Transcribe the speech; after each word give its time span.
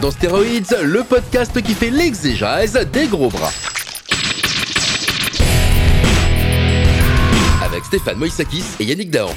Dans 0.00 0.10
Stéroïdes, 0.10 0.76
le 0.84 1.02
podcast 1.04 1.62
qui 1.62 1.72
fait 1.72 1.88
l'exégèse 1.88 2.74
des 2.92 3.06
gros 3.06 3.30
bras. 3.30 3.50
Avec 7.64 7.84
Stéphane 7.84 8.18
Moïsakis 8.18 8.64
et 8.78 8.84
Yannick 8.84 9.10
Dahan. 9.10 9.30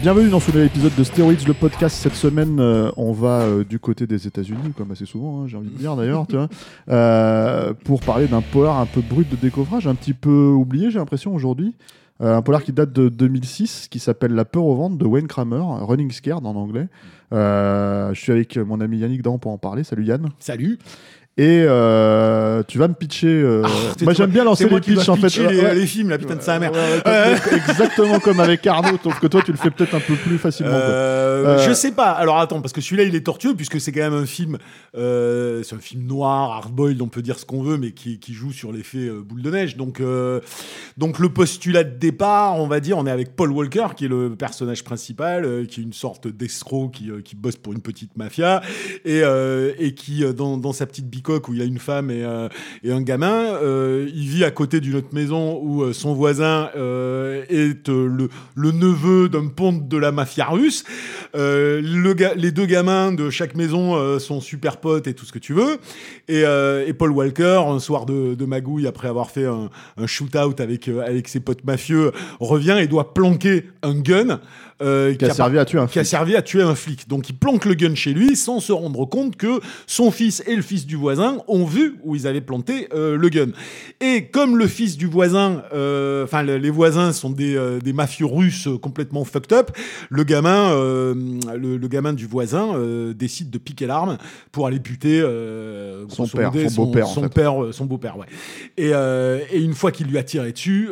Bienvenue 0.00 0.28
dans 0.28 0.38
ce 0.38 0.52
nouvel 0.52 0.66
épisode 0.66 0.94
de 0.96 1.02
Steroids, 1.02 1.32
le 1.46 1.54
podcast. 1.54 1.96
Cette 1.96 2.14
semaine, 2.14 2.60
euh, 2.60 2.92
on 2.96 3.12
va 3.12 3.40
euh, 3.40 3.64
du 3.64 3.80
côté 3.80 4.06
des 4.06 4.28
États-Unis, 4.28 4.72
comme 4.76 4.92
assez 4.92 5.06
souvent, 5.06 5.42
hein, 5.42 5.46
j'ai 5.48 5.56
envie 5.56 5.70
de 5.70 5.76
dire 5.76 5.96
d'ailleurs, 5.96 6.26
tu 6.28 6.36
vois, 6.36 6.48
euh, 6.90 7.72
pour 7.84 8.00
parler 8.00 8.28
d'un 8.28 8.42
polar 8.42 8.78
un 8.78 8.86
peu 8.86 9.00
brut 9.00 9.28
de 9.28 9.36
décoffrage, 9.36 9.88
un 9.88 9.96
petit 9.96 10.14
peu 10.14 10.50
oublié, 10.50 10.90
j'ai 10.90 10.98
l'impression 10.98 11.34
aujourd'hui. 11.34 11.74
Un 12.20 12.42
polar 12.42 12.64
qui 12.64 12.72
date 12.72 12.92
de 12.92 13.08
2006, 13.08 13.86
qui 13.88 14.00
s'appelle 14.00 14.32
La 14.32 14.44
peur 14.44 14.64
au 14.64 14.74
ventre 14.74 14.98
de 14.98 15.06
Wayne 15.06 15.28
Kramer, 15.28 15.62
Running 15.62 16.10
Scared 16.10 16.44
en 16.44 16.56
anglais. 16.56 16.88
Euh, 17.32 18.14
je 18.14 18.20
suis 18.20 18.32
avec 18.32 18.56
mon 18.56 18.80
ami 18.80 18.98
Yannick 18.98 19.22
Dan 19.22 19.38
pour 19.38 19.52
en 19.52 19.58
parler. 19.58 19.84
Salut 19.84 20.04
Yann. 20.04 20.28
Salut. 20.38 20.78
Et 21.40 21.64
euh, 21.66 22.62
tu 22.66 22.78
vas 22.78 22.88
me 22.88 22.94
pitcher. 22.94 23.28
euh, 23.28 23.62
Ah, 23.64 23.68
moi 24.02 24.12
j'aime 24.12 24.30
bien 24.30 24.42
lancer 24.42 24.68
les 24.68 24.80
pitchs 24.80 25.08
en 25.08 25.14
fait. 25.14 25.36
les, 25.36 25.46
Ouais, 25.46 25.62
ouais. 25.62 25.74
les 25.76 25.86
films, 25.86 26.08
la 26.10 26.18
putain 26.18 26.34
de 26.34 26.42
sa 26.42 26.58
mère. 26.58 26.72
Ouais, 26.72 27.36
Exactement 27.56 28.18
comme 28.18 28.40
avec 28.40 28.66
Arnaud, 28.66 28.98
sauf 29.02 29.20
que 29.20 29.28
toi 29.28 29.40
tu 29.44 29.52
le 29.52 29.56
fais 29.56 29.70
peut-être 29.70 29.94
un 29.94 30.00
peu 30.00 30.14
plus 30.16 30.36
facilement. 30.38 30.72
quoi. 30.72 30.80
Euh, 30.80 31.44
Euh, 31.46 31.68
Je 31.68 31.72
sais 31.72 31.92
pas. 31.92 32.10
Alors 32.10 32.38
attends, 32.40 32.60
parce 32.60 32.72
que 32.72 32.80
celui-là 32.80 33.04
il 33.04 33.14
est 33.14 33.20
tortueux 33.20 33.54
puisque 33.54 33.80
c'est 33.80 33.92
quand 33.92 34.00
même 34.00 34.14
un 34.20 34.26
film, 34.26 34.58
euh, 34.96 35.62
c'est 35.62 35.76
un 35.76 35.80
film 35.80 36.02
noir, 36.06 36.50
hardboiled, 36.50 37.00
on 37.02 37.06
peut 37.06 37.22
dire 37.22 37.38
ce 37.38 37.46
qu'on 37.46 37.62
veut, 37.62 37.76
mais 37.78 37.92
qui, 37.92 38.18
qui 38.18 38.32
joue 38.34 38.50
sur 38.52 38.72
l'effet 38.72 38.98
euh, 39.08 39.22
boule 39.24 39.42
de 39.42 39.50
neige. 39.52 39.76
Donc, 39.76 40.00
euh, 40.00 40.40
donc 40.96 41.20
le 41.20 41.28
postulat 41.28 41.84
de 41.84 41.96
départ, 41.96 42.56
on 42.58 42.66
va 42.66 42.80
dire, 42.80 42.98
on 42.98 43.06
est 43.06 43.10
avec 43.12 43.36
Paul 43.36 43.52
Walker 43.52 43.86
qui 43.96 44.06
est 44.06 44.08
le 44.08 44.34
personnage 44.34 44.82
principal, 44.82 45.44
euh, 45.44 45.64
qui 45.64 45.80
est 45.80 45.84
une 45.84 45.92
sorte 45.92 46.26
d'escroc 46.26 46.90
qui, 46.94 47.10
euh, 47.12 47.20
qui 47.22 47.36
bosse 47.36 47.56
pour 47.56 47.72
une 47.74 47.80
petite 47.80 48.16
mafia 48.16 48.60
et, 49.04 49.20
euh, 49.22 49.72
et 49.78 49.94
qui 49.94 50.24
euh, 50.24 50.32
dans, 50.32 50.56
dans 50.56 50.72
sa 50.72 50.84
petite 50.86 51.08
bicoque 51.08 51.27
où 51.28 51.52
il 51.52 51.58
y 51.58 51.62
a 51.62 51.64
une 51.64 51.78
femme 51.78 52.10
et, 52.10 52.24
euh, 52.24 52.48
un 52.86 53.02
gamin, 53.02 53.54
euh, 53.62 54.08
il 54.14 54.28
vit 54.28 54.44
à 54.44 54.50
côté 54.50 54.80
d'une 54.80 54.96
autre 54.96 55.12
maison 55.12 55.60
où 55.62 55.82
euh, 55.82 55.92
son 55.92 56.14
voisin 56.14 56.70
est 56.74 57.88
le, 57.88 58.28
neveu 58.56 59.28
d'un 59.28 59.48
ponte 59.48 59.88
de 59.88 59.96
la 59.96 60.12
mafia 60.12 60.46
russe. 60.46 60.84
Les 61.34 62.52
deux 62.52 62.66
gamins 62.66 63.12
de 63.12 63.30
chaque 63.30 63.54
maison 63.54 64.18
sont 64.18 64.40
super 64.40 64.78
potes 64.78 65.06
et 65.06 65.14
tout 65.14 65.24
ce 65.24 65.32
que 65.32 65.38
tu 65.38 65.52
veux. 65.52 65.78
Et, 66.28 66.44
Paul 66.94 67.12
Walker, 67.12 67.62
un 67.66 67.78
soir 67.78 68.06
de, 68.06 68.44
magouille, 68.44 68.86
après 68.86 69.08
avoir 69.08 69.30
fait 69.30 69.46
un, 69.46 69.70
un 69.96 70.06
shoot-out 70.06 70.60
avec, 70.60 70.88
avec 70.88 71.28
ses 71.28 71.40
potes 71.40 71.64
mafieux, 71.64 72.12
revient 72.40 72.78
et 72.80 72.86
doit 72.86 73.12
planquer 73.14 73.64
un 73.82 73.94
gun. 73.94 74.40
Euh, 74.82 75.14
Qui 75.14 75.24
a 75.24 75.34
servi 75.34 75.58
à 75.58 75.64
tuer 75.64 75.78
un 75.78 75.86
qui 75.86 75.98
a 75.98 76.02
flic. 76.02 76.10
servi 76.10 76.36
à 76.36 76.42
tuer 76.42 76.62
un 76.62 76.74
flic. 76.74 77.08
Donc 77.08 77.28
il 77.28 77.36
planque 77.36 77.64
le 77.64 77.74
gun 77.74 77.94
chez 77.94 78.12
lui 78.12 78.36
sans 78.36 78.60
se 78.60 78.72
rendre 78.72 79.04
compte 79.06 79.36
que 79.36 79.60
son 79.86 80.10
fils 80.10 80.42
et 80.46 80.54
le 80.56 80.62
fils 80.62 80.86
du 80.86 80.96
voisin 80.96 81.38
ont 81.48 81.64
vu 81.64 81.96
où 82.04 82.14
ils 82.14 82.26
avaient 82.26 82.40
planté 82.40 82.88
euh, 82.94 83.16
le 83.16 83.28
gun. 83.28 83.48
Et 84.00 84.26
comme 84.26 84.56
le 84.56 84.66
fils 84.66 84.96
du 84.96 85.06
voisin, 85.06 85.62
euh, 85.74 86.24
enfin 86.24 86.42
le- 86.42 86.58
les 86.58 86.70
voisins 86.70 87.12
sont 87.12 87.30
des, 87.30 87.78
des 87.82 87.92
mafieux 87.92 88.26
russes 88.26 88.68
complètement 88.80 89.24
fucked 89.24 89.52
up, 89.52 89.70
le 90.10 90.24
gamin, 90.24 90.72
le, 90.74 91.76
le 91.76 91.88
gamin 91.88 92.12
du 92.12 92.26
voisin 92.26 92.74
décide 93.14 93.50
de 93.50 93.58
piquer 93.58 93.86
l'arme 93.86 94.18
pour 94.52 94.66
aller 94.66 94.78
buter 94.78 95.20
Son 96.08 96.26
père, 96.26 96.52
son 96.70 96.84
beau-père, 96.84 97.08
en 97.08 97.12
son 97.14 97.22
fait. 97.22 97.28
père, 97.34 97.52
son 97.72 97.84
beau-père, 97.86 98.16
ouais. 98.18 98.26
Et, 98.76 98.90
et 99.54 99.60
une 99.60 99.74
fois 99.74 99.90
qu'il 99.92 100.06
lui 100.06 100.18
a 100.18 100.22
tiré 100.22 100.52
dessus, 100.52 100.90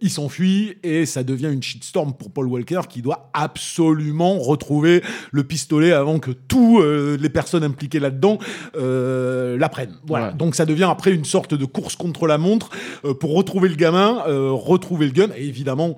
il 0.00 0.10
s'enfuit 0.10 0.76
et 0.82 1.06
ça 1.06 1.22
devient 1.22 1.50
une 1.52 1.62
shitstorm 1.62 2.12
pour 2.14 2.30
Paul 2.30 2.43
Walker 2.46 2.82
qui 2.88 3.02
doit 3.02 3.30
absolument 3.32 4.38
retrouver 4.38 5.02
le 5.32 5.44
pistolet 5.44 5.92
avant 5.92 6.18
que 6.18 6.30
tous 6.30 6.80
euh, 6.80 7.16
les 7.20 7.28
personnes 7.28 7.64
impliquées 7.64 8.00
là-dedans 8.00 8.38
euh, 8.76 9.58
l'apprennent. 9.58 9.96
Voilà. 10.06 10.28
Ouais. 10.28 10.34
Donc 10.34 10.54
ça 10.54 10.66
devient 10.66 10.88
après 10.90 11.12
une 11.12 11.24
sorte 11.24 11.54
de 11.54 11.64
course 11.64 11.96
contre 11.96 12.26
la 12.26 12.38
montre 12.38 12.70
euh, 13.04 13.14
pour 13.14 13.34
retrouver 13.34 13.68
le 13.68 13.76
gamin, 13.76 14.22
retrouver 14.26 15.06
le 15.06 15.12
gun 15.12 15.28
et 15.36 15.46
évidemment. 15.46 15.96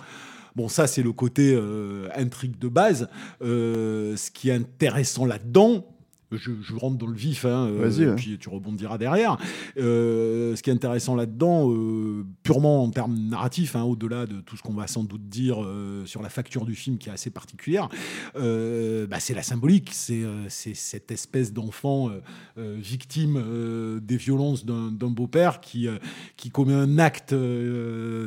Bon, 0.54 0.68
ça, 0.68 0.86
c'est 0.86 1.02
le 1.02 1.12
côté 1.12 1.58
intrigue 2.16 2.58
de 2.58 2.68
base. 2.68 3.08
Ce 3.42 4.30
qui 4.30 4.48
est 4.48 4.54
intéressant 4.54 5.26
là-dedans, 5.26 5.84
je, 6.32 6.50
je 6.60 6.74
rentre 6.74 6.96
dans 6.96 7.06
le 7.06 7.16
vif, 7.16 7.44
hein, 7.44 7.68
euh, 7.68 8.10
hein. 8.10 8.14
puis 8.16 8.38
tu 8.38 8.48
rebondiras 8.48 8.98
derrière. 8.98 9.36
Euh, 9.78 10.56
ce 10.56 10.62
qui 10.62 10.70
est 10.70 10.72
intéressant 10.72 11.14
là-dedans, 11.14 11.70
euh, 11.70 12.24
purement 12.42 12.82
en 12.82 12.90
termes 12.90 13.16
narratifs, 13.16 13.76
hein, 13.76 13.82
au-delà 13.82 14.26
de 14.26 14.40
tout 14.40 14.56
ce 14.56 14.62
qu'on 14.62 14.74
va 14.74 14.86
sans 14.86 15.04
doute 15.04 15.28
dire 15.28 15.58
sur 16.04 16.22
la 16.22 16.28
facture 16.28 16.64
du 16.64 16.74
film 16.74 16.98
qui 16.98 17.08
est 17.08 17.12
assez 17.12 17.30
particulière, 17.30 17.88
bah, 18.34 19.20
c'est 19.20 19.34
la 19.34 19.42
symbolique, 19.42 19.90
c'est 19.92 20.24
cette 20.48 21.10
espèce 21.10 21.52
d'enfant 21.52 22.10
victime 22.56 24.00
des 24.02 24.16
violences 24.16 24.64
d'un 24.64 24.90
beau-père 24.90 25.60
qui, 25.60 25.88
qui 26.36 26.50
commet 26.50 26.74
un 26.74 26.98
acte 26.98 27.34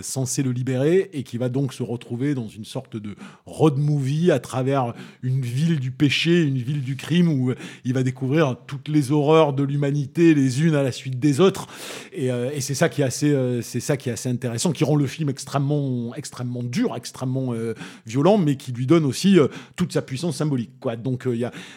censé 0.01 0.43
le 0.43 0.51
libérer 0.51 1.09
et 1.13 1.23
qui 1.23 1.37
va 1.37 1.49
donc 1.49 1.73
se 1.73 1.83
retrouver 1.83 2.35
dans 2.35 2.47
une 2.47 2.65
sorte 2.65 2.97
de 2.97 3.15
road 3.45 3.77
movie 3.77 4.31
à 4.31 4.39
travers 4.39 4.93
une 5.21 5.41
ville 5.41 5.79
du 5.79 5.91
péché, 5.91 6.43
une 6.43 6.57
ville 6.57 6.81
du 6.81 6.95
crime 6.95 7.27
où 7.27 7.53
il 7.89 7.95
va 7.95 8.03
découvrir 8.03 8.55
toutes 8.67 8.87
les 8.87 9.11
horreurs 9.11 9.51
de 9.53 9.63
l'humanité 9.63 10.35
les 10.35 10.61
unes 10.61 10.75
à 10.75 10.83
la 10.83 10.91
suite 10.91 11.19
des 11.19 11.39
autres. 11.39 11.65
Et, 12.13 12.31
euh, 12.31 12.51
c'est 12.59 12.75
ça 12.75 12.87
qui 12.87 13.01
est 13.01 13.05
assez 13.05 13.31
euh, 13.31 13.63
c'est 13.63 13.79
ça 13.79 13.97
qui 13.97 14.09
est 14.09 14.11
assez 14.11 14.29
intéressant 14.29 14.71
qui 14.71 14.83
rend 14.83 14.95
le 14.95 15.07
film 15.07 15.29
extrêmement 15.29 16.13
extrêmement 16.15 16.61
dur 16.61 16.95
extrêmement 16.95 17.53
euh, 17.53 17.73
violent 18.05 18.37
mais 18.37 18.57
qui 18.57 18.71
lui 18.73 18.85
donne 18.85 19.05
aussi 19.05 19.37
toute 19.75 19.91
sa 19.91 20.03
puissance 20.03 20.37
symbolique 20.37 20.73
quoi. 20.79 20.95
Donc 20.95 21.27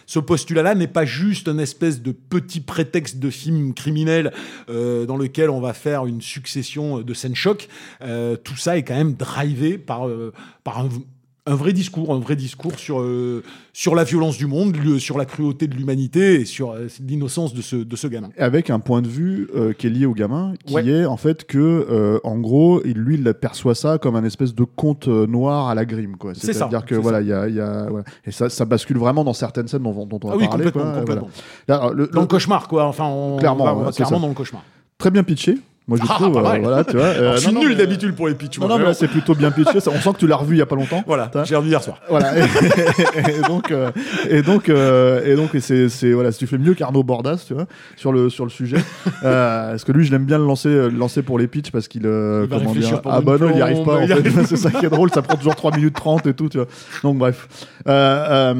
ce 0.06 0.18
postulat 0.18 0.62
là 0.62 0.74
n'est 0.74 0.86
pas 0.86 1.06
juste 1.06 1.48
un 1.48 1.58
espèce 1.58 2.02
de 2.02 2.12
petit 2.12 2.60
prétexte 2.60 3.18
de 3.18 3.30
film 3.30 3.72
criminel 3.72 4.32
dans 4.68 5.16
lequel 5.16 5.48
on 5.48 5.60
va 5.60 5.72
faire 5.72 6.04
une 6.06 6.20
succession 6.20 7.00
de 7.00 7.14
scènes 7.14 7.34
chocs 7.34 7.68
Euh, 8.02 8.36
tout 8.36 8.56
ça 8.56 8.76
est 8.76 8.82
quand 8.82 8.96
même 8.96 9.14
drivé 9.14 9.78
par 9.78 10.08
par 10.64 10.80
un 10.80 10.88
un 11.44 11.56
vrai 11.56 11.72
discours, 11.72 12.14
un 12.14 12.20
vrai 12.20 12.36
discours 12.36 12.78
sur, 12.78 13.00
euh, 13.00 13.42
sur 13.72 13.97
la 13.97 14.04
violence 14.04 14.36
du 14.38 14.47
monde, 14.47 14.76
le- 14.76 15.00
sur 15.00 15.19
la 15.19 15.25
cruauté 15.25 15.66
de 15.66 15.75
l'humanité 15.75 16.41
et 16.41 16.44
sur 16.44 16.70
euh, 16.70 16.86
l'innocence 17.04 17.53
de 17.53 17.60
ce, 17.62 17.75
de 17.75 17.97
ce 17.97 18.06
gamin. 18.06 18.28
avec 18.38 18.70
un 18.70 18.78
point 18.78 19.03
de 19.03 19.08
vue 19.08 19.48
euh, 19.56 19.72
qui 19.72 19.88
est 19.88 19.91
lié 19.91 20.06
au 20.06 20.12
gamin, 20.14 20.54
qui 20.64 20.75
Ouais. 20.75 20.86
est 20.86 21.04
en 21.04 21.16
fait 21.16 21.44
que, 21.44 22.20
en 22.22 22.38
gros, 22.38 22.81
il, 22.84 22.92
lui, 22.97 23.16
il 23.16 23.34
perçoit 23.34 23.75
ça 23.75 23.98
comme 23.98 24.14
un 24.14 24.22
espèce 24.25 24.54
de 24.54 24.62
conte 24.62 25.08
noir 25.08 25.69
à 25.69 25.75
la 25.75 25.84
grime, 25.84 26.16
quoi. 26.16 26.32
C'est 26.34 26.52
ça, 26.52 26.52
C'est-à-dire 26.52 26.84
que 26.84 26.94
voilà, 26.94 27.20
il 27.20 27.26
y 27.26 27.32
a, 27.32 27.48
il 27.48 27.56
y 27.56 27.60
a- 27.60 27.88
voilà. 27.91 28.04
et 28.25 28.31
ça, 28.31 28.48
ça 28.48 28.64
bascule 28.64 28.98
vraiment 28.98 29.25
dans 29.25 29.32
certaines 29.34 29.66
scènes 29.66 29.82
dont, 29.82 30.06
dont 30.06 30.20
on 30.22 30.28
va 30.28 30.34
Ah 30.34 30.36
oui, 30.38 30.47
parler. 30.47 30.64
complètement, 30.66 30.92
quoi, 30.92 31.00
complètement. 31.00 31.28
voilà. 31.66 31.86
Là, 31.86 31.92
le- 31.92 32.06
Dans 32.06 32.20
le- 32.20 32.25
le 32.25 32.26
cauchemar, 32.28 32.69
quoi. 32.69 32.84
Enfin, 32.86 33.06
on, 33.06 33.38
Clairement, 33.38 33.64
on 33.64 33.66
va- 33.66 33.72
on 33.75 33.78
va 33.81 33.86
ouais, 33.86 33.92
c'est 33.92 34.04
clairement 34.04 34.20
dans 34.20 34.28
le 34.28 34.34
cauchemar. 34.34 34.62
très 34.97 35.10
bien 35.10 35.25
pitché. 35.25 35.58
Moi, 35.88 35.98
je 35.98 36.04
Ah, 36.09 36.15
trouve. 36.15 36.37
euh, 36.37 36.59
voilà, 36.60 36.84
tu 36.84 36.97
vois. 36.97 37.04
euh, 37.06 37.19
Alors, 37.20 37.37
je 37.37 37.41
suis 37.41 37.53
non, 37.53 37.60
nul 37.60 37.70
mais- 37.70 37.75
d'habitude 37.75 38.15
pour 38.15 38.28
les 38.28 38.34
pitchs. 38.34 38.59
Non, 38.60 38.69
non, 38.69 38.78
mais 38.78 38.94
c'est 38.94 39.09
plutôt 39.09 39.34
bien 39.34 39.50
pitché. 39.50 39.81
Ça, 39.81 39.91
On 39.93 40.00
sent 40.00 40.12
que 40.12 40.19
tu 40.19 40.26
l'as 40.28 40.37
revu 40.37 40.55
il 40.55 40.58
y 40.58 40.62
a 40.62 40.67
pas 40.67 40.76
longtemps. 40.76 41.02
Voilà, 41.06 41.31
j'ai 41.44 41.56
revu 41.56 41.69
hier 41.70 41.82
soir. 41.82 41.99
Voilà. 42.08 42.32
Et, 42.38 43.31
et 43.38 43.40
donc, 43.49 43.70
euh, 43.70 43.90
et 44.31 44.43
donc, 44.43 44.69
euh, 44.69 45.20
et 45.25 45.34
donc, 45.34 45.55
et 45.55 45.61
c'est, 45.61 45.88
c'est 45.88 46.12
voilà, 46.12 46.31
si 46.32 46.38
tu 46.38 46.46
fais 46.46 46.56
mieux 46.58 46.75
qu'Arnaud 46.75 47.02
Bordas, 47.02 47.43
tu 47.46 47.55
vois, 47.55 47.67
sur 47.96 48.12
le 48.12 48.31
sur 48.31 48.44
le 48.44 48.50
sujet. 48.50 48.76
Euh, 49.25 49.70
parce 49.70 49.84
que 49.84 49.93
lui, 49.93 50.05
je 50.05 50.12
l'aime 50.12 50.25
bien 50.25 50.38
le 50.38 50.46
lancer, 50.46 50.69
le 50.69 50.88
lancer 50.90 51.23
pour 51.23 51.38
les 51.38 51.49
pitchs 51.49 51.70
parce 51.70 51.88
qu'il, 51.88 52.06
euh, 52.06 52.46
comment 52.49 52.73
dire, 52.75 53.00
ah 53.05 53.20
bah 53.20 53.37
non, 53.40 53.50
il 53.50 53.58
y 53.58 53.62
arrive 53.62 53.82
pas. 53.85 53.96
En 53.99 54.06
fait, 54.06 54.46
c'est 54.46 54.56
ça 54.56 54.70
qui 54.70 54.87
est 54.87 54.90
drôle. 54.90 55.11
Ça 55.11 55.23
prend 55.23 55.37
toujours 55.37 55.56
3 55.56 55.75
minutes 55.76 55.94
30 55.94 56.26
et 56.28 56.35
tout, 56.35 56.49
tu 56.49 56.58
vois. 56.58 56.69
Donc 57.02 57.19
bref. 57.19 57.49
Euh, 57.88 58.52
euh, 58.52 58.55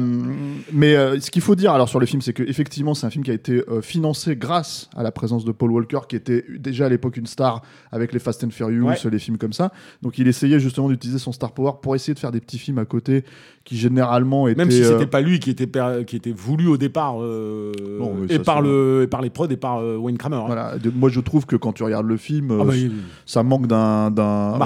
mais 0.73 0.95
euh, 0.95 1.19
ce 1.19 1.31
qu'il 1.31 1.41
faut 1.41 1.55
dire 1.55 1.71
alors 1.71 1.87
sur 1.87 1.99
le 1.99 2.05
film, 2.05 2.21
c'est 2.21 2.33
que 2.33 2.43
effectivement, 2.43 2.93
c'est 2.93 3.05
un 3.07 3.09
film 3.09 3.23
qui 3.23 3.31
a 3.31 3.33
été 3.33 3.63
euh, 3.69 3.81
financé 3.81 4.35
grâce 4.35 4.89
à 4.97 5.03
la 5.03 5.11
présence 5.11 5.45
de 5.45 5.51
Paul 5.53 5.71
Walker, 5.71 5.99
qui 6.09 6.15
était 6.17 6.43
déjà 6.59 6.85
à 6.87 6.89
l'époque 6.89 7.12
une 7.17 7.25
star 7.27 7.61
avec 7.91 8.13
les 8.13 8.19
Fast 8.19 8.43
and 8.43 8.49
Furious, 8.51 8.85
Ouais. 8.85 8.95
les 9.11 9.19
films 9.19 9.37
comme 9.37 9.53
ça. 9.53 9.71
Donc 10.01 10.17
il 10.17 10.27
essayait 10.27 10.59
justement 10.59 10.89
d'utiliser 10.89 11.19
son 11.19 11.31
star 11.31 11.51
power 11.51 11.71
pour 11.81 11.95
essayer 11.95 12.13
de 12.13 12.19
faire 12.19 12.31
des 12.31 12.39
petits 12.41 12.57
films 12.57 12.77
à 12.79 12.85
côté 12.85 13.23
qui 13.63 13.77
généralement 13.77 14.47
étaient. 14.47 14.57
Même 14.57 14.71
si 14.71 14.83
euh, 14.83 14.91
c'était 14.91 15.05
pas 15.09 15.21
lui 15.21 15.39
qui 15.39 15.49
était, 15.49 15.69
qui 16.05 16.15
était 16.17 16.31
voulu 16.35 16.67
au 16.67 16.75
départ, 16.77 17.15
euh, 17.21 17.71
Non, 17.99 18.13
et, 18.29 18.39
par 18.39 18.61
le, 18.61 19.03
et 19.03 19.07
par 19.07 19.21
les 19.21 19.29
prods 19.29 19.47
et 19.49 19.55
par 19.57 19.77
euh, 19.79 19.95
Wayne 19.97 20.17
Kramer. 20.17 20.35
hein. 20.37 20.43
Voilà. 20.47 20.77
De- 20.77 20.91
Moi 20.93 21.09
je 21.09 21.19
trouve 21.21 21.45
que 21.45 21.55
quand 21.55 21.71
tu 21.73 21.83
regardes 21.83 22.05
le 22.07 22.17
film, 22.17 22.49
Ah 22.51 22.61
euh, 22.61 22.65
bah, 22.65 22.75
il- 22.75 22.91
ça 23.25 23.41
manque 23.43 23.67
d'un. 23.67 24.11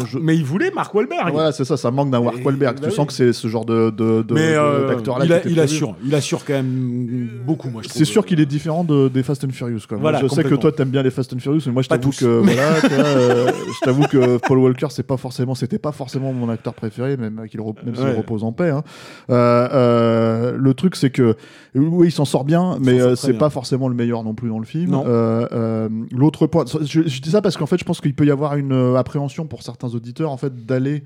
je- 0.05 0.17
Mais 0.17 0.35
il 0.35 0.43
voulait 0.43 0.71
Mark 0.71 0.93
Wahlberg. 0.95 1.31
Voilà, 1.31 1.51
c'est 1.51 1.65
ça, 1.65 1.77
ça 1.77 1.91
manque 1.91 2.09
d'un 2.09 2.21
Mark 2.21 2.37
Wahlberg. 2.43 2.79
bah 2.81 2.87
tu 2.87 2.93
sens 2.95 3.05
que 3.07 3.13
c'est 3.13 3.33
ce 3.33 3.47
genre 3.47 3.65
de, 3.65 3.89
de, 3.91 4.23
de- 4.23 4.35
euh, 4.37 4.87
d'acteur-là 4.87 5.25
il, 5.45 5.59
a- 5.59 5.63
assure, 5.63 5.95
il 6.03 6.15
assure 6.15 6.43
quand 6.45 6.53
même 6.53 7.29
beaucoup, 7.45 7.69
moi. 7.69 7.81
C'est 7.87 8.05
sûr 8.05 8.25
qu'il 8.25 8.39
est 8.39 8.45
différent 8.45 8.83
de, 8.83 9.07
des 9.09 9.21
Fast 9.23 9.43
and 9.43 9.49
Furious. 9.51 9.81
Quoi. 9.87 9.97
Voilà, 9.97 10.21
je 10.21 10.27
sais 10.27 10.43
que 10.43 10.55
toi 10.55 10.71
t'aimes 10.71 10.89
bien 10.89 11.03
les 11.03 11.11
Fast 11.11 11.33
and 11.33 11.39
Furious, 11.39 11.61
mais 11.67 11.71
moi 11.71 11.81
je 11.83 11.89
t'avoue 11.89 12.09
tous. 12.09 12.25
Que 12.41 12.53
voilà, 12.53 12.81
tu 12.81 12.87
vois, 12.87 13.05
euh, 13.05 13.51
je 13.67 13.85
t'avoue 13.85 14.07
que 14.07 14.37
Paul 14.37 14.57
Walker 14.59 14.87
c'est 14.89 15.05
pas 15.05 15.17
forcément, 15.17 15.55
c'était 15.55 15.79
pas 15.79 15.91
forcément 15.91 16.33
mon 16.33 16.49
acteur 16.49 16.73
préféré, 16.73 17.17
même 17.17 17.45
qu'il 17.49 17.59
même 17.61 17.95
s'il 17.95 18.03
Ouais. 18.05 18.15
repose 18.15 18.43
en 18.43 18.51
paix. 18.51 18.69
hein. 18.69 18.83
Euh, 19.29 19.67
euh, 19.73 20.57
le 20.57 20.73
truc 20.73 20.95
c'est 20.95 21.09
que 21.09 21.35
oui, 21.75 22.07
il 22.07 22.11
s'en 22.11 22.25
sort 22.25 22.43
bien, 22.45 22.77
mais 22.81 22.99
euh, 22.99 23.15
c'est 23.15 23.33
pas 23.33 23.49
forcément 23.49 23.87
le 23.89 23.95
meilleur 23.95 24.23
non 24.23 24.33
plus 24.33 24.49
dans 24.49 24.59
le 24.59 24.65
film. 24.65 24.93
Euh, 24.93 25.47
euh, 25.51 25.89
L'autre 26.11 26.47
point, 26.47 26.65
je, 26.81 27.01
je 27.07 27.21
dis 27.21 27.29
ça 27.31 27.41
parce 27.41 27.57
qu'en 27.57 27.65
fait 27.65 27.77
je 27.77 27.85
pense 27.85 28.01
qu'il 28.01 28.13
peut 28.13 28.25
y 28.25 28.31
avoir 28.31 28.55
une 28.55 28.73
euh, 28.73 28.95
appréhension 28.95 29.45
pour 29.45 29.63
certains 29.63 29.89
auditeurs 29.93 30.31
en 30.31 30.37
fait 30.37 30.65
d'aller 30.65 31.03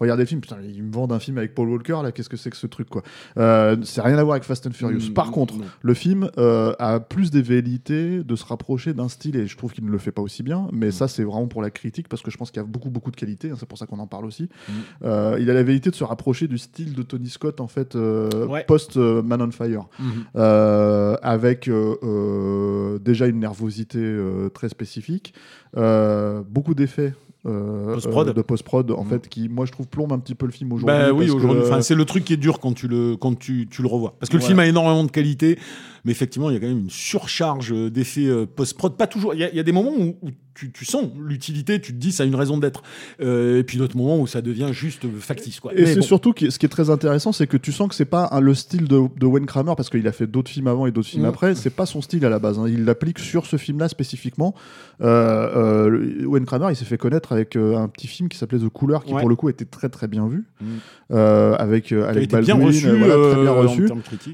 regarder 0.00 0.22
le 0.22 0.26
film. 0.26 0.40
Putain, 0.40 0.56
ils 0.62 0.82
me 0.82 0.92
vendent 0.92 1.12
un 1.12 1.18
film 1.18 1.38
avec 1.38 1.54
Paul 1.54 1.68
Walker 1.68 1.98
là, 2.02 2.12
qu'est-ce 2.12 2.28
que 2.28 2.36
c'est 2.36 2.50
que 2.50 2.56
ce 2.56 2.66
truc 2.66 2.88
quoi 2.88 3.02
euh, 3.36 3.76
C'est 3.84 4.00
rien 4.00 4.18
à 4.18 4.22
voir 4.24 4.34
avec 4.34 4.44
Fast 4.44 4.66
and 4.66 4.72
Furious. 4.72 5.10
Mm, 5.10 5.14
Par 5.14 5.30
contre, 5.30 5.56
non. 5.56 5.64
le 5.82 5.94
film 5.94 6.30
euh, 6.38 6.72
a 6.78 7.00
plus 7.00 7.30
des 7.30 7.42
velléités 7.42 8.24
de 8.24 8.36
se 8.36 8.44
rapprocher 8.44 8.94
d'un 8.94 9.08
style 9.08 9.36
et 9.36 9.46
je 9.46 9.56
trouve 9.56 9.72
qu'il 9.72 9.84
ne 9.84 9.90
le 9.90 9.98
fait 9.98 10.12
pas 10.12 10.22
aussi 10.22 10.42
bien. 10.42 10.68
Mais 10.72 10.90
ça, 10.90 11.06
c'est 11.08 11.22
vraiment 11.24 11.46
pour 11.46 11.62
la 11.62 11.70
critique 11.70 12.08
parce 12.08 12.22
que 12.22 12.30
je 12.30 12.36
pense 12.36 12.50
qu'il 12.50 12.60
y 12.60 12.64
a 12.64 12.66
beaucoup, 12.68 12.90
beaucoup 12.90 13.10
de 13.10 13.16
qualités. 13.16 13.50
hein, 13.50 13.56
c'est 13.58 13.68
pour 13.68 13.78
ça 13.78 13.86
qu'on 13.86 13.98
en 13.98 14.06
parle 14.06 14.24
aussi. 14.24 14.44
Mm. 14.68 14.72
Euh, 15.04 15.36
il 15.40 15.48
a 15.50 15.54
la 15.54 15.62
velléité 15.62 15.90
de 15.90 15.94
se 15.96 16.04
rapprocher 16.04 16.48
du 16.48 16.58
style 16.58 16.94
de 16.94 17.02
Tony 17.02 17.28
Scott 17.28 17.60
en 17.60 17.68
fait 17.68 17.94
euh, 17.96 18.28
Ouais. 18.46 18.64
post 18.66 18.96
euh, 18.96 19.22
Man 19.22 19.42
on 19.42 19.50
Fire, 19.50 19.86
Mhm. 19.98 20.24
Euh, 20.36 21.16
avec 21.22 21.68
euh, 21.68 21.96
euh, 22.02 22.98
déjà 22.98 23.26
une 23.26 23.40
nervosité 23.40 23.98
euh, 24.00 24.48
très 24.48 24.68
spécifique, 24.68 25.34
euh, 25.76 26.42
beaucoup 26.48 26.74
d'effets. 26.74 27.14
Euh, 27.46 27.94
Post-prod. 27.94 28.28
euh, 28.28 28.32
de 28.34 28.42
post-prod 28.42 28.90
en 28.90 29.04
Mm. 29.04 29.08
fait 29.08 29.28
qui 29.28 29.48
moi 29.48 29.64
je 29.66 29.72
trouve 29.72 29.88
plombe 29.88 30.12
un 30.12 30.18
petit 30.18 30.34
peu 30.34 30.46
le 30.46 30.52
film 30.52 30.72
aujourd'hui 30.72 30.98
Bah 30.98 31.12
oui, 31.12 31.26
que, 31.26 31.32
aujourd'hui. 31.32 31.62
Enfin, 31.64 31.80
c'est 31.80 31.94
le 31.94 32.04
truc 32.04 32.24
qui 32.24 32.34
est 32.34 32.36
dur 32.36 32.60
quand 32.60 32.72
tu 32.74 32.86
le, 32.88 33.16
quand 33.16 33.38
tu, 33.38 33.66
tu 33.70 33.80
le 33.82 33.88
revois. 33.88 34.14
Parce 34.20 34.28
que 34.30 34.36
le 34.36 34.42
film 34.42 34.58
a 34.58 34.66
énormément 34.66 35.04
de 35.04 35.10
qualité, 35.10 35.58
mais 36.04 36.12
effectivement, 36.12 36.50
il 36.50 36.54
y 36.54 36.56
a 36.56 36.60
quand 36.60 36.68
même 36.68 36.78
une 36.80 36.90
surcharge 36.90 37.72
euh, 37.72 37.90
d'effets 37.90 38.26
euh, 38.26 38.46
post-prod. 38.46 38.96
Pas 38.96 39.06
toujours. 39.06 39.34
Il 39.34 39.40
y, 39.40 39.44
a- 39.44 39.50
il 39.50 39.56
y 39.56 39.60
a 39.60 39.62
des 39.62 39.72
moments 39.72 39.92
où, 39.96 40.16
où 40.22 40.30
tu, 40.54 40.70
tu 40.72 40.84
sens 40.84 41.06
l'utilité, 41.18 41.80
tu 41.80 41.92
te 41.92 41.98
dis 41.98 42.12
ça 42.12 42.24
a 42.24 42.26
une 42.26 42.34
raison 42.34 42.58
d'être. 42.58 42.82
Euh, 43.22 43.60
et 43.60 43.64
puis 43.64 43.78
d'autres 43.78 43.96
moments 43.96 44.18
où 44.18 44.26
ça 44.26 44.42
devient 44.42 44.68
juste 44.72 45.06
factice. 45.18 45.58
Quoi. 45.60 45.72
Et 45.74 45.86
c'est 45.86 45.96
bon. 45.96 46.02
surtout 46.02 46.34
ce 46.36 46.58
qui 46.58 46.66
est 46.66 46.70
très 46.70 46.90
intéressant, 46.90 47.32
c'est 47.32 47.46
que 47.46 47.56
tu 47.56 47.72
sens 47.72 47.88
que 47.88 47.94
c'est 47.94 48.04
pas 48.04 48.28
le 48.40 48.54
style 48.54 48.86
de, 48.88 49.00
de 49.18 49.26
Wayne 49.26 49.46
Kramer 49.46 49.72
parce 49.76 49.88
qu'il 49.90 50.06
a 50.06 50.12
fait 50.12 50.26
d'autres 50.26 50.50
films 50.50 50.66
avant 50.66 50.86
et 50.86 50.90
d'autres 50.92 51.08
films 51.08 51.22
Mm. 51.22 51.26
après. 51.26 51.54
C'est 51.54 51.70
pas 51.70 51.86
son 51.86 52.02
style 52.02 52.24
à 52.26 52.28
la 52.30 52.38
base. 52.38 52.58
hein. 52.58 52.66
Il 52.68 52.84
l'applique 52.84 53.18
sur 53.20 53.46
ce 53.46 53.56
film-là 53.56 53.88
spécifiquement. 53.88 54.54
Euh, 55.00 55.86
euh, 55.88 56.24
Wayne 56.26 56.44
Kramer, 56.46 56.66
il 56.70 56.76
s'est 56.76 56.84
fait 56.84 56.98
connaître 56.98 57.32
avec 57.32 57.56
un 57.56 57.88
petit 57.88 58.06
film 58.06 58.28
qui 58.28 58.36
s'appelait 58.36 58.58
The 58.58 58.68
Cooler, 58.68 58.98
qui 59.04 59.14
Ouais. 59.14 59.20
pour 59.20 59.28
le 59.28 59.36
coup 59.36 59.48
était 59.48 59.64
très 59.64 59.88
très 59.88 60.08
bien 60.08 60.26
vu, 60.28 60.44
Mm. 60.60 60.64
euh, 61.12 61.54
avec 61.58 61.90
Alec 61.92 62.30
Baldwin, 62.30 62.56
bien 62.56 62.66
reçu, 62.66 62.88
voilà, 62.96 63.14
très 63.32 63.42
bien 63.42 63.50
reçu. 63.52 63.88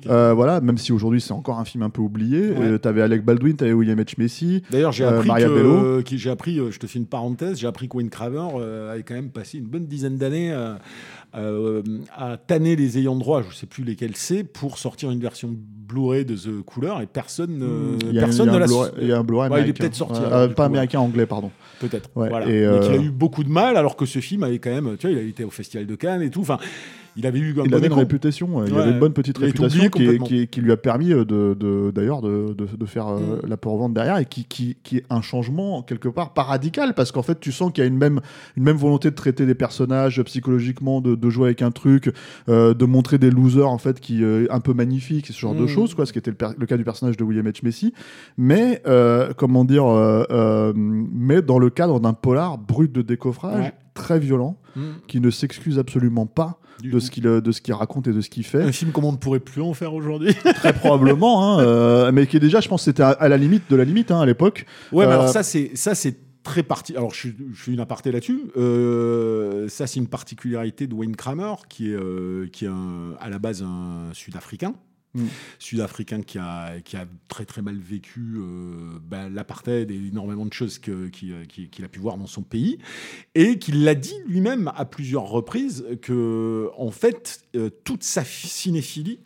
en 0.08 0.34
voilà, 0.34 0.60
même 0.60 0.78
si 0.78 0.92
aujourd'hui 0.92 1.20
c'est 1.20 1.32
encore 1.32 1.55
un 1.58 1.64
film 1.64 1.82
un 1.82 1.90
peu 1.90 2.00
oublié. 2.02 2.50
Ouais. 2.50 2.56
Euh, 2.62 2.78
t'avais 2.78 3.02
Alec 3.02 3.24
Baldwin, 3.24 3.56
t'avais 3.56 3.72
William 3.72 3.98
H 3.98 4.14
Macy. 4.18 4.62
D'ailleurs, 4.70 4.92
j'ai 4.92 5.04
euh, 5.04 5.10
appris 5.18 5.28
que, 5.28 5.54
Bello. 5.54 6.02
qui- 6.02 6.18
j'ai 6.18 6.30
appris, 6.30 6.58
euh, 6.58 6.70
je 6.70 6.78
te 6.78 6.86
fais 6.86 6.98
une 6.98 7.06
parenthèse, 7.06 7.58
j'ai 7.58 7.66
appris 7.66 7.88
que 7.88 7.96
Wayne 7.96 8.10
Craver 8.10 8.44
euh, 8.58 8.92
avait 8.92 9.02
quand 9.02 9.14
même 9.14 9.30
passé 9.30 9.58
une 9.58 9.66
bonne 9.66 9.86
dizaine 9.86 10.16
d'années 10.16 10.52
euh, 10.52 10.74
euh, 11.36 11.82
à 12.16 12.36
tanner 12.36 12.76
les 12.76 12.98
ayants 12.98 13.16
droit, 13.16 13.42
je 13.48 13.54
sais 13.54 13.66
plus 13.66 13.84
lesquels 13.84 14.16
c'est, 14.16 14.42
pour 14.44 14.78
sortir 14.78 15.10
une 15.10 15.20
version 15.20 15.54
Blu-ray 15.88 16.24
de 16.24 16.34
The 16.34 16.62
Cooler 16.64 16.94
et 17.02 17.06
personne, 17.06 17.60
euh, 17.62 17.96
Il 18.10 18.18
personne 18.18 18.48
il 18.48 18.52
ne 18.54 18.58
l'a 18.58 18.66
Blu-ray- 18.66 18.90
il 19.02 19.06
y 19.08 19.12
a 19.12 19.18
un 19.18 19.24
Blu-ray 19.24 19.50
Ouais, 19.50 19.56
il 19.56 19.58
est 19.58 19.62
américain. 19.62 19.82
peut-être 19.84 19.94
sorti, 19.94 20.20
Euh, 20.20 20.26
euh, 20.32 20.48
pas 20.48 20.54
coup, 20.54 20.62
américain, 20.62 20.98
anglais, 21.00 21.26
pardon. 21.26 21.50
peut-être. 21.80 22.10
Ouais, 22.16 22.28
voilà. 22.28 22.46
et, 22.46 22.80
qu'il 22.80 22.92
a 22.92 22.98
euh, 22.98 23.02
eu 23.02 23.10
beaucoup 23.10 23.44
de 23.44 23.50
mal, 23.50 23.76
alors 23.76 23.96
que 23.96 24.06
ce 24.06 24.18
film 24.20 24.42
avait 24.42 24.58
quand 24.58 24.70
même, 24.70 24.96
tu 24.98 25.06
vois, 25.06 25.16
il 25.16 25.18
a 25.18 25.22
été 25.28 25.44
au 25.44 25.50
Festival 25.50 25.86
de 25.86 25.94
Cannes 25.94 26.22
et 26.22 26.30
tout. 26.30 26.40
Enfin, 26.40 26.58
il 27.16 27.26
avait 27.26 27.38
eu 27.38 27.58
un 27.60 27.64
Il 27.64 27.70
bon 27.70 27.76
avait 27.76 27.86
une 27.86 27.92
réputation, 27.94 28.56
ouais. 28.56 28.64
il 28.68 28.72
Ouais. 28.74 28.80
avait 28.82 28.90
une 28.92 28.98
bonne 28.98 29.12
petite 29.12 29.38
réputation 29.38 29.88
qui, 29.90 30.60
lui 30.60 30.72
a 30.72 30.76
permis 30.76 31.12
euh, 31.12 31.24
de, 31.24 31.56
de- 31.58 31.90
d'ailleurs 31.94 32.20
de, 32.22 32.54
de, 32.56 32.66
de 32.76 32.86
faire 32.86 33.08
euh, 33.08 33.16
Mm. 33.42 33.48
la 33.48 33.56
pour-vente 33.56 33.94
derrière 33.94 34.18
et 34.18 34.24
qui, 34.26 34.44
qui, 34.44 34.76
qui 34.82 34.98
est 34.98 35.04
un 35.10 35.22
changement 35.22 35.82
quelque 35.82 36.08
part 36.08 36.34
pas 36.34 36.42
radical 36.42 36.94
parce 36.94 37.12
qu'en 37.12 37.22
fait 37.22 37.40
tu 37.40 37.52
sens 37.52 37.72
qu'il 37.72 37.82
y 37.82 37.86
a 37.86 37.88
une 37.88 37.96
même, 37.98 38.20
une 38.56 38.62
même 38.64 38.76
volonté 38.76 39.10
de 39.10 39.14
traiter 39.14 39.46
des 39.46 39.54
personnages 39.54 40.22
psychologiquement, 40.22 41.00
de, 41.00 41.14
de 41.14 41.30
jouer 41.30 41.46
avec 41.46 41.62
un 41.62 41.70
truc, 41.70 42.12
euh, 42.48 42.74
de 42.74 42.84
montrer 42.84 43.18
des 43.18 43.30
losers 43.30 43.68
en 43.70 43.78
fait 43.78 44.00
qui 44.00 44.22
euh, 44.22 44.46
un 44.50 44.60
peu 44.60 44.74
magnifiques, 44.74 45.26
ce 45.28 45.38
genre 45.38 45.54
de 45.54 45.64
Mm. 45.64 45.68
choses, 45.68 45.94
quoi, 45.94 46.06
ce 46.06 46.12
qui 46.12 46.18
était 46.18 46.30
le, 46.30 46.66
cas 46.66 46.76
du 46.76 46.84
personnage 46.84 47.16
de 47.16 47.24
William 47.24 47.46
H. 47.46 47.60
Macy, 47.64 47.92
mais 48.36 48.82
euh, 48.86 49.32
comment 49.36 49.64
dire, 49.64 49.86
euh, 49.86 50.24
euh, 50.30 50.72
mais 50.76 51.42
dans 51.42 51.58
le 51.58 51.70
cadre 51.70 52.00
d'un 52.00 52.12
polar 52.12 52.58
brut 52.58 52.92
de 52.92 53.02
décoffrage, 53.02 53.64
Ouais. 53.64 53.72
Très 53.96 54.18
violent, 54.20 54.56
Mm. 54.76 54.82
qui 55.08 55.20
ne 55.20 55.30
s'excuse 55.30 55.78
absolument 55.78 56.26
pas 56.26 56.60
Du 56.80 56.90
de 56.90 56.98
ce 57.00 57.10
qu'il 57.10 57.26
euh, 57.26 57.40
de 57.40 57.50
ce 57.50 57.60
qu'il 57.62 57.72
raconte 57.74 58.06
et 58.08 58.12
de 58.12 58.20
ce 58.20 58.28
qu'il 58.30 58.44
fait 58.44 58.62
Un 58.62 58.70
film 58.72 58.92
comme 58.92 59.04
on 59.06 59.12
ne 59.12 59.16
pourrait 59.16 59.40
plus 59.40 59.62
en 59.62 59.72
faire 59.74 59.94
aujourd'hui. 59.94 60.34
très 60.54 60.72
probablement 60.74 61.56
hein, 61.58 61.60
euh, 61.64 62.12
mais 62.12 62.26
qui 62.26 62.36
est 62.36 62.40
déjà 62.40 62.60
je 62.60 62.68
pense 62.68 62.82
c'était 62.84 63.02
à, 63.02 63.08
à 63.10 63.28
la 63.28 63.38
limite 63.38 63.62
de 63.70 63.74
la 63.76 63.84
limite 63.84 64.10
hein, 64.10 64.20
à 64.20 64.26
l'époque 64.26 64.66
Ouais, 64.92 65.06
mais 65.06 65.12
Euh, 65.12 65.14
alors 65.14 65.28
ça, 65.30 65.42
c'est 65.42 65.70
ça, 65.74 65.94
c'est 65.94 66.18
très 66.42 66.62
parti. 66.62 66.94
Alors, 66.96 67.12
je, 67.12 67.18
suis- 67.18 67.36
je 67.54 67.60
fais 67.60 67.72
une 67.72 67.80
aparté 67.80 68.12
là-dessus. 68.12 68.40
Euh, 68.56 69.66
ça, 69.68 69.86
c'est 69.88 69.98
une 69.98 70.06
particularité 70.06 70.86
de 70.86 70.94
Wayne 70.94 71.16
Kramer, 71.16 71.54
qui 71.68 71.90
est, 71.90 71.94
euh, 71.96 72.46
qui 72.52 72.66
est 72.66 72.68
un- 72.68 73.14
à 73.20 73.28
la 73.30 73.38
base 73.40 73.62
un 73.62 74.12
Sud-Africain. 74.12 74.74
Mm. 75.16 75.26
Sud-africain 75.58 76.22
qui 76.22 76.38
a, 76.38 76.74
très 77.28 77.44
très 77.44 77.62
mal 77.62 77.76
vécu 77.78 78.20
euh, 78.36 78.98
ben, 79.02 79.28
l'apartheid 79.32 79.90
et 79.90 79.94
énormément 79.94 80.46
de 80.46 80.52
choses 80.52 80.80
euh, 80.88 81.08
qui- 81.08 81.32
qu'il 81.70 81.84
a 81.84 81.88
pu 81.88 81.98
voir 81.98 82.18
dans 82.18 82.26
son 82.26 82.42
pays 82.42 82.78
et 83.34 83.58
qu'il 83.58 83.82
l'a 83.84 83.94
dit 83.94 84.14
lui-même 84.26 84.70
à 84.76 84.84
plusieurs 84.84 85.24
reprises 85.24 85.84
que 86.02 86.68
en 86.76 86.90
fait 86.90 87.40
euh, 87.56 87.70
toute 87.84 88.02
sa 88.02 88.24
cinéphilie 88.24 89.18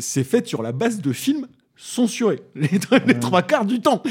s'est 0.00 0.24
faite 0.24 0.46
sur 0.48 0.62
la 0.62 0.72
base 0.72 1.00
de 1.00 1.12
films 1.12 1.46
censurés 1.80 2.40
les, 2.56 2.68
les 3.06 3.18
trois 3.20 3.42
quarts 3.42 3.64
du 3.64 3.80
temps. 3.80 4.02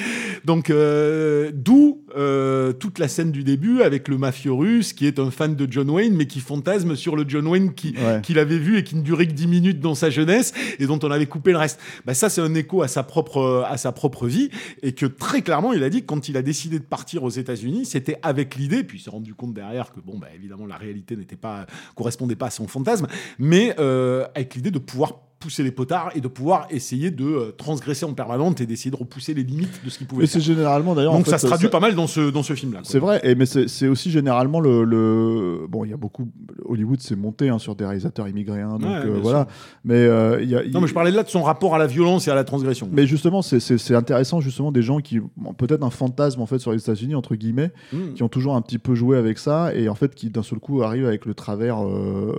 Donc 0.46 0.70
euh, 0.70 1.52
d'où 1.54 2.02
euh, 2.16 2.72
toute 2.72 2.98
la 2.98 3.08
scène 3.10 3.32
du 3.32 3.44
début 3.44 3.82
avec 3.82 4.08
le 4.08 4.18
mafieux 4.18 4.54
russe 4.54 4.94
qui 4.94 5.06
est 5.06 5.20
un 5.20 5.30
fan 5.32 5.56
de 5.56 5.68
John 5.70 5.90
Wayne 5.90 6.16
mais 6.16 6.26
qui 6.28 6.40
fantasme 6.40 6.96
sur 6.96 7.16
le 7.16 7.26
John 7.28 7.46
Wayne 7.46 7.68
Ouais. 7.68 8.22
qu'il 8.24 8.40
avait 8.40 8.58
vu 8.58 8.78
et 8.78 8.84
qui 8.84 8.96
ne 8.96 9.02
durait 9.02 9.28
que 9.28 9.34
10 9.34 9.48
minutes 9.48 9.80
dans 9.82 9.94
sa 9.96 10.10
jeunesse 10.10 10.54
et 10.80 10.86
dont 10.88 10.98
on 11.04 11.12
avait 11.12 11.26
coupé 11.26 11.52
le 11.52 11.58
reste. 11.58 11.80
Bah 12.06 12.14
ça 12.14 12.30
c'est 12.30 12.42
un 12.42 12.56
écho 12.56 12.82
à 12.82 12.88
sa 12.88 13.04
propre 13.04 13.66
à 13.68 13.78
sa 13.78 13.92
propre 13.92 14.26
vie 14.28 14.50
et 14.82 14.94
que 14.94 15.06
très 15.06 15.42
clairement 15.42 15.74
il 15.74 15.84
a 15.84 15.90
dit 15.90 16.02
que 16.02 16.06
quand 16.06 16.30
il 16.30 16.38
a 16.38 16.42
décidé 16.42 16.80
de 16.80 16.86
partir 16.86 17.24
aux 17.24 17.30
États-Unis, 17.30 17.86
c'était 17.86 18.18
avec 18.24 18.56
l'idée 18.56 18.84
puis 18.84 19.00
il 19.00 19.02
s'est 19.02 19.10
rendu 19.10 19.34
compte 19.34 19.54
derrière 19.54 19.92
que 19.92 20.00
bon 20.00 20.18
bah 20.18 20.28
évidemment 20.34 20.66
la 20.66 20.78
réalité 20.78 21.16
n'était 21.18 21.36
pas 21.36 21.66
correspondait 21.96 22.36
pas 22.36 22.48
à 22.48 22.52
son 22.52 22.68
fantasme 22.68 23.08
mais 23.38 23.76
euh, 23.80 24.26
avec 24.34 24.56
l'idée 24.56 24.72
de 24.72 24.80
pouvoir 24.80 25.27
pousser 25.40 25.62
les 25.64 25.72
potards 25.72 26.12
et 26.16 26.22
de 26.22 26.28
pouvoir 26.28 26.68
essayer 26.72 27.12
de 27.12 27.24
euh, 27.26 27.52
transgresser 27.58 28.06
en 28.06 28.14
permanente 28.14 28.60
et 28.62 28.66
d'essayer 28.66 28.90
de 28.92 28.96
repousser 28.96 29.34
les 29.34 29.44
limites 29.44 29.84
de 29.86 29.90
ce 29.90 29.98
qu'il 30.00 30.08
pouvait 30.08 30.24
et 30.24 30.28
faire. 30.28 30.42
c'est 30.42 30.46
généralement 30.46 30.96
d'ailleurs 30.96 31.14
en 31.14 31.18
Donc 31.18 31.28
ça 31.28 31.38
se 31.38 31.46
traduit 31.46 31.70
pas 31.70 31.80
mal 31.80 31.94
dans 31.96 32.08
ce 32.08 32.32
dans 32.32 32.42
ce 32.44 32.54
film 32.54 32.74
là. 32.74 32.80
c'est 32.84 32.98
vrai 33.00 33.20
et 33.24 33.36
mais 33.36 33.46
c'est 33.46 33.88
aussi 33.88 34.10
généralement 34.10 34.60
le, 34.60 34.84
le- 34.84 35.68
bon 35.70 35.86
il 35.86 35.92
y 35.92 35.94
a 35.94 35.98
beaucoup 35.98 36.28
Hollywood 36.66 37.00
s'est 37.02 37.16
monté 37.16 37.50
hein, 37.50 37.60
sur 37.60 37.76
des 37.76 37.86
réalisateurs 37.86 38.28
immigrés 38.28 38.62
hein, 38.62 38.78
donc 38.80 38.90
Ouais, 38.90 39.06
euh, 39.06 39.20
voilà 39.22 39.48
mais 39.84 39.96
euh, 39.96 40.42
y 40.44 40.56
a 40.56 40.64
Non 40.68 40.82
mais 40.82 40.88
je 40.88 40.94
parlais 40.94 41.12
là 41.12 41.22
de 41.24 41.30
son 41.30 41.44
rapport 41.44 41.76
à 41.76 41.78
la 41.78 41.88
violence 41.88 42.28
et 42.28 42.32
à 42.32 42.36
la 42.36 42.44
transgression. 42.44 42.90
mais 42.92 43.06
justement, 43.06 43.42
c'est- 43.42 43.92
intéressant 43.94 44.40
justement 44.42 44.72
des 44.72 44.82
gens 44.82 45.00
qui 45.00 45.20
ont 45.20 45.54
peut-être 45.54 45.84
un 45.84 45.90
fantasme 45.90 46.42
en 46.42 46.46
fait 46.46 46.60
sur 46.60 46.72
les 46.72 46.80
États-Unis 46.80 47.16
entre 47.16 47.36
guillemets, 47.36 47.72
Mmh. 47.94 48.14
qui 48.16 48.24
ont 48.24 48.30
toujours 48.30 48.56
un 48.56 48.62
petit 48.62 48.80
peu 48.80 48.96
joué 48.96 49.18
avec 49.18 49.38
ça 49.38 49.74
et 49.76 49.88
en 49.90 49.96
fait 49.96 50.14
qui 50.16 50.30
d'un 50.30 50.44
seul 50.44 50.60
coup 50.60 50.82
arrivent 50.84 51.06
avec 51.06 51.26
le 51.26 51.34
travers, 51.34 51.86
euh, 51.86 52.34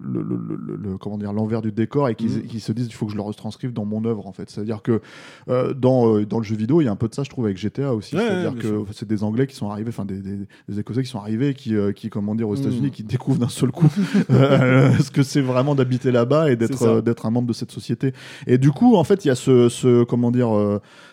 le, 0.00 0.22
le- 0.22 0.56
le- 0.58 0.76
le- 0.76 0.98
comment 0.98 1.18
dire, 1.18 1.32
l'envers 1.32 1.62
du 1.62 1.72
décor 1.72 1.95
et 2.10 2.14
qui, 2.14 2.42
qui 2.42 2.60
se 2.60 2.72
disent 2.72 2.86
il 2.86 2.92
faut 2.92 3.06
que 3.06 3.12
je 3.12 3.16
le 3.16 3.22
retranscrive 3.22 3.72
dans 3.72 3.84
mon 3.84 4.04
œuvre 4.04 4.26
en 4.26 4.32
fait. 4.32 4.50
C'est-à-dire 4.50 4.82
que 4.82 5.00
euh, 5.48 5.72
dans, 5.72 6.14
euh, 6.14 6.26
dans 6.26 6.38
le 6.38 6.44
jeu 6.44 6.56
vidéo, 6.56 6.80
il 6.80 6.84
y 6.84 6.88
a 6.88 6.92
un 6.92 6.96
peu 6.96 7.08
de 7.08 7.14
ça, 7.14 7.22
je 7.22 7.30
trouve, 7.30 7.46
avec 7.46 7.56
GTA 7.56 7.94
aussi. 7.94 8.14
Ouais, 8.16 8.22
C'est-à-dire 8.22 8.54
ouais, 8.54 8.84
que 8.86 8.92
c'est 8.92 9.08
des 9.08 9.22
Anglais 9.22 9.46
qui 9.46 9.56
sont 9.56 9.70
arrivés, 9.70 9.88
enfin 9.88 10.04
des, 10.04 10.20
des, 10.20 10.36
des 10.68 10.80
Écossais 10.80 11.02
qui 11.02 11.08
sont 11.08 11.18
arrivés, 11.18 11.54
qui, 11.54 11.74
euh, 11.74 11.92
qui 11.92 12.10
comment 12.10 12.34
dire, 12.34 12.48
aux. 12.48 12.56
États-Unis, 12.56 12.90
qui 12.90 13.02
découvrent 13.02 13.38
d'un 13.38 13.50
seul 13.50 13.70
coup 13.70 13.88
ce 14.28 15.10
que 15.10 15.22
c'est 15.22 15.42
vraiment 15.42 15.74
d'habiter 15.74 16.10
là-bas 16.10 16.50
et 16.50 16.56
d'être 16.56 17.02
d'être 17.02 17.26
un 17.26 17.30
membre 17.30 17.48
de 17.48 17.52
cette 17.52 17.70
société. 17.70 18.12
Et 18.46 18.56
du 18.56 18.70
coup, 18.70 18.96
en 18.96 19.04
fait, 19.04 19.24
il 19.24 19.28
y 19.28 19.30
a 19.30 19.34
ce, 19.34 19.68
ce 19.68 20.04
comment 20.04 20.30
dire, 20.30 20.48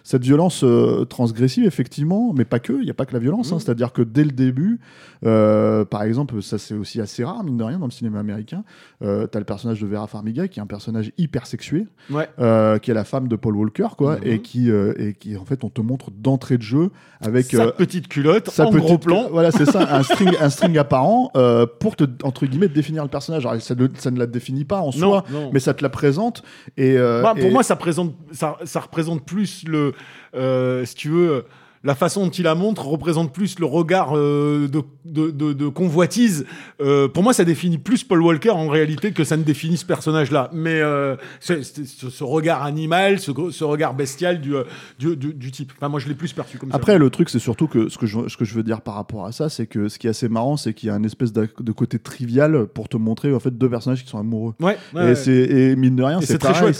cette 0.03 0.23
violence 0.23 0.63
euh, 0.65 1.05
transgressive, 1.05 1.63
effectivement, 1.65 2.33
mais 2.35 2.43
pas 2.45 2.59
que. 2.59 2.73
Il 2.73 2.83
n'y 2.83 2.89
a 2.91 2.93
pas 2.93 3.05
que 3.05 3.13
la 3.13 3.19
violence. 3.19 3.51
hein. 3.51 3.55
Mhm. 3.55 3.59
C'est-à-dire 3.61 3.93
que 3.93 4.01
dès 4.01 4.23
le 4.25 4.31
début, 4.31 4.79
euh, 5.25 5.85
par 5.85 6.03
exemple, 6.03 6.41
ça 6.41 6.57
c'est 6.57 6.73
aussi 6.73 6.99
assez 6.99 7.23
rare, 7.23 7.43
mine 7.43 7.57
de 7.57 7.63
rien, 7.63 7.79
dans 7.79 7.85
le 7.85 7.91
cinéma 7.91 8.19
américain, 8.19 8.63
euh, 9.03 9.27
t'as 9.27 9.39
le 9.39 9.45
personnage 9.45 9.79
de 9.79 9.87
Vera 9.87 10.07
Farmiga 10.07 10.47
qui 10.47 10.59
est 10.59 10.61
un 10.63 10.67
personnage 10.67 11.11
hyper 11.17 11.45
sexué, 11.47 11.87
Ouais. 12.09 12.27
euh, 12.39 12.77
qui 12.79 12.91
est 12.91 12.93
la 12.93 13.05
femme 13.05 13.27
de 13.27 13.35
Paul 13.35 13.55
Walker, 13.55 13.87
quoi, 13.97 14.15
Mhm. 14.17 14.21
et 14.25 14.39
qui, 14.41 14.69
et 14.69 15.13
qui 15.13 15.37
en 15.37 15.45
fait, 15.45 15.63
on 15.63 15.69
te 15.69 15.81
montre 15.81 16.11
d'entrée 16.11 16.57
de 16.57 16.63
jeu 16.63 16.89
avec 17.21 17.45
Sa 17.45 17.71
petite 17.71 18.07
culotte 18.09 18.49
sa 18.49 18.67
en 18.67 18.71
petite- 18.71 18.85
gros 18.85 18.97
plan. 18.97 19.27
Voilà, 19.31 19.51
c'est 19.51 19.65
ça, 19.65 19.87
un 19.95 20.03
string, 20.03 20.33
un 20.39 20.49
string 20.49 20.77
apparent 20.77 21.31
pour 21.79 21.95
te 21.95 22.03
entre 22.23 22.45
guillemets 22.45 22.67
définir 22.67 23.03
le 23.03 23.09
personnage. 23.09 23.45
Alors, 23.45 23.61
ça, 23.61 23.75
ne, 23.75 23.87
ça 23.97 24.11
ne 24.11 24.19
la 24.19 24.25
définit 24.27 24.65
pas 24.65 24.81
en 24.81 24.87
Non, 24.87 24.91
soi, 24.91 25.23
non. 25.31 25.49
mais 25.53 25.59
ça 25.61 25.73
te 25.73 25.81
la 25.81 25.89
présente. 25.89 26.43
Et 26.75 26.97
Bah, 26.97 27.33
pour 27.37 27.45
et- 27.45 27.51
moi, 27.51 27.63
ça, 27.63 27.75
présente, 27.77 28.13
ça, 28.31 28.57
ça 28.65 28.81
représente 28.81 29.23
plus 29.25 29.63
le. 29.67 29.92
Euh, 30.35 30.85
si 30.85 30.95
tu 30.95 31.09
veux. 31.09 31.45
La 31.85 31.95
façon 31.95 32.23
dont 32.25 32.29
il 32.31 32.43
la 32.43 32.55
montre 32.55 32.85
représente 32.87 33.33
plus 33.33 33.59
le 33.59 33.65
regard 33.65 34.15
euh, 34.17 34.69
de, 34.69 34.81
de, 35.03 35.31
de- 35.31 35.51
de 35.51 35.67
convoitise. 35.67 36.45
Euh, 36.79 37.09
pour 37.09 37.23
moi, 37.23 37.33
ça 37.33 37.43
définit 37.43 37.77
plus 37.77 38.05
Paul 38.05 38.21
Walker 38.21 38.51
en 38.51 38.69
réalité 38.69 39.11
que 39.11 39.25
ça 39.25 39.35
ne 39.35 39.43
définit 39.43 39.75
ce 39.75 39.85
personnage-là. 39.85 40.49
Mais 40.53 40.79
euh, 40.81 41.17
ce, 41.41 41.61
ce 41.61 42.23
regard 42.23 42.63
animal, 42.63 43.19
ce, 43.19 43.31
ce 43.51 43.63
regard 43.65 43.95
bestial 43.95 44.39
du, 44.39 44.53
du, 44.97 45.17
du- 45.17 45.33
du 45.33 45.51
type. 45.51 45.73
Enfin, 45.77 45.89
moi, 45.89 45.99
je 45.99 46.07
l'ai 46.07 46.13
plus 46.15 46.31
perçu 46.31 46.57
comme 46.57 46.69
Après, 46.71 46.93
ça. 46.93 46.97
le 46.97 47.09
truc, 47.09 47.29
c'est 47.29 47.39
surtout 47.39 47.67
que 47.67 47.89
ce 47.89 47.97
que, 47.97 48.05
je, 48.05 48.29
ce 48.29 48.37
que 48.37 48.45
je 48.45 48.53
veux 48.53 48.63
dire 48.63 48.79
par 48.79 48.93
rapport 48.95 49.25
à 49.25 49.33
ça, 49.33 49.49
c'est 49.49 49.65
que 49.67 49.89
ce 49.89 49.99
qui 49.99 50.07
est 50.07 50.11
assez 50.11 50.29
marrant, 50.29 50.55
c'est 50.55 50.73
qu'il 50.73 50.87
y 50.87 50.89
a 50.89 50.95
un 50.95 51.03
espèce 51.03 51.33
de, 51.33 51.49
côté 51.73 51.99
trivial 51.99 52.65
pour 52.67 52.87
te 52.87 52.95
montrer 52.95 53.33
en 53.33 53.39
fait 53.41 53.57
deux 53.57 53.69
personnages 53.69 54.03
qui 54.05 54.09
sont 54.09 54.19
amoureux. 54.19 54.53
Ouais, 54.61 54.77
ouais, 54.93 55.01
et, 55.03 55.05
ouais. 55.07 55.15
c'est, 55.15 55.31
et 55.33 55.75
mine 55.75 55.97
de 55.97 56.03
rien, 56.03 56.21
c'est 56.21 56.37
très 56.37 56.53
chouette. 56.53 56.79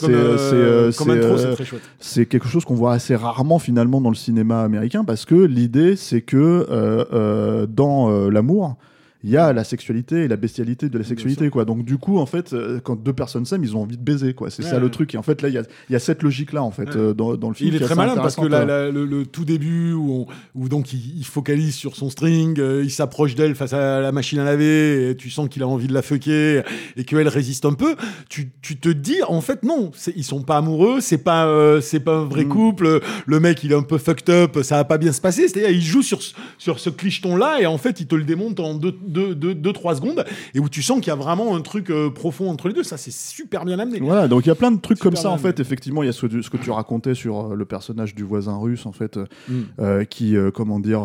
c'est 2.00 2.26
quelque 2.26 2.48
chose 2.48 2.64
qu'on 2.64 2.76
voit 2.76 2.94
assez 2.94 3.16
rarement 3.18 3.60
finalement 3.60 4.00
dans 4.00 4.10
le 4.10 4.16
cinéma 4.16 4.62
américain 4.64 4.93
parce 5.04 5.26
que 5.26 5.34
l'idée 5.34 5.96
c'est 5.96 6.22
que 6.22 6.38
euh, 6.38 7.06
euh, 7.12 7.66
dans 7.66 8.12
euh, 8.12 8.30
l'amour 8.30 8.78
il 9.24 9.30
y 9.30 9.38
a 9.38 9.54
la 9.54 9.64
sexualité 9.64 10.24
et 10.24 10.28
la 10.28 10.36
bestialité 10.36 10.90
de 10.90 10.98
la 10.98 11.04
sexualité 11.04 11.50
quoi 11.50 11.66
donc 11.66 11.86
du 11.86 11.98
coup 11.98 12.18
en 12.20 12.26
fait 12.26 12.54
euh, 12.54 12.80
quand 12.84 13.02
deux 13.02 13.14
personnes 13.14 13.46
s'aiment 13.46 13.64
ils 13.64 13.76
ont 13.78 13.82
envie 13.82 13.98
de 13.98 14.04
baiser 14.04 14.34
quoi 14.34 14.50
c'est 14.50 14.64
Ouais, 14.64 14.70
ça 14.70 14.80
le 14.80 14.90
truc 14.90 15.14
et 15.16 15.18
en 15.18 15.24
fait 15.24 15.42
là 15.42 15.50
il 15.50 15.56
y 15.56 15.58
a, 15.58 15.64
y 15.90 15.96
a 15.96 16.00
cette 16.00 16.24
logique 16.24 16.52
là 16.54 16.62
en 16.64 16.72
fait 16.72 16.84
Ouais. 16.90 16.98
euh, 16.98 17.14
dans, 17.14 17.36
dans 17.36 17.48
le 17.50 17.56
film 17.56 17.70
Il 17.70 17.76
est 17.82 17.86
très 17.86 17.96
malin 17.96 18.16
parce 18.16 18.36
que 18.36 18.46
là, 18.46 18.90
le, 18.92 19.06
le 19.06 19.26
tout 19.26 19.46
début 19.46 19.94
où, 19.94 20.12
on- 20.12 20.28
où 20.62 20.70
donc 20.70 20.92
il, 20.94 21.18
il 21.18 21.26
focalise 21.26 21.74
sur 21.76 21.96
son 21.96 22.10
string, 22.10 22.60
euh, 22.60 22.82
il 22.84 22.92
s'approche 22.92 23.36
d'elle 23.36 23.56
face 23.56 23.74
à 23.74 24.00
la 24.02 24.12
machine 24.12 24.40
à 24.40 24.44
laver, 24.44 25.10
et 25.12 25.16
tu 25.16 25.30
sens 25.30 25.48
qu'il 25.50 25.64
a 25.64 25.68
envie 25.68 25.88
de 25.88 25.94
la 25.94 26.02
fucker 26.02 26.62
et 26.98 27.04
qu'elle 27.06 27.28
résiste 27.28 27.66
un 27.66 27.74
peu. 27.74 27.96
Tu, 28.30 28.52
tu 28.62 28.78
te 28.78 28.90
dis 28.90 29.22
en 29.28 29.42
fait 29.42 29.64
non, 29.64 29.92
ils 30.16 30.24
sont 30.24 30.42
pas 30.42 30.58
amoureux, 30.58 31.00
c'est 31.02 31.18
pas 31.18 31.46
euh, 31.48 31.80
c'est 31.82 32.00
pas 32.02 32.16
un 32.18 32.26
vrai 32.26 32.44
Mm. 32.46 32.50
couple. 32.50 33.00
Le 33.26 33.40
mec 33.40 33.64
il 33.64 33.72
est 33.72 33.76
un 33.76 33.84
peu 33.84 33.98
fucked 33.98 34.30
up, 34.30 34.60
ça 34.64 34.76
va 34.78 34.84
pas 34.84 34.98
bien 34.98 35.12
se 35.14 35.22
passer. 35.22 35.48
C'est-à-dire 35.48 35.70
il 35.72 35.82
joue 35.82 36.02
sur 36.02 36.22
ce- 36.22 36.34
sur 36.58 36.80
ce 36.80 36.90
clicheton 36.90 37.36
là 37.38 37.60
et 37.62 37.66
en 37.66 37.78
fait 37.78 38.00
il 38.02 38.08
te 38.08 38.16
le 38.16 38.24
démonte 38.24 38.60
en 38.60 38.74
2 38.76 38.94
deux, 39.14 39.36
deux, 39.36 39.56
deux, 39.56 39.72
trois 39.74 39.96
secondes 39.96 40.26
et 40.54 40.60
où 40.60 40.68
tu 40.68 40.82
sens 40.82 40.98
qu'il 41.00 41.08
y 41.08 41.12
a 41.12 41.16
vraiment 41.16 41.56
un 41.56 41.62
truc 41.62 41.90
euh, 41.90 42.10
profond 42.10 42.50
entre 42.50 42.68
les 42.68 42.74
deux. 42.74 42.84
Ça 42.84 42.98
c'est 42.98 43.14
super 43.14 43.64
bien 43.66 43.80
amené. 43.80 44.00
Voilà, 44.00 44.28
donc 44.28 44.46
il 44.46 44.50
y 44.50 44.52
a 44.52 44.56
plein 44.56 44.72
de 44.72 44.80
trucs 44.82 44.98
Super 44.98 45.12
comme 45.12 45.16
ça 45.22 45.30
en 45.30 45.38
fait. 45.38 45.60
Effectivement, 45.60 46.04
il 46.04 46.08
y 46.08 46.10
a 46.10 46.14
ce, 46.14 46.28
ce 46.42 46.50
que 46.50 46.58
tu 46.58 46.72
racontais 46.72 47.14
sur 47.16 47.52
euh, 47.52 47.56
le 47.56 47.66
personnage 47.66 48.16
du 48.16 48.24
voisin 48.24 48.58
russe 48.58 48.86
en 48.86 48.92
fait, 48.92 49.18
euh, 49.18 49.26
Mm. 49.48 49.62
euh, 49.80 50.04
qui, 50.06 50.36
euh, 50.38 50.52
comment 50.52 50.80
dire, 50.80 51.04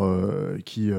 qui, 0.65 0.91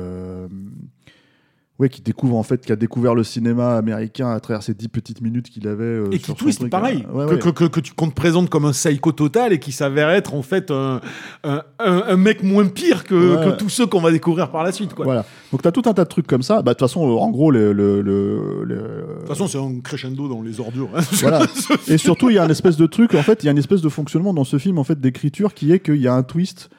ouais, 1.79 1.89
qui 1.89 2.01
découvre 2.01 2.35
en 2.35 2.43
fait, 2.43 2.65
qui 2.65 2.71
a 2.71 2.75
découvert 2.75 3.15
le 3.15 3.23
cinéma 3.23 3.77
américain 3.77 4.29
à 4.29 4.39
travers 4.39 4.61
ces 4.63 4.73
dix 4.73 4.87
petites 4.89 5.21
minutes 5.21 5.49
qu'il 5.49 5.67
avait. 5.67 5.83
euh, 5.83 6.09
et 6.11 6.19
qui 6.19 6.33
twist 6.33 6.59
truc, 6.59 6.71
pareil, 6.71 7.05
ouais, 7.11 7.25
que, 7.25 7.31
ouais. 7.33 7.39
que, 7.39 7.49
que, 7.49 7.63
que 7.65 7.79
tu, 7.79 7.93
qu'on 7.93 8.09
te 8.09 8.13
présente 8.15 8.49
comme 8.49 8.65
un 8.65 8.71
psycho 8.71 9.11
total 9.11 9.53
et 9.53 9.59
qui 9.59 9.71
s'avère 9.71 10.09
être 10.09 10.33
en 10.33 10.41
fait 10.41 10.71
un, 10.71 11.01
un, 11.43 12.17
mec 12.17 12.43
moins 12.43 12.67
pire 12.67 13.03
que, 13.03 13.43
que 13.45 13.57
tous 13.57 13.69
ceux 13.69 13.87
qu'on 13.87 14.01
va 14.01 14.11
découvrir 14.11 14.51
par 14.51 14.63
la 14.63 14.71
suite. 14.71 14.93
Quoi. 14.93 15.05
Voilà. 15.05 15.25
Donc 15.51 15.61
t'as 15.61 15.71
tout 15.71 15.83
un 15.85 15.93
tas 15.93 16.03
de 16.03 16.09
trucs 16.09 16.27
comme 16.27 16.43
ça. 16.43 16.61
Bah 16.61 16.73
de 16.73 16.77
toute 16.77 16.87
façon, 16.87 17.07
euh, 17.09 17.17
en 17.17 17.29
gros, 17.31 17.51
le, 17.51 17.73
De 17.73 19.19
toute 19.19 19.27
façon, 19.27 19.47
c'est 19.47 19.57
un 19.57 19.79
crescendo 19.81 20.27
dans 20.27 20.41
les 20.41 20.59
ordures. 20.59 20.89
hein. 20.95 21.01
Voilà. 21.13 21.41
Et 21.87 21.97
surtout, 21.97 22.29
il 22.29 22.35
y 22.35 22.37
a 22.39 22.43
un 22.43 22.49
espèce 22.49 22.77
de 22.77 22.85
truc, 22.85 23.15
en 23.15 23.23
fait, 23.23 23.43
il 23.43 23.45
y 23.45 23.49
a 23.49 23.51
une 23.51 23.57
espèce 23.57 23.81
de 23.81 23.89
fonctionnement 23.89 24.33
dans 24.33 24.43
ce 24.43 24.57
film, 24.57 24.77
en 24.77 24.83
fait, 24.83 24.99
d'écriture 24.99 25.53
qui 25.53 25.71
est 25.71 25.79
qu'il 25.79 25.97
y 26.01 26.07
a 26.07 26.13
un 26.13 26.23
twist 26.23 26.69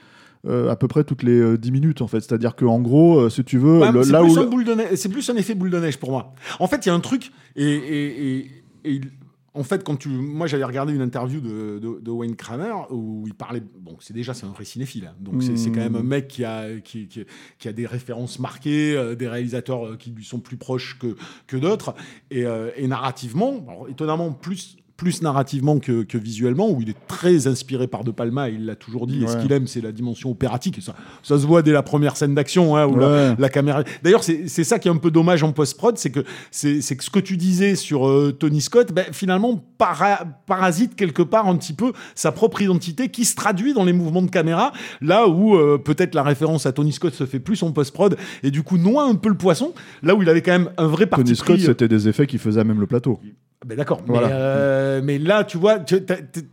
euh, 0.46 0.70
à 0.70 0.76
peu 0.76 0.88
près 0.88 1.04
toutes 1.04 1.22
les 1.22 1.38
euh, 1.38 1.58
10 1.58 1.70
minutes, 1.72 2.00
en 2.02 2.06
fait. 2.06 2.20
C'est-à-dire 2.20 2.56
que 2.56 2.64
en 2.64 2.80
gros, 2.80 3.18
euh, 3.20 3.30
si 3.30 3.44
tu 3.44 3.58
veux, 3.58 3.80
le- 3.92 4.02
c'est, 4.04 4.12
là 4.12 4.20
plus 4.22 4.34
où. 4.46 4.50
c'est 4.96 5.08
plus 5.08 5.28
un 5.30 5.36
effet 5.36 5.54
boule 5.54 5.70
de 5.70 5.78
neige 5.78 5.98
pour 5.98 6.10
moi. 6.10 6.34
En 6.58 6.66
fait, 6.66 6.84
il 6.86 6.88
y 6.88 6.92
a 6.92 6.94
un 6.94 7.00
truc, 7.00 7.30
et, 7.56 7.64
et, 7.64 8.36
et- 8.38 8.38
et 8.84 8.92
il- 8.92 9.10
en 9.52 9.64
fait, 9.64 9.82
quand 9.82 9.96
tu, 9.96 10.08
moi 10.08 10.46
j'avais 10.46 10.62
regardé 10.62 10.94
une 10.94 11.00
interview 11.00 11.40
de, 11.40 11.80
de- 11.80 11.98
de 12.00 12.10
Wayne 12.12 12.36
Kramer 12.36 12.72
où 12.90 13.24
il 13.26 13.34
parlait, 13.34 13.60
bon, 13.80 13.96
c'est 13.98 14.14
déjà 14.14 14.32
c'est 14.32 14.46
un 14.46 14.50
vrai 14.52 14.64
cinéphile, 14.64 15.06
hein. 15.10 15.16
donc 15.20 15.42
c'est, 15.42 15.56
c'est 15.56 15.70
quand 15.72 15.80
même 15.80 15.96
un 15.96 16.04
mec 16.04 16.28
qui 16.28 16.44
a, 16.44 16.78
qui, 16.78 17.08
qui- 17.08 17.24
qui 17.58 17.66
a 17.68 17.72
des 17.72 17.84
références 17.84 18.38
marquées, 18.38 18.94
euh, 18.96 19.16
des 19.16 19.26
réalisateurs 19.26 19.98
qui 19.98 20.10
lui 20.12 20.24
sont 20.24 20.38
plus 20.38 20.56
proches 20.56 20.98
que, 21.00 21.16
que 21.48 21.56
d'autres, 21.56 21.96
et, 22.30 22.44
et 22.76 22.86
narrativement, 22.86 23.64
alors, 23.68 23.88
étonnamment 23.88 24.30
plus 24.30 24.76
plus 25.00 25.22
narrativement 25.22 25.78
que, 25.78 26.02
que 26.02 26.18
visuellement, 26.18 26.70
où 26.70 26.82
il 26.82 26.90
est 26.90 26.96
très 27.08 27.46
inspiré 27.46 27.86
par 27.86 28.04
De 28.04 28.10
Palma, 28.10 28.50
il 28.50 28.66
l'a 28.66 28.76
toujours 28.76 29.06
dit, 29.06 29.24
et 29.24 29.26
ce 29.26 29.38
qu'il 29.38 29.50
aime, 29.50 29.66
c'est 29.66 29.80
la 29.80 29.92
dimension 29.92 30.30
opératique, 30.30 30.76
et 30.76 30.82
ça, 30.82 30.94
ça 31.22 31.38
se 31.38 31.46
voit 31.46 31.62
dès 31.62 31.72
la 31.72 31.82
première 31.82 32.18
scène 32.18 32.34
d'action, 32.34 32.76
hein, 32.76 32.84
où 32.86 32.96
la- 32.98 33.06
Ouais. 33.30 33.34
la 33.38 33.48
caméra. 33.48 33.82
D'ailleurs, 34.02 34.22
c'est 34.22 34.46
ça 34.64 34.78
qui 34.78 34.88
est 34.88 34.90
un 34.90 34.98
peu 34.98 35.10
dommage 35.10 35.42
en 35.42 35.52
post-prod, 35.52 35.96
c'est 35.96 36.10
que, 36.10 36.20
c'est 36.50 36.82
c'est 36.82 36.96
que 36.96 37.02
ce 37.04 37.08
que 37.08 37.18
tu 37.18 37.38
disais 37.38 37.76
sur 37.76 38.06
euh, 38.06 38.30
Tony 38.38 38.60
Scott, 38.60 38.92
ben, 38.92 39.06
finalement, 39.12 39.56
para- 39.78 40.26
parasite 40.46 40.94
quelque 40.96 41.22
part 41.22 41.48
un 41.48 41.56
petit 41.56 41.72
peu 41.72 41.92
sa 42.14 42.30
propre 42.30 42.60
identité 42.60 43.08
qui 43.08 43.24
se 43.24 43.34
traduit 43.34 43.72
dans 43.72 43.84
les 43.84 43.94
mouvements 43.94 44.20
de 44.22 44.30
caméra, 44.30 44.70
là 45.00 45.28
où 45.28 45.56
euh, 45.56 45.78
peut-être 45.78 46.14
la 46.14 46.22
référence 46.22 46.66
à 46.66 46.72
Tony 46.72 46.92
Scott 46.92 47.14
se 47.14 47.24
fait 47.24 47.40
plus 47.40 47.62
en 47.62 47.72
post-prod 47.72 48.18
et 48.42 48.50
du 48.50 48.62
coup 48.62 48.76
noie 48.76 49.04
un 49.04 49.14
peu 49.14 49.30
le 49.30 49.36
poisson, 49.38 49.72
là 50.02 50.14
où 50.14 50.20
il 50.22 50.28
avait 50.28 50.42
quand 50.42 50.52
même 50.52 50.68
un 50.76 50.86
vrai 50.88 51.06
parti 51.06 51.24
Tony 51.24 51.36
Scott, 51.36 51.56
pris. 51.56 51.64
c'était 51.64 51.88
des 51.88 52.06
effets 52.06 52.26
qui 52.26 52.36
faisaient 52.36 52.64
même 52.64 52.80
le 52.80 52.86
plateau. 52.86 53.18
Ben 53.66 53.76
d'accord, 53.76 54.00
Voilà. 54.06 54.28
mais, 54.28 54.32
euh, 54.34 55.00
mais 55.04 55.18
là, 55.18 55.44
tu 55.44 55.58
vois, 55.58 55.78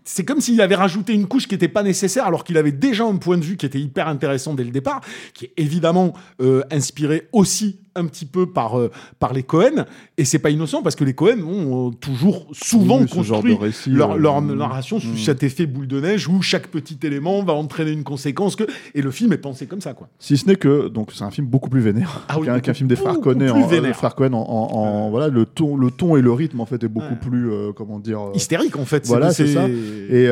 c'est 0.03 0.25
comme 0.25 0.41
s'il 0.41 0.59
avait 0.59 0.75
rajouté 0.75 1.13
une 1.13 1.25
couche 1.25 1.47
qui 1.47 1.53
n'était 1.53 1.69
pas 1.69 1.81
nécessaire, 1.81 2.25
alors 2.25 2.43
qu'il 2.43 2.57
avait 2.57 2.73
déjà 2.73 3.05
un 3.05 3.15
point 3.15 3.37
de 3.37 3.45
vue 3.45 3.55
qui 3.55 3.65
était 3.65 3.79
hyper 3.79 4.09
intéressant 4.09 4.53
dès 4.53 4.65
le 4.65 4.71
départ, 4.71 4.99
qui 5.33 5.45
est 5.45 5.53
évidemment 5.55 6.13
euh, 6.41 6.63
inspiré 6.69 7.29
aussi 7.31 7.79
un 7.97 8.05
petit 8.05 8.25
peu 8.25 8.45
par, 8.45 8.79
euh, 8.79 8.89
par 9.19 9.33
les 9.33 9.43
Cohen, 9.43 9.85
et 10.17 10.23
c'est 10.25 10.39
pas 10.39 10.49
innocent 10.49 10.81
parce 10.81 10.95
que 10.95 11.03
les 11.03 11.13
Cohen 11.13 11.41
ont 11.41 11.89
euh, 11.89 11.91
toujours 11.91 12.47
souvent 12.53 12.99
Oui, 13.01 13.07
ce 13.09 13.23
genre 13.23 13.43
de 13.43 13.49
construit 13.49 13.55
récit, 13.67 13.89
leur, 13.89 14.11
euh, 14.11 14.17
leur 14.17 14.41
mm, 14.41 14.53
narration 14.55 14.99
sous 14.99 15.09
mm. 15.13 15.17
cet 15.17 15.43
effet 15.43 15.65
boule 15.65 15.87
de 15.87 15.99
neige 15.99 16.27
où 16.29 16.41
chaque 16.41 16.67
petit 16.67 16.97
élément 17.03 17.43
va 17.43 17.53
entraîner 17.53 17.91
une 17.91 18.03
conséquence, 18.03 18.55
que... 18.55 18.63
et 18.95 19.01
le 19.01 19.11
film 19.11 19.33
est 19.33 19.37
pensé 19.37 19.65
comme 19.67 19.81
ça, 19.81 19.93
quoi. 19.93 20.07
Si 20.19 20.37
ce 20.37 20.45
n'est 20.47 20.55
que, 20.55 20.87
donc 20.87 21.11
c'est 21.13 21.23
un 21.23 21.31
film 21.31 21.47
beaucoup 21.47 21.69
plus 21.69 21.81
vénère 21.81 22.25
Ah 22.29 22.39
oui, 22.39 22.47
qu'un 22.61 22.73
film 22.73 22.87
des 22.87 22.95
frères 22.95 23.19
Cohen. 23.19 23.41
En, 23.49 23.67
vénère. 23.67 23.95
frères 23.95 24.15
Cohen 24.15 24.33
en, 24.33 24.39
en- 24.41 24.77
en- 24.77 25.09
voilà, 25.09 25.27
le 25.27 25.45
ton, 25.45 25.75
le 25.75 25.91
ton 25.91 26.15
et 26.15 26.21
le 26.21 26.31
rythme 26.31 26.61
en 26.61 26.65
fait 26.65 26.83
est 26.83 26.87
beaucoup 26.87 27.15
plus, 27.15 27.49
comment 27.75 27.99
dire. 27.99 28.19
Hystérique, 28.33 28.77
en 28.77 28.85
fait. 28.85 29.05
voilà, 29.07 29.31
c'est 29.31 29.47
ça. 29.47 29.67
Et... 29.67 30.29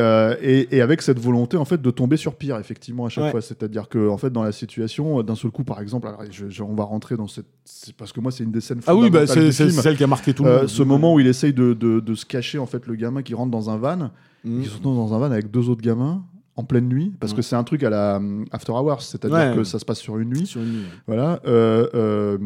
Et, 0.70 0.80
avec 0.80 1.02
cette 1.02 1.18
volonté 1.18 1.56
en 1.56 1.64
fait 1.64 1.80
de 1.82 1.90
tomber 1.90 2.16
sur 2.16 2.34
pire 2.34 2.58
effectivement 2.58 3.06
à 3.06 3.08
chaque 3.08 3.24
Ouais. 3.24 3.30
fois 3.32 3.40
c'est-à-dire 3.40 3.88
que 3.88 4.08
en 4.08 4.16
fait 4.18 4.30
dans 4.30 4.42
la 4.42 4.52
situation 4.52 5.22
d'un 5.22 5.34
seul 5.34 5.50
coup 5.50 5.64
par 5.64 5.80
exemple 5.80 6.06
alors, 6.06 6.20
je- 6.30 6.48
je- 6.48 6.62
on 6.62 6.74
va 6.74 6.84
rentrer 6.84 7.16
dans 7.16 7.26
cette 7.26 7.46
parce 7.98 8.12
que 8.12 8.20
moi 8.20 8.30
c'est 8.32 8.44
une 8.44 8.52
des 8.52 8.60
scènes 8.60 8.80
Ah 8.86 8.94
oui, 8.94 9.10
bah, 9.10 9.26
c'est 9.26 9.50
celle 9.52 9.96
qui 9.96 10.04
a 10.04 10.06
marqué 10.06 10.32
tout 10.34 10.44
le 10.44 10.50
Euh, 10.50 10.58
monde. 10.60 10.68
ce 10.68 10.82
moment 10.82 11.14
où 11.14 11.20
il 11.20 11.26
essaye 11.26 11.52
de, 11.52 11.72
de- 11.74 12.00
de 12.00 12.14
se 12.14 12.24
cacher 12.24 12.58
en 12.58 12.66
fait 12.66 12.86
le 12.86 12.94
gamin 12.94 13.22
qui 13.22 13.34
rentre 13.34 13.50
dans 13.50 13.70
un 13.70 13.76
van 13.76 14.10
Mm. 14.44 14.62
qui 14.62 14.68
se 14.68 14.74
retrouve 14.76 14.94
dans 14.96 15.12
un 15.14 15.18
van 15.18 15.24
avec 15.32 15.50
deux 15.50 15.68
autres 15.68 15.82
gamins 15.82 16.22
en 16.54 16.62
pleine 16.64 16.88
nuit 16.88 17.12
parce 17.18 17.32
Ouais. 17.32 17.36
que 17.38 17.42
c'est 17.42 17.56
un 17.56 17.64
truc 17.64 17.82
à 17.82 17.90
la 17.90 18.16
euh, 18.16 18.44
After 18.52 18.72
Hours 18.72 19.02
c'est-à-dire 19.02 19.36
Ouais. 19.36 19.52
que 19.56 19.64
ça 19.64 19.78
se 19.78 19.84
passe 19.84 19.98
sur 19.98 20.18
une 20.18 20.28
nuit 20.30 20.46
Sur 20.46 20.60
une 20.62 20.72
nuit. 20.72 20.84
voilà. 21.06 21.40
euh, 21.46 21.88
euh, 21.94 22.38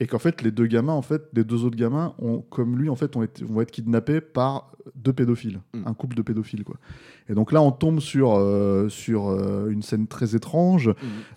et 0.00 0.06
qu'en 0.06 0.18
fait, 0.20 0.42
les 0.42 0.50
deux 0.52 0.66
gamins, 0.66 0.92
en 0.92 1.02
fait, 1.02 1.22
les 1.34 1.42
deux 1.44 1.64
autres 1.64 1.76
gamins, 1.76 2.14
ont, 2.20 2.40
comme 2.50 2.78
lui, 2.78 2.88
en 2.88 2.94
fait, 2.96 3.16
ont 3.16 3.22
été- 3.24 3.44
vont 3.44 3.60
être 3.60 3.72
kidnappés 3.72 4.20
par 4.20 4.70
deux 4.94 5.12
pédophiles, 5.12 5.60
Mm. 5.74 5.82
un 5.86 5.92
couple 5.92 6.16
de 6.16 6.22
pédophiles, 6.22 6.62
quoi. 6.64 6.76
Et 7.28 7.34
donc 7.34 7.50
là, 7.52 7.60
on 7.60 7.72
tombe 7.72 7.98
sur, 8.00 8.32
euh, 8.38 8.88
sur 8.88 9.28
euh, 9.28 9.68
une 9.70 9.82
scène 9.82 10.06
très 10.06 10.34
étrange 10.36 10.90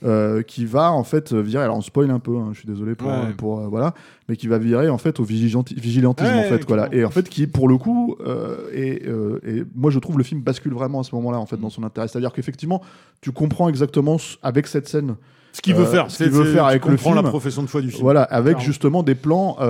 euh, 0.03 0.41
qui 0.43 0.65
va, 0.65 0.91
en 0.91 1.03
fait, 1.03 1.33
virer. 1.33 1.63
Alors, 1.63 1.75
on 1.75 1.81
spoil 1.81 2.09
un 2.11 2.19
peu, 2.19 2.37
hein, 2.37 2.49
je 2.53 2.59
suis 2.59 2.67
désolé 2.67 2.93
pour. 2.95 3.09
Ouais. 3.09 3.33
pour 3.35 3.59
euh, 3.59 3.67
voilà. 3.67 3.93
Mais 4.29 4.37
qui 4.37 4.47
va 4.47 4.57
virer, 4.59 4.89
en 4.89 4.97
fait, 4.99 5.19
au 5.19 5.23
vigilanti- 5.25 5.73
vigilantisme, 5.77 6.31
Ouais, 6.31 6.39
en 6.39 6.43
fait, 6.43 6.65
voilà. 6.67 6.87
clairement. 6.87 7.01
Et 7.01 7.05
en 7.05 7.09
fait, 7.09 7.27
qui, 7.27 7.47
pour 7.47 7.67
le 7.67 7.77
coup, 7.77 8.15
euh, 8.25 8.69
et, 8.73 9.01
euh, 9.07 9.39
et 9.45 9.63
moi, 9.75 9.89
je 9.91 9.99
trouve 9.99 10.17
le 10.19 10.23
film 10.23 10.41
bascule 10.41 10.73
vraiment 10.73 10.99
à 11.01 11.03
ce 11.03 11.13
moment-là, 11.15 11.39
en 11.39 11.45
fait, 11.47 11.57
Mm. 11.57 11.61
dans 11.61 11.69
son 11.71 11.83
intérêt. 11.83 12.07
C'est-à-dire 12.07 12.31
qu'effectivement, 12.31 12.81
tu 13.21 13.31
comprends 13.31 13.67
exactement, 13.69 14.17
avec 14.43 14.67
cette 14.67 14.87
scène, 14.87 15.15
Ce 15.53 15.61
qu'il 15.61 15.75
veut 15.75 15.83
Euh, 15.83 15.85
faire, 15.85 16.09
ce 16.09 16.23
qu'il 16.23 16.31
veut 16.31 16.45
faire 16.45 16.65
avec 16.65 16.85
le 16.85 16.91
comprends 16.91 17.13
la 17.13 17.19
film. 17.21 17.29
profession 17.29 17.61
de 17.61 17.67
foi 17.67 17.81
du 17.81 17.89
film. 17.91 18.01
Voilà, 18.03 18.23
avec 18.23 18.53
Clairement. 18.53 18.63
justement 18.65 19.03
des 19.03 19.15
plans 19.15 19.57
euh, 19.59 19.65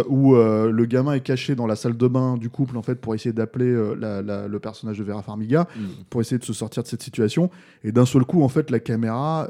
euh, 0.00 0.02
où 0.08 0.34
le 0.34 0.84
gamin 0.86 1.12
est 1.14 1.20
caché 1.20 1.54
dans 1.54 1.66
la 1.66 1.76
salle 1.76 1.96
de 1.96 2.08
bain 2.08 2.36
du 2.36 2.50
couple 2.50 2.76
en 2.76 2.82
fait 2.82 2.96
pour 2.96 3.14
essayer 3.14 3.32
d'appeler 3.32 3.72
la- 3.98 4.20
la- 4.20 4.48
le 4.48 4.58
personnage 4.58 4.98
de 4.98 5.04
Vera 5.04 5.22
Farmiga 5.22 5.68
Mm. 5.76 5.80
pour 6.10 6.20
essayer 6.20 6.38
de 6.38 6.44
se 6.44 6.52
sortir 6.52 6.82
de 6.82 6.88
cette 6.88 7.02
situation. 7.02 7.50
Et 7.84 7.92
d'un 7.92 8.04
seul 8.06 8.24
coup, 8.24 8.42
en 8.42 8.48
fait, 8.48 8.70
la 8.70 8.80
caméra 8.80 9.46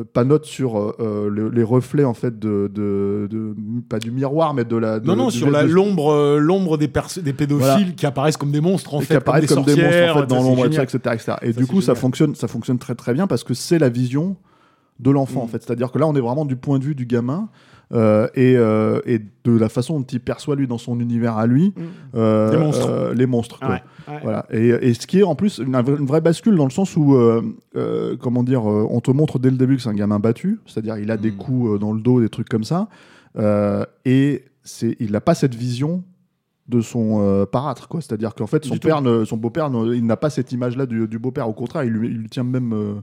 euh, 0.00 0.04
panote 0.12 0.44
sur 0.44 0.78
euh, 0.78 0.94
euh, 1.00 1.28
le- 1.28 1.48
les 1.50 1.62
reflets 1.62 2.04
en 2.04 2.14
fait 2.14 2.38
de, 2.38 2.70
de, 2.72 3.28
de- 3.30 3.54
pas 3.88 3.98
du 3.98 4.10
miroir 4.10 4.54
mais 4.54 4.64
de 4.64 4.76
la 4.76 5.00
de- 5.00 5.06
Non, 5.06 5.16
non, 5.16 5.30
sur 5.30 5.50
la- 5.50 5.62
l'ombre 5.64 6.36
l'ombre 6.38 6.76
des, 6.76 6.88
pédophiles 6.88 7.58
Voilà. 7.66 7.84
qui 7.96 8.06
apparaissent 8.06 8.36
comme 8.36 8.52
des 8.52 8.60
monstres, 8.60 8.94
en 8.94 9.00
et 9.00 9.04
fait. 9.04 9.14
qui 9.14 9.16
apparaissent 9.18 9.52
comme, 9.52 9.64
des 9.64 9.76
monstres 9.76 10.16
en 10.16 10.20
fait 10.20 10.26
dans 10.26 10.42
l'ombre, 10.42 10.66
etc., 10.66 10.98
etc. 11.14 11.32
Et 11.42 11.52
Ça, 11.52 11.60
du 11.60 11.66
coup, 11.66 11.80
ça 11.80 11.94
fonctionne, 11.94 12.34
ça 12.34 12.48
fonctionne 12.48 12.78
très 12.78 12.94
très 12.94 13.14
bien 13.14 13.26
parce 13.26 13.44
que 13.44 13.54
c'est 13.54 13.78
la 13.78 13.88
vision 13.88 14.36
de 15.00 15.10
l'enfant, 15.10 15.40
Mm. 15.40 15.44
en 15.44 15.46
fait. 15.48 15.62
C'est-à-dire 15.62 15.90
que 15.90 15.98
là, 15.98 16.06
on 16.06 16.14
est 16.14 16.20
vraiment 16.20 16.44
du 16.44 16.54
point 16.56 16.78
de 16.78 16.84
vue 16.84 16.94
du 16.94 17.06
gamin. 17.06 17.48
euh, 17.92 18.28
et, 18.36 18.54
euh, 18.56 19.00
et 19.04 19.18
de 19.18 19.50
la 19.50 19.68
façon 19.68 19.98
dont 19.98 20.06
il 20.06 20.20
perçoit 20.20 20.54
lui 20.54 20.68
dans 20.68 20.78
son 20.78 21.00
univers 21.00 21.36
à 21.36 21.48
lui 21.48 21.74
euh, 22.14 22.52
Les 22.52 22.56
monstres. 22.58 23.12
les 23.16 23.26
monstres 23.26 23.58
quoi. 23.58 23.68
Ouais, 23.70 23.82
ouais. 24.06 24.20
Voilà. 24.22 24.46
Et, 24.52 24.68
et 24.68 24.94
ce 24.94 25.08
qui 25.08 25.18
est 25.18 25.22
en 25.24 25.34
plus 25.34 25.58
une, 25.58 25.74
une 25.74 26.06
vraie 26.06 26.20
bascule 26.20 26.54
dans 26.54 26.66
le 26.66 26.70
sens 26.70 26.96
où, 26.96 27.18
comment 28.20 28.44
dire, 28.44 28.64
on 28.64 29.00
te 29.00 29.10
montre 29.10 29.40
dès 29.40 29.50
le 29.50 29.56
début 29.56 29.74
que 29.74 29.82
c'est 29.82 29.88
un 29.88 29.94
gamin 29.94 30.20
battu, 30.20 30.60
c'est-à-dire 30.66 30.98
il 30.98 31.10
a 31.10 31.16
des 31.16 31.32
Mm. 31.32 31.36
coups 31.36 31.80
dans 31.80 31.92
le 31.92 32.00
dos, 32.00 32.20
des 32.20 32.28
trucs 32.28 32.48
comme 32.48 32.62
ça, 32.62 32.88
et 34.04 34.44
c'est, 34.62 34.96
il 35.00 35.10
n'a 35.12 35.20
pas 35.20 35.34
cette 35.34 35.54
vision 35.56 36.04
de 36.68 36.80
son 36.80 37.18
euh, 37.22 37.46
parâtre, 37.46 37.88
quoi. 37.88 38.00
C'est-à-dire 38.00 38.34
qu'en 38.36 38.46
fait, 38.46 38.64
son 38.64 38.74
Du 38.74 38.78
père, 38.80 39.02
ne- 39.02 39.24
son 39.24 39.36
beau-père, 39.36 39.68
il 39.92 40.06
n'a 40.06 40.16
pas 40.16 40.30
cette 40.30 40.52
image-là 40.52 40.86
du, 40.86 41.08
du 41.08 41.18
beau-père. 41.18 41.48
Au 41.48 41.52
contraire, 41.52 41.82
il 41.82 41.90
lui, 41.90 42.06
il 42.08 42.18
lui 42.18 42.28
tient 42.28 42.44
même, 42.44 42.72
euh, 42.72 42.94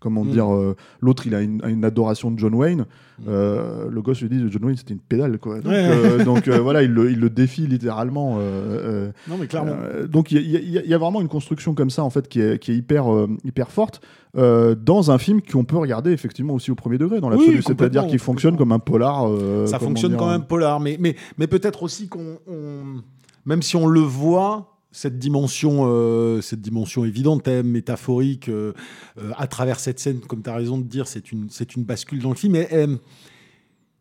comment 0.00 0.24
Mm. 0.24 0.30
dire, 0.30 0.54
euh, 0.54 0.76
l'autre, 1.00 1.26
il 1.26 1.34
a 1.34 1.40
une, 1.42 1.60
une 1.66 1.84
adoration 1.84 2.30
de 2.30 2.38
John 2.38 2.54
Wayne. 2.54 2.86
Mm. 3.18 3.22
Euh, 3.28 3.88
le 3.90 4.02
gosse 4.02 4.20
lui 4.20 4.28
dit 4.28 4.44
John 4.50 4.64
Wayne, 4.64 4.76
c'était 4.76 4.94
une 4.94 5.00
pédale, 5.00 5.38
quoi. 5.38 5.56
Donc, 5.60 5.72
Ouais. 5.72 5.88
euh, 5.88 6.24
donc, 6.24 6.48
voilà, 6.48 6.82
il 6.82 6.90
le, 6.92 7.10
il 7.10 7.18
le 7.20 7.30
défie 7.30 7.66
littéralement. 7.66 8.36
Non, 8.36 9.36
mais 9.40 9.46
clairement. 9.46 9.76
donc 10.08 10.30
il 10.32 10.40
y, 10.42 10.56
a- 10.78 10.82
y 10.82 10.90
y 10.90 10.94
vraiment 10.94 11.20
une 11.20 11.28
construction 11.28 11.74
comme 11.74 11.90
ça 11.90 12.02
en 12.04 12.10
fait 12.10 12.28
qui 12.28 12.40
est, 12.40 12.58
qui 12.58 12.72
est 12.72 12.76
hyper, 12.76 13.04
hyper 13.44 13.70
forte 13.70 14.00
dans 14.34 15.10
un 15.10 15.18
film 15.18 15.40
qu'on 15.42 15.64
peut 15.64 15.76
regarder 15.78 16.10
effectivement 16.12 16.54
aussi 16.54 16.70
au 16.70 16.74
premier 16.74 16.98
degré 16.98 17.20
dans 17.20 17.30
l'absolu, 17.30 17.62
c'est-à-dire 17.62 18.06
qu'il 18.06 18.18
fonctionne 18.18 18.56
comme 18.56 18.72
un 18.72 18.78
polar. 18.78 19.26
ça 19.66 19.78
fonctionne 19.78 20.10
dire, 20.12 20.18
quand 20.18 20.30
même 20.30 20.44
polar, 20.44 20.80
mais, 20.80 20.96
mais, 21.00 21.16
mais 21.38 21.46
peut-être 21.46 21.82
aussi 21.82 22.08
qu'on, 22.08 22.38
on- 22.46 23.02
même 23.46 23.62
si 23.62 23.76
on 23.76 23.86
le 23.86 24.00
voit, 24.00 24.75
cette 24.96 25.18
dimension, 25.18 25.82
euh, 25.82 26.40
cette 26.40 26.62
dimension 26.62 27.04
évidente, 27.04 27.46
hein, 27.48 27.62
métaphorique, 27.62 28.48
euh, 28.48 28.72
euh, 29.18 29.30
à 29.36 29.46
travers 29.46 29.78
cette 29.78 30.00
scène, 30.00 30.20
comme 30.20 30.42
tu 30.42 30.48
as 30.48 30.54
raison 30.54 30.78
de 30.78 30.84
dire, 30.84 31.06
c'est 31.06 31.32
une, 31.32 31.48
une 31.76 31.84
bascule 31.84 32.22
dans 32.22 32.30
le 32.30 32.34
film. 32.34 32.56
Et, 32.56 32.66
euh, 32.72 32.96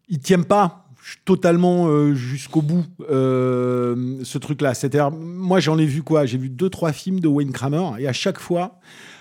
il 0.07 0.19
tient 0.19 0.41
pas 0.41 0.87
totalement 1.25 2.13
jusqu'au 2.13 2.61
bout 2.61 2.85
ce 2.99 4.37
truc-là. 4.37 4.73
C'est-à-dire, 4.73 5.11
moi 5.11 5.59
j'en 5.59 5.77
ai 5.77 5.85
vu 5.85 6.01
quoi? 6.01 6.25
J'ai 6.25 6.37
vu 6.37 6.49
deux 6.49 6.69
trois 6.69 6.93
films 6.93 7.19
de 7.19 7.27
Wayne 7.27 7.51
Kramer 7.51 7.99
et 7.99 8.07
à 8.07 8.13
chaque 8.13 8.39
fois, 8.39 8.79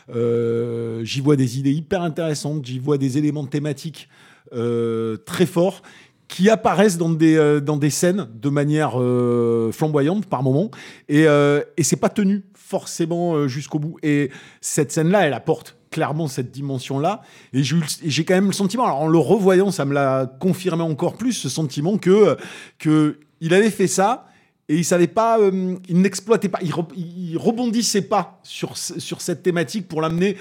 j'y 0.08 1.20
vois 1.20 1.36
des 1.36 1.58
idées 1.58 1.72
hyper 1.72 2.02
intéressantes, 2.02 2.64
j'y 2.66 2.78
vois 2.78 2.98
des 2.98 3.18
éléments 3.18 3.46
thématiques 3.46 4.08
très 4.50 5.46
forts 5.46 5.82
qui 6.28 6.48
apparaissent 6.50 6.98
dans 6.98 7.10
des, 7.10 7.36
euh, 7.36 7.60
dans 7.60 7.76
des 7.76 7.90
scènes 7.90 8.26
de 8.34 8.48
manière 8.48 9.00
euh, 9.00 9.70
flamboyante 9.72 10.26
par 10.26 10.42
moment. 10.42 10.70
Et, 11.08 11.26
euh, 11.26 11.60
et 11.76 11.82
c'est 11.82 11.96
pas 11.96 12.08
tenu 12.08 12.44
forcément 12.54 13.46
jusqu'au 13.46 13.78
bout. 13.78 13.96
Et 14.02 14.30
cette 14.60 14.90
scène-là 14.90 15.26
elle 15.26 15.34
apporte 15.34 15.76
clairement 15.90 16.26
cette 16.26 16.50
dimension-là. 16.50 17.22
Et 17.52 17.62
j'ai 17.62 17.76
eu 17.76 17.80
le- 17.80 18.06
et 18.06 18.10
j'ai 18.10 18.24
quand 18.24 18.34
même 18.34 18.46
le 18.46 18.52
sentiment 18.52 18.84
alors 18.84 19.00
en 19.02 19.06
le 19.06 19.18
revoyant 19.18 19.70
ça 19.70 19.84
me 19.84 19.92
l'a 19.94 20.26
confirmé 20.40 20.82
encore 20.82 21.16
plus 21.16 21.34
ce 21.34 21.48
sentiment 21.48 21.98
que, 21.98 22.36
que 22.78 23.18
il 23.40 23.54
avait 23.54 23.70
fait 23.70 23.86
ça 23.86 24.26
et 24.68 24.76
il 24.76 24.84
savait 24.84 25.06
pas, 25.08 25.38
il 25.88 26.00
n'exploitait 26.00 26.48
pas, 26.48 26.58
il, 26.62 26.70
re- 26.72 27.36
rebondissait 27.36 28.00
pas 28.00 28.40
sur, 28.42 28.78
sur 28.78 29.20
cette 29.20 29.42
thématique 29.42 29.86
pour 29.86 30.00
l'amener 30.00 30.38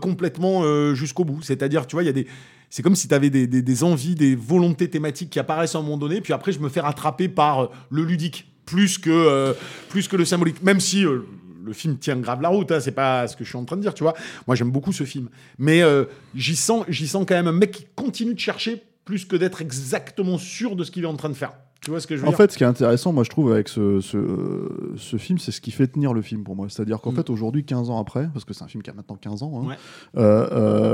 complètement 0.00 0.94
jusqu'au 0.94 1.24
bout. 1.26 1.42
C'est-à-dire, 1.42 1.86
tu 1.86 1.94
vois, 1.94 2.02
il 2.02 2.06
y 2.06 2.08
a 2.08 2.12
des, 2.14 2.26
c'est 2.70 2.82
comme 2.82 2.96
si 2.96 3.08
tu 3.08 3.14
avais 3.14 3.30
des, 3.30 3.46
des- 3.46 3.82
envies, 3.82 4.14
des 4.14 4.34
volontés 4.34 4.88
thématiques 4.90 5.30
qui 5.30 5.38
apparaissent 5.38 5.74
à 5.74 5.78
un 5.78 5.82
moment 5.82 5.96
donné, 5.98 6.20
puis 6.20 6.32
après 6.32 6.52
je 6.52 6.58
me 6.58 6.68
fais 6.68 6.80
rattraper 6.80 7.28
par 7.28 7.60
euh, 7.60 7.66
le 7.90 8.04
ludique 8.04 8.50
plus 8.64 8.98
que 8.98 9.10
euh, 9.10 9.52
plus 9.88 10.08
que 10.08 10.16
le 10.16 10.24
symbolique. 10.24 10.62
Même 10.62 10.80
si 10.80 11.04
euh, 11.04 11.26
le 11.64 11.72
film 11.72 11.98
tient 11.98 12.16
grave 12.16 12.40
la 12.40 12.48
route, 12.48 12.70
hein, 12.72 12.80
c'est 12.80 12.92
pas 12.92 13.26
ce 13.28 13.36
que 13.36 13.44
je 13.44 13.48
suis 13.48 13.58
en 13.58 13.64
train 13.64 13.76
de 13.76 13.82
dire, 13.82 13.94
tu 13.94 14.02
vois. 14.02 14.14
Moi 14.46 14.56
j'aime 14.56 14.70
beaucoup 14.70 14.92
ce 14.92 15.04
film, 15.04 15.28
mais 15.58 15.82
j'y 16.34 16.56
sens, 16.56 16.86
sens 16.90 17.24
quand 17.28 17.34
même 17.34 17.48
un 17.48 17.52
mec 17.52 17.72
qui 17.72 17.86
continue 17.94 18.34
de 18.34 18.40
chercher 18.40 18.82
plus 19.04 19.24
que 19.24 19.36
d'être 19.36 19.62
exactement 19.62 20.38
sûr 20.38 20.76
de 20.76 20.84
ce 20.84 20.90
qu'il 20.90 21.04
est 21.04 21.08
en 21.08 21.16
train 21.16 21.28
de 21.28 21.34
faire. 21.34 21.52
Tu 21.82 21.90
vois 21.90 22.00
ce 22.00 22.06
que 22.08 22.16
je 22.16 22.22
veux 22.22 22.26
En 22.26 22.30
dire 22.30 22.38
fait, 22.38 22.50
ce 22.50 22.58
qui 22.58 22.64
est 22.64 22.66
intéressant, 22.66 23.12
moi, 23.12 23.22
je 23.22 23.30
trouve, 23.30 23.52
avec 23.52 23.68
ce, 23.68 24.00
ce, 24.00 24.16
euh, 24.16 24.94
ce 24.96 25.18
film, 25.18 25.38
c'est 25.38 25.52
ce 25.52 25.60
qui 25.60 25.70
fait 25.70 25.86
tenir 25.86 26.14
le 26.14 26.22
film 26.22 26.42
pour 26.42 26.56
moi. 26.56 26.66
C'est-à-dire 26.68 27.00
qu'en 27.00 27.12
Mm. 27.12 27.16
fait, 27.16 27.30
aujourd'hui, 27.30 27.64
15 27.64 27.90
ans 27.90 28.00
après, 28.00 28.28
parce 28.32 28.44
que 28.44 28.54
c'est 28.54 28.64
un 28.64 28.66
film 28.66 28.82
qui 28.82 28.90
a 28.90 28.92
maintenant 28.94 29.14
15 29.20 29.42
ans, 29.44 29.52
hein, 29.62 29.68
Ouais. 29.68 29.74
euh, 30.16 30.48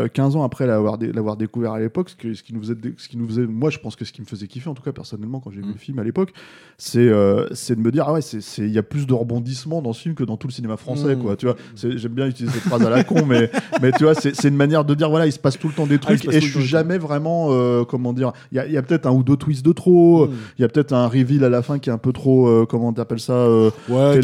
euh, 0.05 0.09
15 0.09 0.37
ans 0.37 0.43
après 0.43 0.67
l'avoir 0.67 0.99
dé- 0.99 1.11
l'avoir 1.12 1.37
découvert 1.39 1.73
à 1.73 1.81
l'époque, 1.81 2.11
ce, 2.11 2.17
que- 2.17 2.35
ce 2.35 2.43
qui 2.43 2.53
nous 2.53 2.61
faisait, 2.61 2.75
ce 2.99 3.09
qui 3.09 3.17
nous 3.17 3.27
faisait, 3.27 3.47
moi, 3.47 3.71
je 3.71 3.79
pense 3.79 3.97
que 3.97 4.05
ce 4.05 4.12
qui 4.12 4.21
me 4.21 4.27
faisait 4.27 4.47
kiffer, 4.49 4.69
en 4.69 4.75
tout 4.75 4.83
cas, 4.83 4.93
personnellement, 4.93 5.41
quand 5.41 5.51
j'ai 5.51 5.61
vu 5.61 5.69
Mm. 5.69 5.73
le 5.73 5.79
film 5.79 5.99
à 5.99 6.05
l'époque, 6.05 6.33
c'est 6.77 6.99
euh, 7.09 7.47
c'est 7.55 7.77
de 7.77 7.81
me 7.81 7.91
dire, 7.91 8.05
ah 8.09 8.12
ouais, 8.12 8.21
il 8.59 8.71
y 8.71 8.79
a 8.79 8.83
plus 8.83 9.07
de 9.07 9.15
rebondissements 9.15 9.81
dans 9.81 9.93
ce 9.95 10.03
film 10.03 10.15
que 10.15 10.25
dans 10.25 10.37
tout 10.37 10.49
le 10.49 10.53
cinéma 10.53 10.77
français, 10.77 11.17
Mm. 11.17 11.23
quoi. 11.23 11.37
Tu 11.37 11.47
vois, 11.47 11.57
j'aime 11.75 12.12
bien 12.12 12.27
utiliser 12.27 12.53
cette 12.53 12.65
phrase 12.69 12.83
à 12.83 12.91
la 12.91 13.03
con, 13.05 13.25
mais, 13.25 13.51
mais 13.83 13.93
tu 13.93 14.05
vois, 14.05 14.15
c'est 14.15 14.45
une 14.49 14.57
manière 14.57 14.85
de 14.85 14.95
dire, 14.95 15.09
voilà, 15.09 15.27
il 15.27 15.33
se 15.33 15.39
passe 15.39 15.59
tout 15.59 15.69
le 15.69 15.75
temps 15.75 15.87
des 15.87 15.95
Ah, 15.95 15.99
trucs, 16.17 16.27
et 16.27 16.41
je 16.41 16.51
suis 16.59 16.67
jamais 16.67 16.99
vraiment, 16.99 17.49
comment 17.85 18.12
dire, 18.12 18.33
il 18.51 18.57
y 18.71 18.77
a, 18.77 18.83
peut-être 18.83 19.07
un 19.07 19.12
ou 19.12 19.23
deux 19.23 19.37
twists 19.37 19.65
de 19.65 19.73
trop, 19.73 20.29
il 20.59 20.62
y 20.62 20.65
a 20.65 20.69
peut-être 20.73 20.93
un 20.93 21.07
reveal 21.09 21.45
à 21.45 21.49
la 21.49 21.62
fin 21.62 21.79
qui 21.79 21.91
est 21.91 21.93
un 21.93 21.99
peu 21.99 22.12
trop, 22.12 22.49
euh, 22.49 22.67
comment 22.69 22.93
t'appelles 22.93 23.20
ça, 23.20 23.33
euh, 23.35 23.70
Ouais, 23.88 24.14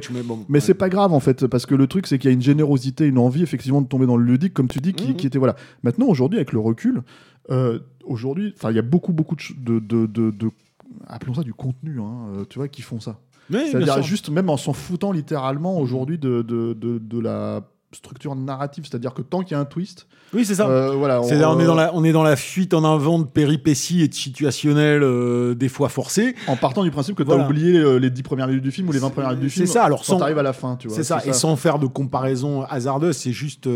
tu- 0.00 0.12
mais- 0.12 0.22
bon, 0.22 0.44
mais 0.48 0.54
ouais. 0.56 0.60
c'est 0.60 0.74
pas 0.74 0.88
grave 0.88 1.12
en 1.12 1.20
fait, 1.20 1.46
parce 1.46 1.66
que 1.66 1.74
le 1.74 1.86
truc 1.86 2.06
c'est 2.06 2.18
qu'il 2.18 2.28
y 2.30 2.32
a 2.32 2.34
une 2.34 2.42
générosité, 2.42 3.06
une 3.06 3.18
envie 3.18 3.42
effectivement 3.42 3.80
de 3.82 3.88
tomber 3.88 4.06
dans 4.06 4.16
le 4.16 4.24
ludique, 4.24 4.54
comme 4.54 4.68
tu 4.68 4.78
dis, 4.80 4.92
qui, 4.92 5.08
Mhm. 5.08 5.16
qui 5.16 5.26
était 5.26 5.38
voilà. 5.38 5.56
Maintenant 5.82 6.06
aujourd'hui 6.06 6.38
avec 6.38 6.52
le 6.52 6.60
recul, 6.60 7.02
euh, 7.50 7.78
aujourd'hui, 8.04 8.54
il 8.68 8.76
y 8.76 8.78
a 8.78 8.82
beaucoup 8.82 9.12
beaucoup 9.12 9.36
de, 9.36 9.78
de, 9.78 10.06
de, 10.06 10.50
appelons 11.06 11.34
ça 11.34 11.42
du 11.42 11.54
contenu, 11.54 11.98
hein, 12.00 12.28
euh, 12.36 12.44
tu 12.48 12.58
vois, 12.58 12.68
qui 12.68 12.82
font 12.82 13.00
ça. 13.00 13.18
Oui, 13.50 13.60
C'est-à-dire 13.70 14.02
juste 14.02 14.28
même 14.28 14.50
en 14.50 14.58
s'en 14.58 14.74
foutant 14.74 15.10
littéralement 15.12 15.78
aujourd'hui 15.80 16.18
de, 16.18 16.42
de, 16.42 16.74
de, 16.74 16.98
de 16.98 17.18
la 17.20 17.62
structure 17.92 18.34
narrative, 18.36 18.84
c'est-à-dire 18.88 19.14
que 19.14 19.22
tant 19.22 19.42
qu'il 19.42 19.52
y 19.52 19.54
a 19.54 19.60
un 19.60 19.64
twist, 19.64 20.06
Oui, 20.34 20.44
c'est 20.44 20.54
ça. 20.54 20.68
euh, 20.68 20.90
voilà, 20.92 21.22
C'est 21.22 21.42
on, 21.44 21.58
est 21.58 21.64
dans 21.64 21.74
la, 21.74 21.90
on 21.94 22.04
est 22.04 22.12
dans 22.12 22.22
la 22.22 22.36
fuite 22.36 22.74
en 22.74 22.84
avant 22.84 23.18
de 23.18 23.24
péripéties 23.24 24.02
et 24.02 24.08
de 24.08 24.14
situationnels 24.14 25.02
euh, 25.02 25.54
des 25.54 25.68
fois 25.70 25.88
forcés. 25.88 26.34
en 26.48 26.56
partant 26.56 26.82
du 26.84 26.90
principe 26.90 27.16
que 27.16 27.22
tu 27.22 27.28
Voilà. 27.28 27.44
as 27.44 27.46
oublié 27.46 27.78
euh, 27.78 27.96
les 27.98 28.10
10 28.10 28.22
premières 28.22 28.46
minutes 28.46 28.62
du 28.62 28.70
film 28.70 28.88
ou 28.88 28.92
les 28.92 28.98
20 28.98 29.10
premières 29.10 29.30
minutes 29.30 29.44
du 29.44 29.50
C'est 29.50 29.54
film. 29.62 29.66
ça, 29.68 29.84
alors 29.84 30.00
quand 30.04 30.18
sans- 30.18 30.20
à 30.20 30.42
la 30.42 30.52
fin, 30.52 30.76
tu 30.76 30.88
vois. 30.88 30.96
C'est 30.96 31.02
ça. 31.04 31.20
Et 31.24 31.32
sans 31.32 31.56
faire 31.56 31.78
de 31.78 31.86
comparaison 31.86 32.62
hasardeuse, 32.64 33.16
c'est 33.16 33.32
juste 33.32 33.66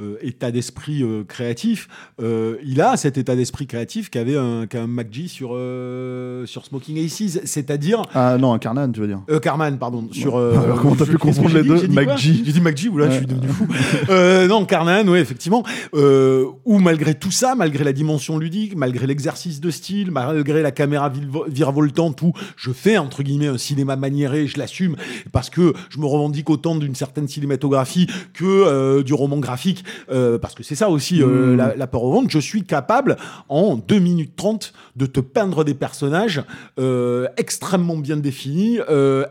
euh, 0.00 0.16
état 0.22 0.50
d'esprit 0.50 1.02
euh, 1.02 1.24
créatif. 1.24 1.88
Euh, 2.20 2.56
il 2.64 2.80
a 2.80 2.96
cet 2.96 3.18
état 3.18 3.34
d'esprit 3.36 3.66
créatif 3.66 4.10
qu'avait 4.10 4.36
un, 4.36 4.66
qu'un 4.66 4.86
McGee 4.86 5.28
sur, 5.28 5.50
euh, 5.54 6.44
sur 6.46 6.64
Smoking 6.64 7.04
Aces, 7.04 7.40
c'est-à-dire. 7.44 8.02
Ah 8.14 8.36
non, 8.38 8.52
un 8.52 8.58
Carnan, 8.58 8.90
tu 8.92 9.00
veux 9.00 9.06
dire. 9.06 9.20
Euh, 9.30 9.40
Carman, 9.40 9.78
pardon. 9.78 10.08
Sur, 10.12 10.36
euh, 10.38 10.56
Alors, 10.58 10.80
comment 10.80 10.96
t'as 10.96 11.06
pu 11.06 11.18
confondre 11.18 11.54
les 11.54 11.62
deux 11.62 11.76
J'ai 11.78 11.88
dit 11.88 11.94
quoi 11.94 12.04
McGee. 12.14 12.42
J'ai 12.44 12.52
dit 12.52 12.60
McGee, 12.60 12.88
oula, 12.88 13.06
je 13.10 13.16
suis 13.16 13.20
Ouais. 13.26 13.26
devenu 13.26 13.48
fou. 13.48 13.66
Euh, 14.10 14.46
non, 14.46 14.64
Carnan, 14.66 15.08
oui, 15.08 15.18
effectivement. 15.18 15.62
Euh, 15.94 16.46
où 16.64 16.78
malgré 16.78 17.14
tout 17.14 17.30
ça, 17.30 17.54
malgré 17.54 17.82
la 17.84 17.92
dimension 17.92 18.38
ludique, 18.38 18.76
malgré 18.76 19.06
l'exercice 19.06 19.60
de 19.60 19.70
style, 19.70 20.10
malgré 20.10 20.62
la 20.62 20.70
caméra 20.70 21.12
virevoltante, 21.48 22.22
où 22.22 22.32
je 22.56 22.70
fais, 22.72 22.98
entre 22.98 23.22
guillemets, 23.22 23.46
un 23.48 23.58
cinéma 23.58 23.96
maniéré, 23.96 24.46
je 24.46 24.58
l'assume, 24.58 24.96
parce 25.32 25.50
que 25.50 25.72
je 25.90 25.98
me 25.98 26.06
revendique 26.06 26.50
autant 26.50 26.76
d'une 26.76 26.94
certaine 26.94 27.28
cinématographie 27.28 28.06
que 28.34 28.44
euh, 28.44 29.02
du 29.02 29.14
roman 29.14 29.38
graphique, 29.38 29.84
euh, 30.10 30.38
parce 30.38 30.54
que 30.54 30.62
c'est 30.62 30.74
ça 30.74 30.88
aussi 30.90 31.22
euh, 31.22 31.26
Mm. 31.26 31.56
la, 31.56 31.76
la 31.76 31.86
peur 31.86 32.02
au 32.02 32.12
ventre. 32.12 32.28
Je 32.30 32.38
suis 32.38 32.64
capable, 32.64 33.16
en 33.48 33.76
2 33.76 33.98
minutes 33.98 34.36
30, 34.36 34.72
de 34.96 35.06
te 35.06 35.20
peindre 35.20 35.64
des 35.64 35.74
personnages 35.74 36.42
euh, 36.78 37.26
extrêmement 37.36 37.96
bien 37.96 38.16
définis, 38.16 38.78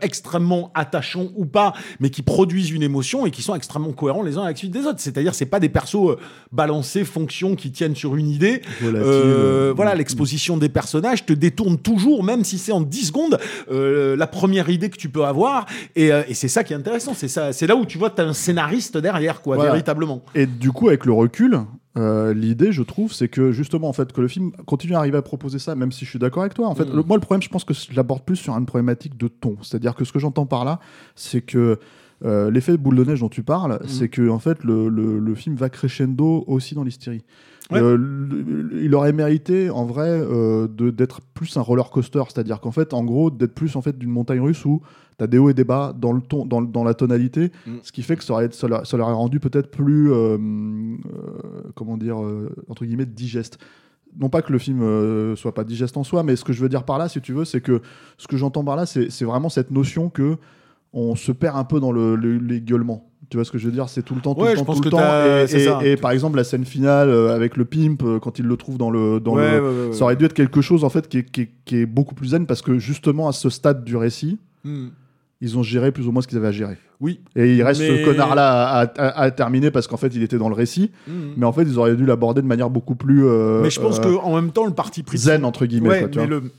extrêmement 0.00 0.70
attachants 0.74 1.28
ou 1.36 1.46
pas, 1.46 1.72
mais 2.00 2.10
qui 2.10 2.22
produisent 2.22 2.70
une 2.70 2.82
émotion 2.82 3.26
et 3.26 3.30
qui 3.30 3.42
sont 3.42 3.54
extrêmement 3.54 3.92
cohérents 3.92 4.22
les 4.22 4.36
uns 4.38 4.42
avec 4.44 4.56
la 4.56 4.60
suite 4.60 4.72
des 4.72 4.86
autres. 4.86 5.00
C'est-à-dire, 5.00 5.34
c'est 5.34 5.46
pas 5.46 5.60
des 5.60 5.68
persos 5.68 6.16
balancés, 6.52 7.04
fonctions 7.04 7.56
qui 7.56 7.70
tiennent 7.72 7.96
sur 7.96 8.16
une 8.16 8.28
idée. 8.30 8.62
Volatile, 8.80 9.72
voilà, 9.74 9.94
mm. 9.94 9.98
l'exposition 9.98 10.56
des 10.56 10.68
personnages 10.68 11.26
te 11.26 11.32
détourne 11.32 11.78
toujours, 11.78 12.24
même 12.24 12.44
si 12.44 12.58
c'est 12.58 12.72
en 12.72 12.80
10 12.80 13.06
secondes, 13.06 13.38
la 13.70 14.26
première 14.26 14.68
idée 14.70 14.90
que 14.90 14.96
tu 14.96 15.08
peux 15.08 15.24
avoir. 15.24 15.66
Et, 15.94 16.06
et 16.08 16.34
c'est 16.34 16.48
ça 16.48 16.64
qui 16.64 16.72
est 16.72 16.76
intéressant. 16.76 17.14
C'est 17.14 17.28
ça, 17.28 17.52
c'est 17.52 17.66
là 17.66 17.76
où 17.76 17.84
tu 17.84 17.98
vois 17.98 18.10
tu 18.10 18.22
as 18.22 18.24
un 18.24 18.32
scénariste 18.32 18.96
derrière, 18.96 19.42
quoi, 19.42 19.56
Voilà. 19.56 19.70
véritablement. 19.72 20.22
Et 20.34 20.45
du 20.46 20.72
coup, 20.72 20.88
avec 20.88 21.04
le 21.06 21.12
recul, 21.12 21.60
euh, 21.96 22.34
l'idée, 22.34 22.72
je 22.72 22.82
trouve, 22.82 23.12
c'est 23.12 23.28
que 23.28 23.52
justement, 23.52 23.88
en 23.88 23.92
fait, 23.92 24.12
que 24.12 24.20
le 24.20 24.28
film 24.28 24.52
continue 24.66 24.94
à 24.94 24.98
arriver 24.98 25.18
à 25.18 25.22
proposer 25.22 25.58
ça, 25.58 25.74
même 25.74 25.92
si 25.92 26.04
je 26.04 26.10
suis 26.10 26.18
d'accord 26.18 26.42
avec 26.42 26.54
toi. 26.54 26.66
En 26.68 26.74
fait, 26.74 26.84
Mm. 26.84 26.96
le- 26.96 27.02
moi, 27.02 27.16
le 27.16 27.20
problème, 27.22 27.42
je 27.42 27.48
pense 27.48 27.64
que 27.64 27.74
je 27.74 27.94
l'aborde 27.94 28.22
plus 28.24 28.36
sur 28.36 28.54
une 28.56 28.66
problématique 28.66 29.16
de 29.16 29.28
ton. 29.28 29.56
C'est-à-dire 29.62 29.94
que 29.94 30.04
ce 30.04 30.12
que 30.12 30.18
j'entends 30.18 30.46
par 30.46 30.64
là, 30.64 30.78
c'est 31.14 31.40
que 31.42 31.78
euh, 32.24 32.50
l'effet 32.50 32.78
boule 32.78 32.96
de 32.96 33.04
neige 33.04 33.20
dont 33.20 33.28
tu 33.28 33.42
parles, 33.42 33.74
Mm. 33.82 33.88
c'est 33.88 34.08
que 34.08 34.28
en 34.30 34.38
fait, 34.38 34.64
le, 34.64 34.88
le- 34.88 35.18
le 35.18 35.34
film 35.34 35.54
va 35.54 35.68
crescendo 35.68 36.44
aussi 36.46 36.74
dans 36.74 36.82
l'hystérie. 36.82 37.22
Ouais. 37.70 37.78
Euh, 37.82 37.98
il 38.80 38.94
aurait 38.94 39.12
mérité, 39.12 39.70
en 39.70 39.84
vrai, 39.84 40.22
d'être 40.92 41.20
plus 41.34 41.56
un 41.56 41.60
roller 41.60 41.90
coaster, 41.90 42.22
c'est-à-dire 42.28 42.60
qu'en 42.60 42.70
fait, 42.70 42.94
en 42.94 43.04
gros, 43.04 43.30
d'être 43.30 43.54
plus 43.54 43.74
en 43.76 43.82
fait 43.82 43.98
d'une 43.98 44.10
montagne 44.10 44.40
russe 44.40 44.64
où 44.64 44.80
tu 45.18 45.24
as 45.24 45.26
des 45.26 45.38
hauts 45.38 45.48
et 45.50 45.54
des 45.54 45.64
bas 45.64 45.94
dans 45.98 46.12
le 46.12 46.20
ton, 46.20 46.44
dans, 46.46 46.60
dans 46.62 46.84
la 46.84 46.94
tonalité, 46.94 47.50
Mm. 47.66 47.76
ce 47.82 47.92
qui 47.92 48.02
fait 48.02 48.16
que 48.16 48.24
ça 48.24 48.32
aurait, 48.34 48.48
ça 48.52 48.68
leur, 48.68 48.86
ça 48.86 48.96
leur 48.96 49.06
aurait 49.06 49.16
rendu 49.16 49.40
peut-être 49.40 49.70
plus, 49.70 50.12
euh, 50.12 50.36
euh, 50.38 51.62
comment 51.74 51.96
dire, 51.96 52.22
euh, 52.22 52.50
entre 52.68 52.84
guillemets, 52.84 53.06
digeste. 53.06 53.58
Non 54.18 54.28
pas 54.30 54.40
que 54.42 54.52
le 54.52 54.58
film 54.58 54.80
euh, 54.82 55.36
soit 55.36 55.52
pas 55.52 55.64
digeste 55.64 55.96
en 55.96 56.04
soi, 56.04 56.22
mais 56.22 56.36
ce 56.36 56.44
que 56.44 56.52
je 56.54 56.60
veux 56.62 56.68
dire 56.70 56.84
par 56.84 56.96
là, 56.98 57.08
si 57.08 57.20
tu 57.20 57.32
veux, 57.34 57.44
c'est 57.44 57.60
que 57.60 57.82
ce 58.16 58.26
que 58.26 58.36
j'entends 58.36 58.64
par 58.64 58.76
là, 58.76 58.86
c'est 58.86 59.24
vraiment 59.24 59.48
cette 59.50 59.70
notion 59.70 60.08
que 60.08 60.36
on 60.92 61.14
se 61.14 61.32
perd 61.32 61.56
un 61.58 61.64
peu 61.64 61.80
dans 61.80 61.92
le, 61.92 62.16
le- 62.16 62.38
les 62.38 62.60
gueulements. 62.62 63.10
Tu 63.28 63.36
vois 63.36 63.44
ce 63.44 63.50
que 63.50 63.58
je 63.58 63.66
veux 63.66 63.72
dire? 63.72 63.88
C'est 63.88 64.02
tout 64.02 64.14
le 64.14 64.20
temps, 64.22 64.34
tout 64.34 64.40
Ouais, 64.42 64.52
le 64.54 64.56
temps, 64.64 64.72
tout 64.72 64.82
le 64.82 64.88
temps. 64.90 65.80
Et, 65.82 65.96
par 65.96 66.12
exemple, 66.12 66.36
la 66.36 66.44
scène 66.44 66.64
finale 66.64 67.10
euh, 67.10 67.34
avec 67.34 67.56
le 67.58 67.64
pimp, 67.66 68.02
euh, 68.04 68.18
quand 68.20 68.38
il 68.38 68.46
le 68.46 68.56
trouve 68.56 68.78
dans 68.78 68.88
le. 68.90 69.18
Dans 69.20 69.34
Ouais, 69.34 69.56
le... 69.58 69.62
ouais, 69.62 69.68
ouais, 69.82 69.86
ouais. 69.88 69.92
Ça 69.92 70.04
aurait 70.04 70.16
dû 70.16 70.24
être 70.24 70.32
quelque 70.32 70.60
chose 70.62 70.84
en 70.84 70.88
fait 70.88 71.08
qui 71.08 71.18
est, 71.18 71.24
qui 71.30 71.40
est- 71.42 71.50
qui 71.66 71.76
est 71.78 71.86
beaucoup 71.86 72.14
plus 72.14 72.28
zen 72.28 72.46
parce 72.46 72.62
que 72.62 72.78
justement 72.78 73.28
à 73.28 73.32
ce 73.32 73.50
stade 73.50 73.84
du 73.84 73.96
récit, 73.96 74.38
Hmm. 74.64 74.86
Ils 75.40 75.58
ont 75.58 75.62
géré 75.62 75.92
plus 75.92 76.06
ou 76.08 76.12
moins 76.12 76.22
ce 76.22 76.28
qu'ils 76.28 76.38
avaient 76.38 76.48
à 76.48 76.52
gérer. 76.52 76.78
Oui. 77.00 77.20
Et 77.36 77.54
il 77.56 77.62
reste 77.62 77.80
Mais- 77.82 77.98
ce 77.98 78.04
connard-là 78.06 78.64
à, 78.68 78.80
à- 78.82 79.20
à 79.22 79.30
terminer 79.30 79.70
parce 79.70 79.86
qu'en 79.86 79.98
fait 79.98 80.14
il 80.14 80.22
était 80.22 80.38
dans 80.38 80.48
le 80.48 80.54
récit, 80.54 80.90
Hmm. 81.06 81.32
mais 81.36 81.44
en 81.44 81.52
fait 81.52 81.62
ils 81.64 81.78
auraient 81.78 81.94
dû 81.94 82.06
l'aborder 82.06 82.40
de 82.40 82.46
manière 82.46 82.70
beaucoup 82.70 82.94
plus 82.94 83.24
euh, 83.26 83.60
mais 83.62 83.68
je 83.70 83.80
pense 83.80 83.98
euh, 83.98 84.02
que 84.02 84.08
en 84.24 84.34
même 84.34 84.50
temps, 84.50 84.64
le 84.66 84.72
parti 84.72 85.02
pris. 85.02 85.18
zen 85.18 85.44
entre 85.44 85.66
guillemets. 85.66 85.88
Ouais, 85.90 85.98
quoi, 86.00 86.08
tu 86.08 86.18
mais 86.20 86.26
vois. 86.26 86.36
le- 86.36 86.50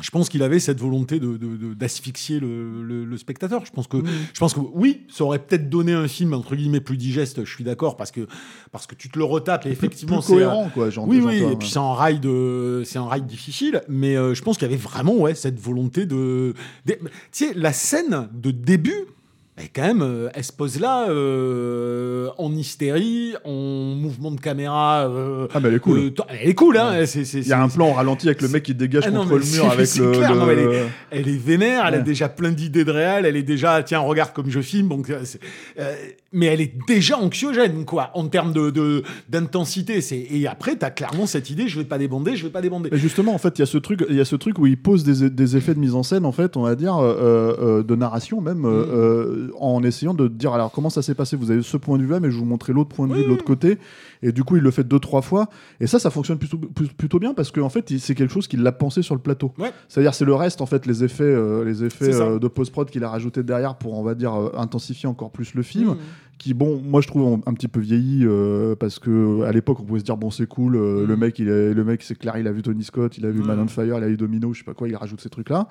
je 0.00 0.10
pense 0.10 0.28
qu'il 0.28 0.42
avait 0.42 0.60
cette 0.60 0.78
volonté 0.80 1.18
de, 1.20 1.36
de- 1.36 1.56
de- 1.56 1.74
d'asphyxier 1.74 2.40
le, 2.40 2.82
le- 2.82 3.04
le 3.04 3.16
spectateur. 3.16 3.64
Je 3.66 3.70
pense 3.72 3.86
que, 3.86 3.98
je 4.32 4.38
pense 4.38 4.54
que 4.54 4.60
oui, 4.74 5.02
ça 5.08 5.24
aurait 5.24 5.38
peut-être 5.38 5.68
donné 5.68 5.92
un 5.92 6.06
film 6.08 6.34
entre 6.34 6.54
guillemets 6.54 6.80
plus 6.80 6.96
digeste. 6.96 7.44
Je 7.44 7.50
suis 7.52 7.64
d'accord 7.64 7.96
parce 7.96 8.10
que 8.10 8.26
parce 8.72 8.86
que 8.86 8.94
tu 8.94 9.08
te 9.10 9.18
le 9.18 9.24
retapes 9.24 9.66
et 9.66 9.70
effectivement 9.70 10.20
c'est 10.20 10.32
cohérent 10.34 10.70
quoi. 10.72 10.90
Genre, 10.90 11.06
oui, 11.08 11.20
oui, 11.28 11.38
et 11.52 11.56
puis 11.56 11.68
c'est 11.68 11.78
un 11.78 11.92
rail 11.94 12.20
de, 12.20 12.82
c'est 12.84 12.98
un 12.98 13.06
rail 13.06 13.22
difficile, 13.22 13.82
mais 13.88 14.16
euh, 14.16 14.34
je 14.34 14.42
pense 14.42 14.56
qu'il 14.58 14.68
y 14.68 14.72
avait 14.72 14.80
vraiment 14.80 15.14
ouais 15.16 15.34
cette 15.34 15.58
volonté 15.60 16.06
de, 16.06 16.54
de- 16.86 16.94
tu 16.94 17.00
sais, 17.32 17.52
la 17.54 17.72
scène 17.72 18.28
de 18.32 18.50
début. 18.50 18.94
Et 19.62 19.68
quand 19.74 19.82
même, 19.82 20.02
euh, 20.02 20.28
elle 20.34 20.44
se 20.44 20.52
pose 20.52 20.78
là, 20.78 21.08
euh, 21.08 22.28
en 22.38 22.52
hystérie, 22.52 23.34
en 23.44 23.94
mouvement 23.96 24.30
de 24.30 24.40
caméra. 24.40 25.08
euh, 25.08 25.46
Ah, 25.52 25.60
mais 25.60 25.68
elle 25.68 25.74
est 25.74 25.78
cool. 25.80 25.98
euh, 25.98 26.10
elle 26.28 26.48
est 26.50 26.54
cool, 26.54 26.76
hein. 26.76 27.04
c'est- 27.06 27.24
c'est- 27.24 27.40
Il 27.40 27.48
y 27.48 27.52
a 27.52 27.60
un 27.62 27.68
plan 27.68 27.88
au 27.90 27.92
ralenti 27.92 28.28
avec 28.28 28.40
le 28.42 28.48
mec 28.48 28.62
qui 28.62 28.74
dégage 28.74 29.04
Ah 29.06 29.10
non, 29.10 29.22
contre 29.22 29.36
le 29.38 29.44
mur 29.44 29.70
avec 29.70 29.94
le. 29.96 30.12
clair, 30.12 30.32
le- 30.34 30.38
non, 30.40 30.48
elle 30.50 30.86
Elle 31.10 31.28
est 31.28 31.36
vénère, 31.44 31.86
elle 31.86 31.94
a 31.94 31.98
déjà 31.98 32.28
plein 32.28 32.52
d'idées 32.52 32.84
de 32.84 32.90
réel, 32.92 33.24
elle 33.26 33.36
est 33.36 33.42
déjà, 33.42 33.82
tiens, 33.82 33.98
regarde 34.00 34.32
comme 34.32 34.48
je 34.50 34.60
filme, 34.60 34.88
donc, 34.88 35.10
mais 36.32 36.46
elle 36.46 36.60
est 36.60 36.74
déjà 36.86 37.16
anxiogène, 37.18 37.84
quoi, 37.84 38.10
en 38.14 38.28
termes 38.28 38.52
de, 38.52 38.70
de- 38.70 39.02
d'intensité. 39.28 40.00
C'est, 40.02 40.18
et 40.30 40.46
après, 40.46 40.76
t'as 40.76 40.90
clairement 40.90 41.26
cette 41.26 41.48
idée, 41.50 41.68
je 41.68 41.78
vais 41.78 41.86
pas 41.86 41.98
débander, 41.98 42.36
je 42.36 42.44
vais 42.44 42.52
pas 42.52 42.60
débander. 42.60 42.90
Mais 42.92 42.98
justement, 42.98 43.34
en 43.34 43.38
fait, 43.38 43.58
il 43.58 43.60
y 43.60 43.62
a 43.62 43.66
ce 43.66 43.78
truc, 43.78 44.04
il 44.08 44.16
y 44.16 44.20
a 44.20 44.24
ce 44.24 44.36
truc 44.36 44.58
où 44.58 44.66
il 44.66 44.76
pose 44.76 45.04
des, 45.04 45.30
des 45.30 45.56
effets 45.56 45.74
de 45.74 45.80
mise 45.80 45.94
en 45.94 46.02
scène, 46.02 46.24
en 46.26 46.32
fait, 46.32 46.56
on 46.56 46.62
va 46.62 46.74
dire, 46.74 46.96
de 46.98 47.94
narration 47.94 48.40
même, 48.40 48.58
Mm. 48.58 49.47
Euh, 49.48 49.52
en 49.60 49.82
essayant 49.82 50.14
de 50.14 50.28
dire 50.28 50.52
alors 50.52 50.70
comment 50.72 50.90
ça 50.90 51.02
s'est 51.02 51.14
passé? 51.14 51.36
Vous 51.36 51.50
avez 51.50 51.62
ce 51.62 51.76
point 51.76 51.98
de 51.98 52.02
vue 52.02 52.10
là, 52.10 52.20
mais 52.20 52.30
je 52.30 52.36
vous 52.38 52.44
montrer 52.44 52.72
l'autre 52.72 52.94
point 52.94 53.06
de 53.06 53.14
vue 53.14 53.22
de 53.24 53.28
l'autre 53.28 53.44
côté. 53.44 53.78
Et 54.22 54.32
du 54.32 54.42
coup, 54.44 54.56
il 54.56 54.62
le 54.62 54.70
fait 54.70 54.84
deux 54.84 54.98
trois 54.98 55.22
fois. 55.22 55.48
Et 55.80 55.86
ça, 55.86 55.98
ça 55.98 56.10
fonctionne 56.10 56.38
plutôt, 56.38 56.58
plutôt 56.58 57.18
bien 57.18 57.34
parce 57.34 57.50
qu'en 57.50 57.68
fait, 57.68 57.90
il- 57.90 58.00
c'est 58.00 58.14
quelque 58.14 58.32
chose 58.32 58.48
qu'il 58.48 58.66
a 58.66 58.72
pensé 58.72 59.02
sur 59.02 59.14
le 59.14 59.20
plateau. 59.20 59.52
Ouais. 59.58 59.72
C'est-à-dire, 59.88 60.14
c'est 60.14 60.24
le 60.24 60.34
reste, 60.34 60.60
en 60.60 60.66
fait, 60.66 60.86
les 60.86 61.04
effets, 61.04 61.22
euh, 61.24 61.64
les 61.64 61.84
effets 61.84 62.12
euh, 62.14 62.38
de 62.38 62.48
post 62.48 62.72
prod 62.72 62.90
qu'il 62.90 63.04
a 63.04 63.08
rajouté 63.10 63.42
derrière 63.42 63.76
pour, 63.76 63.98
on 63.98 64.02
va 64.02 64.14
dire, 64.14 64.34
euh, 64.34 64.50
intensifier 64.56 65.08
encore 65.08 65.30
plus 65.30 65.54
le 65.54 65.62
film 65.62 65.90
Mmh. 65.90 65.96
Qui 66.38 66.54
bon 66.54 66.80
moi 66.84 67.00
je 67.00 67.08
trouve 67.08 67.34
un, 67.46 67.50
un 67.50 67.54
petit 67.54 67.68
peu 67.68 67.80
vieilli 67.80 68.20
euh, 68.24 68.74
parce 68.76 68.98
que 68.98 69.42
à 69.42 69.50
l'époque 69.52 69.78
on 69.80 69.84
pouvait 69.84 70.00
se 70.00 70.04
dire 70.04 70.16
bon 70.16 70.30
c'est 70.30 70.46
cool 70.46 70.76
euh, 70.76 71.04
le 71.06 71.16
Mm. 71.16 71.20
mec 71.20 71.38
il 71.40 71.48
est 71.48 71.74
le 71.74 71.84
mec 71.84 72.02
c'est 72.02 72.16
clair 72.16 72.36
il 72.38 72.46
a 72.46 72.52
vu 72.52 72.62
Tony 72.62 72.84
Scott 72.84 73.18
il 73.18 73.26
a 73.26 73.30
vu 73.30 73.40
Ouais. 73.40 73.46
Man 73.46 73.60
on 73.60 73.66
Fire 73.68 73.98
il 73.98 74.04
a 74.04 74.08
vu 74.08 74.16
Domino 74.16 74.52
je 74.54 74.58
sais 74.60 74.64
pas 74.64 74.74
quoi 74.74 74.88
il 74.88 74.94
rajoute 74.96 75.20
ces 75.20 75.28
trucs 75.30 75.50
là 75.50 75.66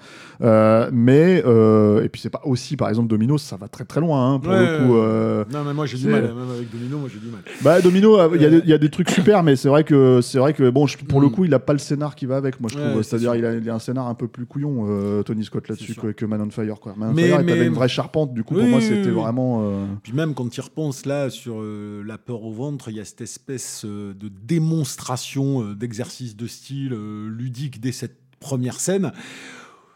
mais 0.92 1.42
euh, 1.46 2.04
et 2.04 2.10
puis 2.10 2.22
c'est 2.22 2.30
pas 2.30 2.42
aussi 2.46 2.76
par 2.78 2.90
exemple 2.90 3.08
Domino 3.08 3.38
ça 3.38 3.56
va 3.58 3.68
très 3.68 3.86
très 3.86 4.02
loin 4.02 4.34
hein, 4.34 4.40
pour 4.40 4.52
Ouais, 4.52 4.60
le 4.80 5.46
coup 5.46 5.54
Non, 5.54 5.64
mais 5.64 5.74
moi 5.74 5.86
j'ai 5.86 5.98
du 5.98 6.08
mal, 6.08 6.24
même 6.24 6.50
avec 6.56 6.70
Domino, 6.72 6.98
moi 7.00 7.10
j'ai 7.12 7.20
du 7.20 7.28
mal. 7.32 7.42
bah 7.64 7.82
Domino 7.82 8.18
il 8.36 8.42
y, 8.42 8.46
a 8.46 8.50
des- 8.50 8.58
il 8.60 8.70
y 8.70 8.74
a 8.74 8.78
des 8.78 8.90
trucs 8.90 9.10
super 9.10 9.44
mais 9.44 9.56
c'est 9.56 9.70
vrai 9.70 9.84
que 9.84 10.22
c'est 10.22 10.40
vrai 10.40 10.54
que 10.54 10.70
bon 10.70 10.88
je- 10.88 10.98
pour 10.98 11.22
le 11.22 11.28
Mm. 11.28 11.32
coup 11.32 11.46
il 11.46 11.54
a 11.54 11.60
pas 11.60 11.74
le 11.74 11.80
scénar 11.80 12.16
qui 12.16 12.26
va 12.26 12.38
avec 12.38 12.60
moi 12.60 12.70
je 12.74 12.78
trouve. 12.78 13.02
C'est 13.04 13.10
c'est-à-dire 13.18 13.36
il 13.36 13.46
a, 13.46 13.54
il 13.56 13.70
a 13.70 13.74
un 13.76 13.80
scénar 13.80 14.08
un 14.08 14.14
peu 14.16 14.28
plus 14.28 14.46
couillon 14.46 15.24
Tony 15.24 15.44
Scott 15.44 15.68
là-dessus 15.70 15.96
que, 15.96 16.08
que 16.08 16.26
Man 16.26 16.42
on 16.42 16.50
Fire 16.50 16.80
quoi. 16.80 16.94
Man 16.98 17.10
on 17.12 17.14
Mais- 17.14 17.28
Fire 17.30 17.40
il 17.42 17.46
mais- 17.46 17.52
avait 17.54 17.68
une 17.68 17.74
vraie 17.74 17.88
charpente 17.88 18.34
du 18.34 18.44
coup 18.44 18.56
pour 18.56 18.64
moi 18.64 18.82
c'était 18.82 19.10
oui, 19.10 19.16
vraiment 19.16 19.64
Puis 20.04 20.14
même 20.14 20.34
quand 20.34 20.50
repenses 20.62 21.06
là 21.06 21.30
sur 21.30 21.56
euh, 21.62 22.04
la 22.06 22.18
peur 22.18 22.44
au 22.44 22.52
ventre, 22.52 22.90
il 22.90 22.98
y 22.98 23.00
a 23.00 23.06
cette 23.06 23.22
espèce 23.22 23.84
euh, 23.86 24.14
de 24.14 24.30
démonstration 24.30 25.64
euh, 25.64 25.76
d'exercice 25.76 26.36
de 26.36 26.48
style 26.48 26.94
ludique 27.28 27.80
dès 27.80 27.92
cette 27.92 28.18
première 28.40 28.80
scène 28.80 29.12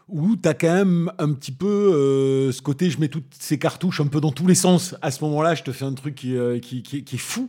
où 0.08 0.36
tu 0.36 0.48
as 0.48 0.54
quand 0.54 0.72
même 0.74 1.12
un 1.18 1.32
petit 1.32 1.52
peu 1.52 2.50
ce 2.52 2.60
côté 2.60 2.90
je 2.90 2.98
mets 3.00 3.08
toutes 3.08 3.32
ces 3.38 3.58
cartouches 3.58 4.00
un 4.00 4.08
peu 4.08 4.20
dans 4.20 4.32
tous 4.32 4.46
les 4.46 4.54
sens. 4.56 4.94
À 5.00 5.10
ce 5.10 5.22
moment-là, 5.24 5.54
je 5.54 5.62
te 5.62 5.70
fais 5.72 5.84
un 5.86 5.94
truc 5.94 6.16
qui- 6.16 6.82
qui 6.82 7.14
est 7.14 7.16
fou 7.18 7.48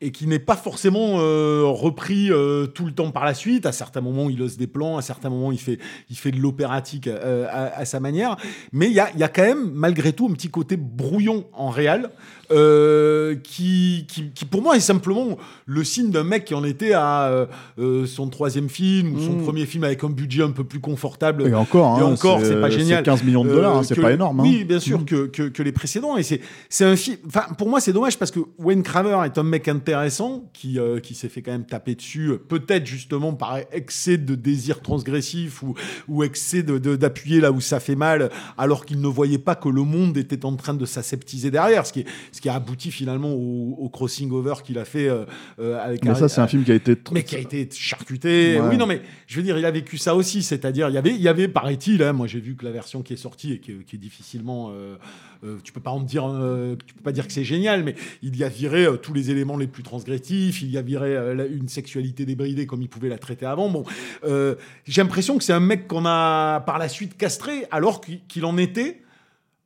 et 0.00 0.10
qui 0.12 0.26
n'est 0.26 0.38
pas 0.38 0.56
forcément 0.56 1.16
euh, 1.20 1.62
repris 1.64 2.30
euh, 2.30 2.66
tout 2.66 2.84
le 2.84 2.92
temps 2.92 3.10
par 3.10 3.24
la 3.24 3.34
suite. 3.34 3.64
À 3.66 3.72
certains 3.72 4.00
moments, 4.02 4.28
il 4.28 4.40
ose 4.42 4.56
des 4.56 4.66
plans, 4.66 4.98
à 4.98 5.02
certains 5.02 5.30
moments, 5.30 5.52
il 5.52 5.58
fait, 5.58 5.78
il 6.10 6.16
fait 6.16 6.30
de 6.30 6.38
l'opératique 6.38 7.06
euh, 7.08 7.46
à, 7.50 7.78
à 7.80 7.84
sa 7.84 7.98
manière. 8.00 8.36
Mais 8.72 8.86
il 8.86 8.92
y 8.92 9.00
a, 9.00 9.08
y 9.16 9.22
a 9.22 9.28
quand 9.28 9.42
même, 9.42 9.70
malgré 9.72 10.12
tout, 10.12 10.26
un 10.30 10.32
petit 10.34 10.50
côté 10.50 10.76
brouillon 10.76 11.44
en 11.52 11.70
réel 11.70 12.10
qui, 13.42 14.04
qui, 14.08 14.30
qui, 14.32 14.44
pour 14.44 14.62
moi, 14.62 14.76
est 14.76 14.80
simplement 14.80 15.36
le 15.66 15.82
signe 15.84 16.10
d'un 16.10 16.22
mec 16.24 16.44
qui 16.44 16.54
en 16.54 16.64
était 16.64 16.92
à 16.92 17.46
son 18.06 18.28
troisième 18.28 18.68
film 18.68 19.14
ou 19.16 19.20
son 19.20 19.32
Mm. 19.36 19.42
premier 19.42 19.66
film 19.66 19.84
avec 19.84 20.02
un 20.04 20.08
budget 20.10 20.42
un 20.42 20.50
peu 20.52 20.64
plus 20.64 20.80
confortable. 20.80 21.46
et 21.48 21.54
encore, 21.54 21.98
Et 21.98 22.02
hein, 22.02 22.06
encore, 22.06 22.40
c'est 22.42 22.60
pas 22.60 22.70
génial. 22.70 23.02
15 23.02 23.24
millions 23.24 23.44
de 23.44 23.50
dollars, 23.50 23.76
hein, 23.78 23.82
c'est 23.82 24.00
pas 24.00 24.12
énorme. 24.12 24.40
hein. 24.40 24.44
Oui, 24.44 24.64
bien 24.64 24.78
sûr, 24.80 25.00
Mhm. 25.00 25.04
que, 25.04 25.26
que, 25.26 25.42
que 25.48 25.62
les 25.62 25.72
précédents. 25.72 26.16
Et 26.16 26.22
c'est, 26.22 26.40
un 26.84 26.96
film. 26.96 27.16
Enfin, 27.26 27.42
pour 27.58 27.68
moi, 27.68 27.80
c'est 27.80 27.92
dommage 27.92 28.18
parce 28.18 28.30
que 28.30 28.40
Wayne 28.58 28.82
Kramer 28.82 29.18
est 29.26 29.36
un 29.38 29.42
mec 29.42 29.68
intéressant 29.90 30.50
qui, 30.52 30.80
euh, 30.80 30.98
qui 30.98 31.14
s'est 31.14 31.28
fait 31.28 31.42
quand 31.42 31.52
même 31.52 31.64
taper 31.64 31.94
dessus, 31.94 32.30
euh, 32.30 32.38
peut-être 32.38 32.86
justement 32.86 33.32
par 33.34 33.58
excès 33.70 34.18
de 34.18 34.34
désir 34.34 34.80
transgressif 34.80 35.62
ou, 35.62 35.74
ou 36.08 36.24
excès 36.24 36.64
de, 36.64 36.78
de- 36.78 36.96
d'appuyer 36.96 37.40
là 37.40 37.52
où 37.52 37.60
ça 37.60 37.78
fait 37.78 37.94
mal, 37.94 38.30
alors 38.58 38.84
qu'il 38.84 39.00
ne 39.00 39.06
voyait 39.06 39.38
pas 39.38 39.54
que 39.54 39.68
le 39.68 39.82
monde 39.82 40.16
était 40.16 40.44
en 40.44 40.56
train 40.56 40.74
de 40.74 40.84
s'aseptiser 40.84 41.50
derrière, 41.52 41.86
ce 41.86 41.92
qui, 41.92 42.00
est- 42.00 42.06
ce 42.32 42.40
qui 42.40 42.48
a 42.48 42.54
abouti 42.54 42.90
finalement 42.90 43.32
au, 43.32 43.76
au 43.78 43.88
crossing 43.88 44.30
over 44.32 44.54
qu'il 44.64 44.78
a 44.78 44.84
fait 44.84 45.08
euh, 45.08 45.24
avec 45.80 46.04
Mais 46.04 46.14
ça, 46.16 46.28
c'est 46.28 46.40
un 46.40 46.48
film 46.48 46.64
qui 46.64 46.72
a 46.72 46.74
été. 46.74 46.96
mais 47.12 47.22
qui 47.22 47.36
a 47.36 47.38
été 47.38 47.68
charcuté. 47.72 48.58
Ouais. 48.60 48.68
Oui, 48.70 48.76
non, 48.76 48.86
mais 48.86 49.02
je 49.28 49.36
veux 49.36 49.42
dire, 49.44 49.56
il 49.56 49.64
a 49.64 49.70
vécu 49.70 49.98
ça 49.98 50.16
aussi. 50.16 50.42
C'est-à-dire, 50.42 50.88
il 50.88 50.94
y 50.94 50.98
avait, 50.98 51.10
il 51.14 51.20
y 51.22 51.28
avait 51.28 51.46
paraît-il, 51.48 52.02
hein, 52.02 52.12
moi 52.12 52.26
j'ai 52.26 52.40
vu 52.40 52.56
que 52.56 52.64
la 52.64 52.72
version 52.72 53.02
qui 53.02 53.12
est 53.12 53.16
sortie 53.16 53.52
et 53.52 53.60
qui, 53.60 53.70
est- 53.72 53.84
qui 53.84 53.96
est 53.96 54.00
difficilement. 54.00 54.70
euh, 54.72 54.96
euh, 55.46 55.58
tu 55.62 55.72
peux 55.72 55.80
pas 55.80 55.90
en 55.90 56.00
dire, 56.00 56.26
euh, 56.26 56.76
tu 56.86 56.94
peux 56.94 57.02
pas 57.02 57.12
dire 57.12 57.26
que 57.26 57.32
c'est 57.32 57.44
génial, 57.44 57.84
mais 57.84 57.94
il 58.22 58.36
y 58.36 58.44
a 58.44 58.48
viré 58.48 58.84
euh, 58.84 58.96
tous 58.96 59.14
les 59.14 59.30
éléments 59.30 59.56
les 59.56 59.66
plus 59.66 59.82
transgressifs. 59.82 60.62
Il 60.62 60.70
y 60.70 60.78
a 60.78 60.82
viré 60.82 61.16
une 61.50 61.68
sexualité 61.68 62.24
débridée 62.24 62.66
comme 62.66 62.82
il 62.82 62.88
pouvait 62.88 63.08
la 63.08 63.18
traiter 63.18 63.46
avant. 63.46 63.68
Bon, 63.68 63.84
j'ai 64.22 65.02
l'impression 65.02 65.38
que 65.38 65.44
c'est 65.44 65.52
un 65.52 65.60
mec 65.60 65.86
qu'on 65.88 66.04
a 66.06 66.60
par 66.60 66.78
la 66.78 66.88
suite 66.88 67.16
castré, 67.16 67.66
alors 67.70 68.00
qu'il 68.00 68.44
en 68.44 68.58
était 68.58 69.02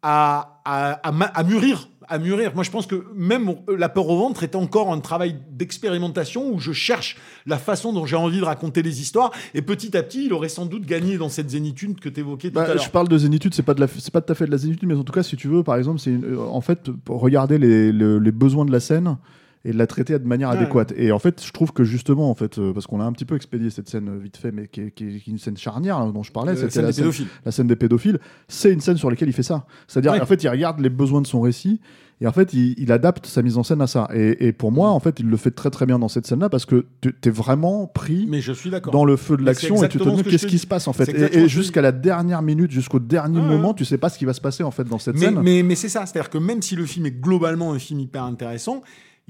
à, 0.02 0.60
à, 0.64 0.92
à 1.02 1.42
mûrir. 1.42 1.88
À 2.12 2.18
mûrir. 2.18 2.52
Moi, 2.56 2.64
je 2.64 2.70
pense 2.72 2.86
que 2.86 3.04
même 3.14 3.54
La 3.78 3.88
peur 3.88 4.08
au 4.08 4.18
ventre 4.18 4.42
est 4.42 4.56
encore 4.56 4.92
un 4.92 4.98
travail 4.98 5.36
d'expérimentation 5.52 6.52
où 6.52 6.58
je 6.58 6.72
cherche 6.72 7.16
la 7.46 7.56
façon 7.56 7.92
dont 7.92 8.04
j'ai 8.04 8.16
envie 8.16 8.40
de 8.40 8.44
raconter 8.44 8.82
les 8.82 9.00
histoires. 9.00 9.30
Et 9.54 9.62
petit 9.62 9.96
à 9.96 10.02
petit, 10.02 10.26
il 10.26 10.32
aurait 10.32 10.48
sans 10.48 10.66
doute 10.66 10.84
gagné 10.86 11.16
dans 11.18 11.28
cette 11.28 11.48
zénitude 11.50 12.00
que 12.00 12.08
tu 12.08 12.20
évoquais 12.20 12.48
tout 12.48 12.54
Bah, 12.56 12.62
à 12.64 12.74
l'heure. 12.74 12.82
je 12.82 12.90
parle 12.90 13.08
de 13.08 13.16
zénitude, 13.16 13.54
c'est 13.54 13.62
pas 13.62 13.74
de 13.74 13.80
la, 13.80 13.86
c'est 13.86 14.10
pas 14.12 14.20
tout 14.20 14.32
à 14.32 14.34
fait 14.34 14.46
de 14.46 14.50
la 14.50 14.58
zénitude, 14.58 14.88
mais 14.88 14.94
en 14.94 15.04
tout 15.04 15.12
cas, 15.12 15.22
si 15.22 15.36
tu 15.36 15.48
veux, 15.48 15.62
par 15.62 15.76
exemple, 15.76 16.00
c'est 16.00 16.14
en 16.38 16.60
fait 16.60 16.90
pour 16.90 17.20
regarder 17.20 17.58
les, 17.58 17.92
le- 17.92 18.18
les 18.18 18.32
besoins 18.32 18.64
de 18.64 18.72
la 18.72 18.80
scène 18.80 19.16
et 19.64 19.72
de 19.72 19.78
la 19.78 19.86
traiter 19.86 20.18
de 20.18 20.26
manière 20.26 20.48
Ouais. 20.50 20.56
adéquate. 20.56 20.92
Et 20.96 21.12
en 21.12 21.18
fait, 21.18 21.44
je 21.44 21.52
trouve 21.52 21.72
que 21.72 21.84
justement, 21.84 22.30
en 22.30 22.34
fait, 22.34 22.58
euh, 22.58 22.72
parce 22.72 22.86
qu'on 22.86 23.00
a 23.00 23.04
un 23.04 23.12
petit 23.12 23.26
peu 23.26 23.36
expédié 23.36 23.68
cette 23.70 23.88
scène 23.90 24.08
euh, 24.08 24.18
vite 24.18 24.36
fait, 24.38 24.52
mais 24.52 24.68
qui 24.68 24.80
est, 24.80 24.90
qui 24.90 25.04
est- 25.04 25.26
une 25.26 25.38
scène 25.38 25.56
charnière 25.58 25.98
hein, 25.98 26.10
dont 26.14 26.22
je 26.22 26.32
parlais, 26.32 26.52
Euh, 26.52 26.56
c'était 26.56 26.70
scène 26.92 27.06
la 27.06 27.12
la 27.44 27.52
scène 27.52 27.66
des 27.66 27.76
pédophiles. 27.76 28.18
C'est 28.48 28.72
une 28.72 28.80
scène 28.80 28.96
sur 28.96 29.10
laquelle 29.10 29.28
il 29.28 29.34
fait 29.34 29.42
ça. 29.42 29.66
C'est-à-dire, 29.86 30.12
Ouais. 30.12 30.20
en 30.20 30.26
fait, 30.26 30.42
il 30.42 30.48
regarde 30.48 30.80
les 30.80 30.88
besoins 30.90 31.20
de 31.20 31.26
son 31.26 31.40
récit. 31.42 31.80
Et 32.22 32.26
en 32.26 32.32
fait, 32.32 32.52
il, 32.52 32.74
il 32.78 32.92
adapte 32.92 33.24
sa 33.26 33.40
mise 33.40 33.56
en 33.56 33.62
scène 33.62 33.80
à 33.80 33.86
ça. 33.86 34.06
Et, 34.14 34.46
et 34.48 34.52
pour 34.52 34.72
moi, 34.72 34.90
en 34.90 35.00
fait, 35.00 35.20
il 35.20 35.26
le 35.26 35.36
fait 35.38 35.50
très 35.52 35.70
très 35.70 35.86
bien 35.86 35.98
dans 35.98 36.08
cette 36.08 36.26
scène-là 36.26 36.50
parce 36.50 36.66
que 36.66 36.84
tu 37.00 37.14
es 37.24 37.30
vraiment 37.30 37.86
pris 37.86 38.26
Mais 38.28 38.42
je 38.42 38.52
suis 38.52 38.68
d'accord. 38.68 38.92
dans 38.92 39.06
le 39.06 39.16
feu 39.16 39.36
de 39.38 39.40
c'est 39.42 39.46
l'action 39.46 39.82
et 39.82 39.88
tu 39.88 39.96
te 39.98 40.04
demandes 40.04 40.18
ce 40.18 40.24
que 40.24 40.28
qu'est-ce 40.30 40.46
qui 40.46 40.58
se 40.58 40.66
passe 40.66 40.86
en 40.86 40.92
fait? 40.92 41.06
C'est 41.06 41.34
Et- 41.34 41.48
jusqu'à 41.48 41.80
la 41.80 41.92
dernière 41.92 42.42
minute, 42.42 42.70
jusqu'au 42.72 42.98
dernier 42.98 43.40
Ouais, 43.40 43.46
moment, 43.46 43.72
tu 43.72 43.86
sais 43.86 43.96
pas 43.96 44.10
ce 44.10 44.18
qui 44.18 44.26
va 44.26 44.34
se 44.34 44.40
passer 44.42 44.62
en 44.62 44.70
fait 44.70 44.84
dans 44.84 44.98
cette 44.98 45.14
Mais, 45.14 45.26
scène. 45.26 45.40
mais, 45.42 45.62
mais 45.62 45.74
c'est 45.74 45.88
ça, 45.88 46.04
c'est-à-dire 46.04 46.28
que 46.28 46.36
même 46.36 46.60
si 46.60 46.76
le 46.76 46.84
film 46.84 47.06
est 47.06 47.10
globalement 47.20 47.72
un 47.72 47.78
film 47.78 48.00
hyper 48.00 48.24
intéressant, 48.24 48.82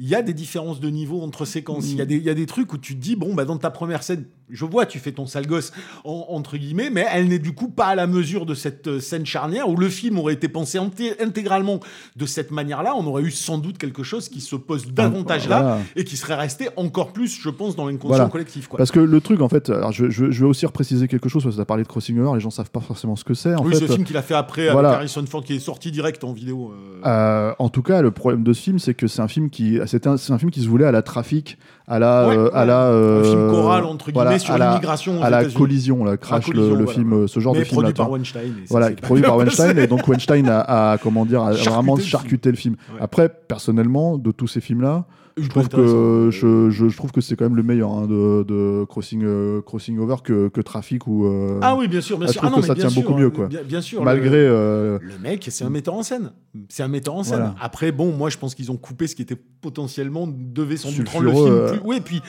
il 0.03 0.09
y 0.09 0.15
a 0.15 0.23
des 0.23 0.33
différences 0.33 0.81
de 0.81 0.89
niveau 0.89 1.21
entre 1.21 1.45
séquences. 1.45 1.91
Il 1.93 1.99
y, 1.99 2.01
a 2.01 2.07
des- 2.07 2.17
il 2.17 2.23
y 2.25 2.31
a 2.31 2.35
des 2.35 2.47
trucs 2.47 2.73
où 2.73 2.79
tu 2.79 2.95
te 2.97 3.01
dis, 3.01 3.17
bon, 3.17 3.35
bah, 3.35 3.45
dans 3.45 3.59
ta 3.59 3.71
première 3.71 4.03
scène, 4.03 4.25
je 4.53 4.65
vois, 4.65 4.87
tu 4.87 4.99
fais 4.99 5.13
ton 5.13 5.27
sale 5.27 5.47
gosse, 5.47 5.73
en- 6.05 6.27
entre 6.29 6.57
guillemets, 6.57 6.91
mais 6.91 7.07
elle 7.13 7.29
n'est 7.29 7.39
du 7.39 7.53
coup 7.53 7.69
pas 7.69 7.87
à 7.87 7.95
la 7.95 8.07
mesure 8.07 8.47
de 8.47 8.55
cette 8.55 8.87
euh, 8.89 9.01
scène 9.01 9.27
charnière 9.27 9.69
où 9.69 9.77
le 9.77 9.89
film 9.89 10.19
aurait 10.19 10.35
été 10.35 10.49
pensé 10.49 10.79
inté- 10.79 11.15
intégralement 11.23 11.81
de 12.17 12.27
cette 12.27 12.51
manière-là. 12.51 12.95
On 12.97 13.07
aurait 13.07 13.23
eu 13.23 13.31
sans 13.31 13.59
doute 13.59 13.79
quelque 13.79 14.03
chose 14.03 14.29
qui 14.29 14.41
se 14.41 14.57
pose 14.57 14.87
davantage 14.93 15.49
là 15.49 15.61
Voilà. 15.63 15.79
et 15.97 16.05
qui 16.05 16.17
serait 16.17 16.35
resté 16.35 16.69
encore 16.77 17.13
plus, 17.13 17.41
je 17.41 17.49
pense, 17.51 17.77
dans 17.77 17.87
l'inconscient 17.87 18.09
Voilà. 18.09 18.27
collectif. 18.31 18.69
Quoi. 18.69 18.79
Parce 18.79 18.91
que 18.91 19.01
le 19.01 19.21
truc, 19.21 19.41
en 19.41 19.49
fait, 19.49 19.71
alors 19.71 19.93
je, 19.93 20.11
je- 20.11 20.31
je 20.31 20.41
vais 20.41 20.49
aussi 20.49 20.67
repréciser 20.67 21.09
quelque 21.09 21.29
chose 21.29 21.43
parce 21.43 21.55
que 21.55 21.59
tu 21.59 21.63
as 21.63 21.67
parlé 21.67 21.83
de 21.83 21.89
Crossing 21.89 22.19
Over, 22.19 22.35
les 22.35 22.41
gens 22.41 22.51
savent 22.51 22.71
pas 22.71 22.81
forcément 22.81 23.17
ce 23.17 23.25
que 23.25 23.35
c'est. 23.35 23.55
En 23.55 23.65
oui, 23.65 23.73
fait, 23.75 23.87
ce 23.87 23.93
film 23.93 24.05
qu'il 24.05 24.17
a 24.17 24.23
fait 24.23 24.35
après 24.35 24.71
voilà. 24.71 24.89
avec 24.91 24.99
Harrison 24.99 25.25
Ford 25.27 25.43
qui 25.45 25.55
est 25.55 25.59
sorti 25.61 25.91
direct 25.91 26.25
en 26.25 26.33
vidéo. 26.33 26.73
euh, 26.73 27.07
Euh, 27.07 27.55
en 27.59 27.69
tout 27.69 27.83
cas, 27.83 28.03
le 28.03 28.11
problème 28.11 28.43
de 28.43 28.53
ce 28.53 28.61
film, 28.63 28.79
c'est 28.79 28.95
que 28.95 29.07
c'est 29.07 29.21
un 29.23 29.29
film 29.29 29.51
qui, 29.51 29.79
c'est 29.87 30.07
un, 30.07 30.17
c'est 30.17 30.33
un 30.33 30.39
film 30.39 30.51
qui 30.51 30.61
se 30.63 30.69
voulait 30.69 30.85
à 30.85 30.93
la 30.93 31.03
trafic 31.03 31.59
à 31.91 31.99
la, 31.99 32.29
Ouais, 32.29 32.37
euh, 32.39 32.51
à 32.55 32.65
la, 32.65 32.87
Un 32.87 32.91
euh, 32.93 33.25
film 33.25 33.51
choral, 33.51 33.85
entre 33.85 34.11
guillemets, 34.13 34.39
sur 34.39 34.55
à 34.55 34.59
la- 34.59 34.69
l'immigration 34.71 35.23
à 35.23 35.29
la 35.29 35.45
collision, 35.45 36.05
là, 36.05 36.17
Crash, 36.17 36.47
le- 36.49 36.53
collision, 36.55 36.71
le, 36.77 36.85
voilà. 36.85 36.93
film, 36.99 37.13
euh, 37.13 37.27
ce 37.27 37.41
genre 37.41 37.53
mais 37.53 37.59
de 37.61 37.65
film 37.65 37.75
produit 37.75 37.93
là. 37.93 37.97
par 37.97 38.11
Weinstein. 38.11 38.41
et 38.43 38.47
ça 38.47 38.53
Voilà, 38.71 38.91
produit 38.93 39.25
par. 39.25 39.37
Weinstein 39.37 39.77
et 39.79 39.87
donc 39.89 40.07
Weinstein 40.09 40.49
a, 40.49 40.93
a, 40.93 40.99
comment 40.99 41.27
dire 41.27 41.43
a 41.43 41.53
Charcuté 41.57 41.71
vraiment 41.75 41.95
le 41.97 42.01
film. 42.01 42.11
charcuté 42.11 42.51
le 42.51 42.57
film. 42.57 42.77
Ouais. 42.95 42.99
Après 43.03 43.29
personnellement 43.29 44.17
de 44.19 44.31
tous 44.31 44.47
ces 44.47 44.61
films 44.61 44.83
là, 44.83 45.05
je 45.37 45.49
trouve 45.49 45.69
que 45.69 46.29
je, 46.31 46.71
je, 46.71 46.89
je 46.89 46.97
trouve 46.97 47.13
que 47.13 47.21
c'est 47.21 47.37
quand 47.37 47.45
même 47.45 47.57
le 47.57 47.63
meilleur 47.63 47.93
hein, 47.93 48.07
de, 48.07 48.43
de 48.43 48.85
Crossing 48.85 49.23
euh, 49.25 49.61
Crossing 49.63 49.99
Over 49.99 50.17
que, 50.23 50.49
que 50.49 50.61
Traffic 50.61 51.07
ou 51.07 51.27
euh, 51.27 51.59
Ah 51.63 51.77
oui, 51.77 51.89
bien 51.89 52.01
sûr, 52.01 52.19
bien 52.19 52.29
sûr. 52.29 52.41
trouve 52.41 52.49
Ah 52.49 52.51
non, 52.51 52.57
que 52.57 52.63
mais 52.63 52.67
ça 52.69 52.75
bien 52.75 52.83
tient 52.83 52.91
sûr, 52.91 53.03
beaucoup 53.03 53.19
mieux, 53.19 53.31
quoi. 53.31 53.49
Bien, 53.49 53.63
bien 53.63 53.81
sûr. 53.81 54.03
malgré 54.03 54.31
le, 54.31 54.51
euh, 54.51 54.99
le 55.01 55.19
mec, 55.19 55.47
c'est 55.51 55.65
un 55.65 55.71
metteur 55.71 55.95
en 55.95 56.03
scène. 56.03 56.33
C'est 56.69 56.83
un 56.83 56.89
metteur 56.89 57.15
en 57.15 57.23
scène. 57.23 57.39
Voilà. 57.39 57.55
Après, 57.61 57.93
bon, 57.93 58.13
moi, 58.13 58.31
je 58.31 58.39
pense 58.39 58.55
qu'ils 58.55 58.71
ont 58.71 58.77
coupé 58.77 59.07
ce 59.07 59.15
qui 59.15 59.23
était 59.23 59.37
potentiellement 59.61 60.27
devait 60.27 60.77
sans 60.77 60.93
doute 60.93 61.09
rendre 61.09 61.25
le 61.25 61.33
film 61.33 61.47
euh. 61.47 61.71
plus, 61.71 61.81
oui, 61.85 62.01
puis 62.01 62.23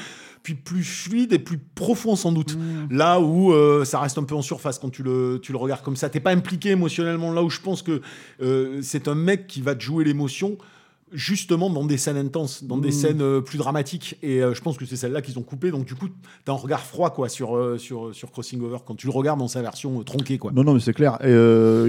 puis 0.43 0.55
plus 0.55 0.83
fluide 0.83 1.33
et 1.33 1.39
plus 1.39 1.57
profond 1.57 2.15
sans 2.15 2.31
doute. 2.31 2.55
Mm. 2.55 2.87
Là 2.95 3.19
où 3.19 3.53
euh, 3.53 3.85
ça 3.85 3.99
reste 3.99 4.17
un 4.17 4.23
peu 4.23 4.35
en 4.35 4.41
surface 4.41 4.79
quand 4.79 4.89
tu 4.89 5.03
le, 5.03 5.39
tu 5.41 5.51
le 5.51 5.57
regardes 5.57 5.83
comme 5.83 5.95
ça. 5.95 6.09
T'es 6.09 6.19
pas 6.19 6.31
impliqué 6.31 6.69
émotionnellement. 6.69 7.31
Là 7.31 7.43
où 7.43 7.49
je 7.49 7.59
pense 7.59 7.81
que 7.81 8.01
euh, 8.41 8.79
c'est 8.81 9.07
un 9.07 9.15
mec 9.15 9.47
qui 9.47 9.61
va 9.61 9.75
te 9.75 9.83
jouer 9.83 10.03
l'émotion 10.03 10.57
justement 11.11 11.69
dans 11.69 11.85
des 11.85 11.97
scènes 11.97 12.17
intenses, 12.17 12.63
dans 12.63 12.77
des 12.77 12.89
Mm. 12.89 12.91
scènes 12.91 13.21
euh, 13.21 13.41
plus 13.41 13.57
dramatiques. 13.57 14.17
Et 14.23 14.41
euh, 14.41 14.53
je 14.53 14.61
pense 14.61 14.77
que 14.77 14.85
c'est 14.85 14.95
celle-là 14.95 15.21
qu'ils 15.21 15.37
ont 15.39 15.43
coupé. 15.43 15.71
Donc 15.71 15.85
du 15.85 15.95
coup, 15.95 16.07
t'as 16.45 16.53
un 16.53 16.55
regard 16.55 16.81
froid 16.81 17.09
quoi 17.11 17.29
sur, 17.29 17.55
euh, 17.55 17.77
sur, 17.77 18.13
sur 18.15 18.31
Crossing 18.31 18.61
Over 18.61 18.77
quand 18.85 18.95
tu 18.95 19.07
le 19.07 19.13
regardes 19.13 19.39
dans 19.39 19.47
sa 19.47 19.61
version 19.61 20.01
tronquée. 20.03 20.37
quoi. 20.37 20.51
non 20.53 20.63
non 20.63 20.73
mais 20.73 20.79
c'est 20.79 20.93
clair. 20.93 21.17
Et, 21.25 21.31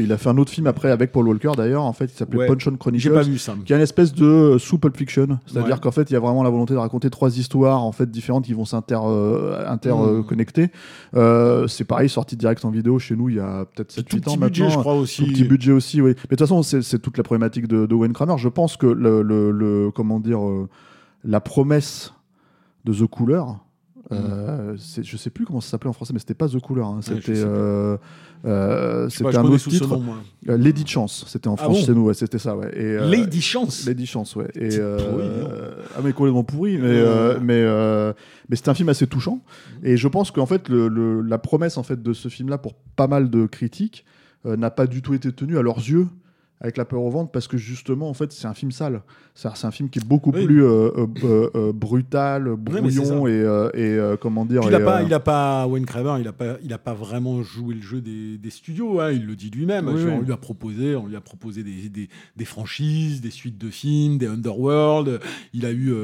il 0.02 0.10
a 0.12 0.18
fait 0.18 0.28
un 0.28 0.38
autre 0.38 0.50
film 0.50 0.66
après 0.66 0.90
avec 0.90 1.12
Paul 1.12 1.28
Walker 1.28 1.52
d'ailleurs. 1.56 1.82
En 1.82 1.92
fait, 1.92 2.06
il 2.06 2.16
s'appelait 2.16 2.38
Ouais. 2.40 2.46
Punch 2.46 2.66
on 2.66 2.76
Chronicles. 2.76 3.02
J'ai 3.02 3.10
pas 3.10 3.22
vu 3.22 3.38
ça. 3.38 3.54
qui 3.64 3.72
est 3.72 3.76
une 3.76 3.82
espèce 3.82 4.12
de 4.14 4.56
sous 4.58 4.78
Pulp 4.78 4.96
Fiction, 4.96 5.38
c'est-à-dire 5.46 5.74
Ouais. 5.74 5.80
qu'en 5.80 5.90
fait 5.92 6.10
il 6.10 6.14
y 6.14 6.16
a 6.16 6.20
vraiment 6.20 6.42
la 6.42 6.50
volonté 6.50 6.74
de 6.74 6.78
raconter 6.78 7.10
trois 7.10 7.36
histoires 7.38 7.82
en 7.84 7.92
fait 7.92 8.10
différentes 8.10 8.44
qui 8.46 8.54
vont 8.54 8.64
s'interconnecter. 8.64 9.66
Inter, 9.68 9.90
euh, 9.90 10.22
Mm. 10.22 11.16
Euh, 11.18 11.66
c'est 11.68 11.84
pareil, 11.84 12.08
sorti 12.08 12.36
direct 12.36 12.64
en 12.64 12.70
vidéo 12.70 12.98
chez 12.98 13.14
nous 13.16 13.28
il 13.28 13.36
y 13.36 13.40
a 13.40 13.64
peut-être 13.66 13.92
C'est 13.92 14.02
tout 14.02 14.16
7-8 14.16 14.18
ans 14.18 14.22
petit 14.22 14.38
maintenant. 14.38 14.46
budget, 14.46 14.70
je 14.70 14.78
crois 14.78 14.94
aussi. 14.94 15.24
Tout 15.24 15.30
petit 15.32 15.44
budget 15.44 15.72
aussi, 15.72 16.00
oui. 16.00 16.10
Mais 16.10 16.14
de 16.14 16.20
toute 16.28 16.38
façon, 16.40 16.62
c'est 16.62 16.82
c'est 16.82 16.98
toute 16.98 17.16
la 17.18 17.22
problématique 17.22 17.68
de, 17.68 17.86
de 17.86 17.94
Wayne 17.94 18.12
Kramer. 18.12 18.34
Je 18.38 18.48
pense 18.48 18.76
que 18.76 18.86
le, 18.86 19.11
le- 19.20 19.50
le- 19.50 19.90
comment 19.94 20.18
dire, 20.20 20.42
euh, 20.48 20.68
la 21.24 21.40
promesse 21.40 22.14
de 22.84 22.94
The 22.94 23.06
Cooler. 23.06 23.42
Euh, 24.10 24.74
c'est- 24.78 25.02
je 25.04 25.16
sais 25.16 25.30
plus 25.30 25.46
comment 25.46 25.60
ça 25.60 25.70
s'appelait 25.70 25.88
en 25.88 25.92
français, 25.94 26.12
mais 26.12 26.18
c'était 26.18 26.34
pas 26.34 26.48
The 26.48 26.58
Cooler. 26.60 26.82
hein. 26.82 26.96
Mm. 26.98 27.02
C'était 27.02 27.32
pas. 27.42 27.48
euh, 27.48 27.96
euh, 28.44 29.08
un 29.22 29.44
autre 29.44 29.68
titre. 29.70 29.88
nom. 29.96 30.02
Euh, 30.48 30.56
Lady 30.58 30.84
Chance, 30.86 31.24
c'était 31.28 31.48
en 31.48 31.54
Ah 31.54 31.62
France 31.64 31.78
bon 31.80 31.86
chez 31.86 31.94
nous, 31.94 32.04
ouais, 32.06 32.14
c'était 32.14 32.38
ça, 32.38 32.56
ouais. 32.56 32.70
Et, 32.76 32.84
euh, 32.84 33.08
Lady 33.08 33.40
Chance. 33.40 33.86
Lady 33.86 34.04
Chance, 34.04 34.34
ouais. 34.36 34.48
Et, 34.54 34.68
donc. 34.76 35.00
ah 35.96 36.00
mais 36.04 36.12
complètement 36.12 36.44
pourri, 36.44 36.76
mais 36.78 37.02
Ouais. 37.02 37.36
mais 37.40 38.12
mais 38.50 38.56
c'était 38.56 38.68
un 38.70 38.74
film 38.74 38.88
assez 38.90 39.06
touchant. 39.06 39.40
Et 39.82 39.96
je 39.96 40.08
pense 40.08 40.30
qu'en 40.30 40.46
fait 40.46 40.68
le, 40.68 40.88
le- 40.88 41.22
la 41.22 41.38
promesse 41.38 41.78
en 41.78 41.82
fait 41.82 42.02
de 42.02 42.12
ce 42.12 42.28
film-là 42.28 42.58
pour 42.58 42.74
pas 42.74 43.06
mal 43.06 43.30
de 43.30 43.46
critiques 43.46 44.04
n'a 44.44 44.70
pas 44.70 44.86
du 44.88 45.00
tout 45.02 45.14
été 45.14 45.30
tenue 45.32 45.56
à 45.56 45.62
leurs 45.62 45.78
yeux 45.78 46.08
avec 46.62 46.76
la 46.78 46.84
peur 46.86 47.02
au 47.02 47.10
ventre 47.10 47.30
parce 47.30 47.48
que 47.48 47.58
justement 47.58 48.08
en 48.08 48.14
fait 48.14 48.32
c'est 48.32 48.46
un 48.46 48.54
film 48.54 48.72
sale 48.72 49.02
c'est 49.34 49.64
un 49.64 49.70
film 49.70 49.88
qui 49.88 49.98
est 49.98 50.04
beaucoup 50.06 50.30
Oui. 50.34 50.44
plus 50.44 50.62
euh, 50.62 50.90
euh, 51.24 51.50
euh, 51.54 51.72
brutal 51.72 52.54
brouillon 52.56 53.26
et, 53.26 53.44
et 53.74 53.98
comment 54.20 54.44
dire 54.44 54.60
Puis 54.60 54.68
il 54.70 54.74
a 54.74 54.80
et, 54.80 54.84
pas, 54.84 55.02
il 55.02 55.14
a 55.14 55.20
pas 55.20 55.66
Wayne 55.66 55.86
Craver, 55.86 56.16
il 56.20 56.28
a 56.28 56.32
pas, 56.32 56.56
il 56.62 56.72
a 56.72 56.78
pas 56.78 56.92
vraiment 56.92 57.42
joué 57.42 57.74
le 57.74 57.80
jeu 57.80 58.00
des, 58.02 58.36
des 58.36 58.50
studios. 58.50 59.00
hein, 59.00 59.10
il 59.10 59.26
le 59.26 59.34
dit 59.34 59.50
lui-même. 59.50 59.88
Oui, 59.88 59.94
oui. 60.04 60.10
On 60.10 60.20
lui 60.20 60.32
a 60.32 60.36
proposé, 60.36 60.94
on 60.96 61.06
lui 61.06 61.16
a 61.16 61.20
proposé 61.22 61.62
des, 61.62 61.88
des, 61.88 62.08
des 62.36 62.44
franchises, 62.44 63.20
des 63.22 63.30
suites 63.30 63.56
de 63.58 63.70
films, 63.70 64.18
des 64.18 64.26
Underworld. 64.26 65.20
Il 65.54 65.64
a 65.64 65.72
eu, 65.72 65.94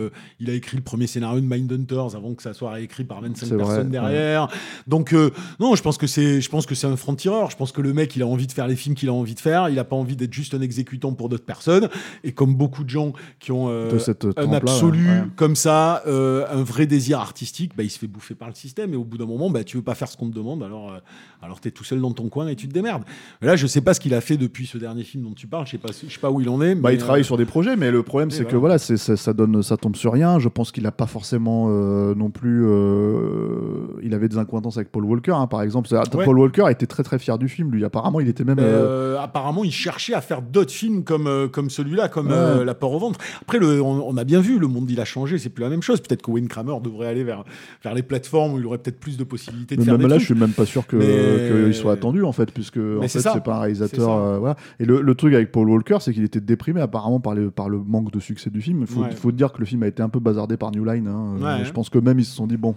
il 0.41 0.49
a 0.51 0.55
écrit 0.55 0.77
le 0.79 0.83
premier 0.83 1.07
scénario 1.07 1.41
de 1.41 1.47
Mindhunters 1.47 2.17
avant 2.17 2.35
que 2.35 2.43
ça 2.43 2.55
soit 2.55 2.71
réécrit 2.73 3.05
par 3.05 3.21
25 3.21 3.47
C'est 3.47 3.55
vrai, 3.55 3.65
personnes 3.65 3.85
ouais. 3.87 3.93
derrière. 3.93 4.49
Donc 4.87 5.15
non, 5.61 5.75
je 5.75 5.83
pense 5.83 5.99
que 5.99 6.07
c'est, 6.07 6.41
je 6.41 6.49
pense 6.49 6.65
que 6.67 6.75
c'est 6.75 6.87
un 6.87 6.97
franc-tireur. 6.97 7.51
Je 7.51 7.57
pense 7.57 7.73
que 7.73 7.83
le 7.83 7.93
mec, 7.93 8.17
il 8.17 8.23
a 8.23 8.27
envie 8.27 8.47
de 8.47 8.53
faire 8.53 8.67
les 8.67 8.77
films 8.77 8.95
qu'il 8.95 9.11
a 9.11 9.13
envie 9.13 9.35
de 9.35 9.41
faire. 9.41 9.69
Il 9.69 9.79
a 9.79 9.85
pas 9.85 9.97
envie 9.97 10.17
d'être 10.17 10.33
juste 10.33 10.48
un 10.55 10.61
exécutant 10.61 11.13
pour 11.13 11.29
d'autres 11.29 11.45
personnes. 11.45 11.89
Et 12.25 12.33
comme 12.33 12.55
beaucoup 12.55 12.85
de 12.85 12.91
gens 12.91 13.13
qui 13.39 13.53
ont 13.53 13.69
euh, 13.69 13.91
de 13.93 13.99
cette 13.99 14.27
un 14.37 14.53
absolu 14.53 15.09
ouais. 15.09 15.23
comme 15.37 15.57
ça, 15.57 16.03
euh, 16.07 16.47
un 16.51 16.63
vrai 16.63 16.87
désir 16.87 17.19
artistique, 17.19 17.73
bah, 17.77 17.83
il 17.83 17.91
se 17.91 17.99
fait 17.99 18.07
bouffer 18.07 18.35
par 18.35 18.49
le 18.49 18.55
système. 18.55 18.93
Et 18.93 18.97
au 18.97 19.05
bout 19.05 19.19
d'un 19.19 19.27
moment, 19.27 19.51
bah, 19.51 19.65
tu 19.65 19.77
veux 19.77 19.83
pas 19.83 19.95
faire 19.95 20.09
ce 20.09 20.17
qu'on 20.17 20.29
te 20.29 20.35
demande, 20.35 20.63
alors, 20.63 20.93
euh, 20.93 20.99
alors 21.43 21.61
tu 21.61 21.69
es 21.69 21.71
tout 21.71 21.85
seul 21.85 22.01
dans 22.01 22.13
ton 22.13 22.29
coin 22.29 22.49
et 22.49 22.57
tu 22.57 22.69
te 22.69 22.73
démerdes. 22.73 23.03
Mais 23.41 23.47
là, 23.47 23.57
je 23.57 23.67
sais 23.67 23.81
pas 23.81 23.95
ce 23.95 24.01
qu'il 24.01 24.15
a 24.15 24.21
fait 24.21 24.37
depuis 24.37 24.67
ce 24.67 24.79
dernier 24.79 25.05
film 25.05 25.25
dont 25.25 25.35
tu 25.35 25.47
parles. 25.47 25.67
Je 25.67 25.73
sais 25.73 25.79
pas, 25.79 25.89
je 25.93 26.13
sais 26.13 26.21
pas 26.21 26.31
où 26.31 26.41
il 26.41 26.49
en 26.49 26.61
est. 26.63 26.75
Bah, 26.75 26.93
il 26.93 26.99
travaille 26.99 27.23
euh, 27.23 27.25
sur 27.25 27.37
des 27.37 27.47
projets, 27.47 27.77
mais 27.77 27.91
le 27.91 28.03
problème, 28.03 28.31
c'est 28.31 28.47
que 28.47 28.57
voilà. 28.57 28.79
c'est 28.79 28.97
ça, 28.97 29.17
ça 29.17 29.33
donne, 29.33 29.63
ça 29.63 29.77
tombe 29.77 29.97
sur 29.97 30.13
rien. 30.13 30.39
Je 30.39 30.49
pense 30.49 30.73
qu'il 30.73 30.87
a 30.87 30.93
pas 30.93 31.07
forcément 31.07 31.67
euh, 31.69 32.15
non 32.15 32.31
plus. 32.31 32.65
euh, 32.67 33.99
il 34.03 34.15
avait 34.15 34.29
des 34.29 34.39
incointances 34.39 34.77
avec 34.77 34.91
Paul 34.91 35.05
Walker, 35.05 35.33
hein, 35.33 35.47
par 35.47 35.63
exemple. 35.63 35.89
Ouais. 35.93 36.25
Paul 36.25 36.39
Walker 36.39 36.67
était 36.71 36.87
très 36.87 37.03
très 37.03 37.19
fier 37.19 37.39
du 37.39 37.49
film. 37.49 37.71
Lui, 37.71 37.85
apparemment, 37.85 38.21
il 38.21 38.29
était 38.29 38.45
même. 38.45 38.59
euh, 38.59 39.15
euh, 39.17 39.21
apparemment, 39.21 39.65
il 39.65 39.73
cherchait 39.73 40.15
à 40.15 40.21
faire 40.21 40.38
d'autres 40.43 40.73
films 40.73 41.05
comme, 41.05 41.27
euh, 41.27 41.49
comme 41.49 41.71
celui-là, 41.71 42.09
comme 42.09 42.29
Ouais. 42.29 42.33
euh, 42.35 42.65
La 42.65 42.75
peur 42.75 42.93
au 42.93 42.99
ventre. 42.99 43.19
Après, 43.43 43.59
le, 43.59 43.81
on, 43.83 44.09
on 44.09 44.17
a 44.17 44.25
bien 44.25 44.41
vu, 44.41 44.59
le 44.59 44.67
monde 44.67 44.91
il 44.91 45.01
a 45.01 45.05
changé, 45.05 45.39
c'est 45.39 45.49
plus 45.51 45.63
la 45.63 45.69
même 45.71 45.83
chose. 45.83 46.01
Peut-être 46.01 46.23
que 46.23 46.31
Wayne 46.31 46.49
Kramer 46.49 46.75
devrait 46.83 47.07
aller 47.09 47.25
vers, 47.25 47.45
vers 47.83 47.95
les 47.95 48.03
plateformes 48.03 48.55
où 48.55 48.59
il 48.59 48.67
aurait 48.67 48.79
peut-être 48.79 49.01
plus 49.01 49.17
de 49.17 49.25
possibilités 49.25 49.77
de 49.77 49.81
mais 49.81 49.85
faire 49.87 49.95
même 49.95 50.03
des 50.03 50.09
là, 50.09 50.17
trucs. 50.17 50.29
je 50.29 50.33
suis 50.35 50.41
même 50.41 50.53
pas 50.53 50.67
sûr 50.67 50.87
que 50.87 50.97
Mais- 50.97 51.65
qu'il 51.65 51.75
soit 51.75 51.93
attendu 51.93 52.23
en 52.25 52.33
fait, 52.33 52.51
puisque 52.53 52.79
en 52.79 53.03
fait, 53.03 53.09
c'est 53.09 53.43
pas 53.43 53.57
un 53.57 53.61
réalisateur. 53.61 54.11
euh, 54.11 54.39
voilà. 54.39 54.57
Et 54.81 54.85
le, 54.85 55.01
le 55.01 55.15
truc 55.15 55.35
avec 55.35 55.53
Paul 55.53 55.69
Walker, 55.71 55.99
c'est 56.01 56.13
qu'il 56.13 56.25
était 56.25 56.41
déprimé 56.41 56.81
apparemment 56.81 57.21
par, 57.21 57.35
les, 57.35 57.51
par 57.51 57.69
le 57.69 57.79
manque 57.79 58.11
de 58.13 58.21
succès 58.21 58.51
du 58.51 58.61
film. 58.61 58.81
Il 58.83 58.87
faut, 58.87 59.01
Ouais. 59.03 59.11
faut 59.13 59.33
dire 59.33 59.53
que 59.53 59.59
le 59.61 59.67
film 59.67 59.83
a 59.83 59.87
été 59.87 60.03
un 60.03 60.09
peu 60.09 60.19
bazardé 60.21 60.57
par 60.57 60.71
New 60.73 60.85
Line. 60.85 61.07
hein. 61.09 61.37
Ouais. 61.41 61.65
Je 61.65 61.73
pense 61.73 61.89
que 61.91 61.99
même 61.99 62.19
ils 62.19 62.25
se 62.25 62.35
sont 62.35 62.47
dit 62.47 62.57
bon, 62.57 62.75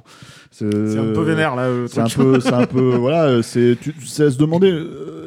C'est 0.51 0.65
un 0.65 1.13
peu 1.13 1.21
vénère 1.23 1.55
là. 1.55 1.67
C'est 1.87 1.99
un 2.01 2.05
peu, 2.07 2.39
c'est 2.39 2.53
un 2.53 2.65
peu, 2.65 2.95
voilà, 2.95 3.41
c'est, 3.43 3.71
à 4.19 4.29
se 4.31 4.37
demander. 4.37 4.71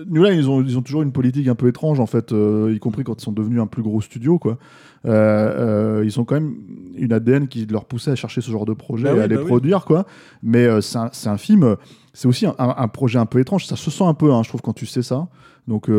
New 0.07 0.23
Line, 0.23 0.39
ils 0.39 0.49
ont, 0.51 0.63
ils 0.63 0.77
ont 0.79 0.83
toujours 0.83 1.03
une 1.03 1.13
politique 1.13 1.49
un 1.49 1.55
peu 1.55 1.69
étrange 1.69 1.99
en 2.01 2.07
fait, 2.07 2.24
euh, 2.33 2.73
y 2.75 2.79
compris 2.79 3.05
quand 3.05 3.21
ils 3.21 3.25
sont 3.25 3.33
devenus 3.33 3.61
un 3.61 3.67
plus 3.67 3.83
gros 3.83 4.01
studio, 4.01 4.39
quoi. 4.39 4.59
Euh, 5.07 5.99
euh, 5.99 6.05
ils 6.05 6.19
ont 6.19 6.25
quand 6.25 6.37
même 6.37 6.57
une 6.97 7.13
ADN 7.13 7.47
qui 7.49 7.67
leur 7.67 7.85
poussait 7.85 8.13
à 8.13 8.15
chercher 8.15 8.41
ce 8.41 8.51
genre 8.51 8.65
de 8.65 8.73
projet 8.73 9.05
Bah 9.05 9.11
et 9.11 9.15
oui, 9.15 9.21
à 9.21 9.27
les 9.27 9.35
bah 9.37 9.43
oui. 9.43 9.49
produire, 9.49 9.85
quoi. 9.85 10.07
Mais 10.43 10.81
c'est 10.81 10.99
un, 10.99 11.11
un 11.27 11.37
film, 11.37 11.77
c'est 12.13 12.29
aussi 12.29 12.47
un, 12.47 12.89
projet 12.89 13.19
un 13.19 13.27
peu 13.27 13.41
étrange. 13.41 13.67
Ça 13.67 13.77
se 13.77 13.91
sent 13.91 14.05
un 14.05 14.15
peu, 14.15 14.33
hein, 14.33 14.43
je 14.43 14.49
trouve, 14.49 14.63
quand 14.63 14.73
tu 14.73 14.87
sais 14.87 15.03
ça. 15.03 15.29
Donc, 15.69 15.91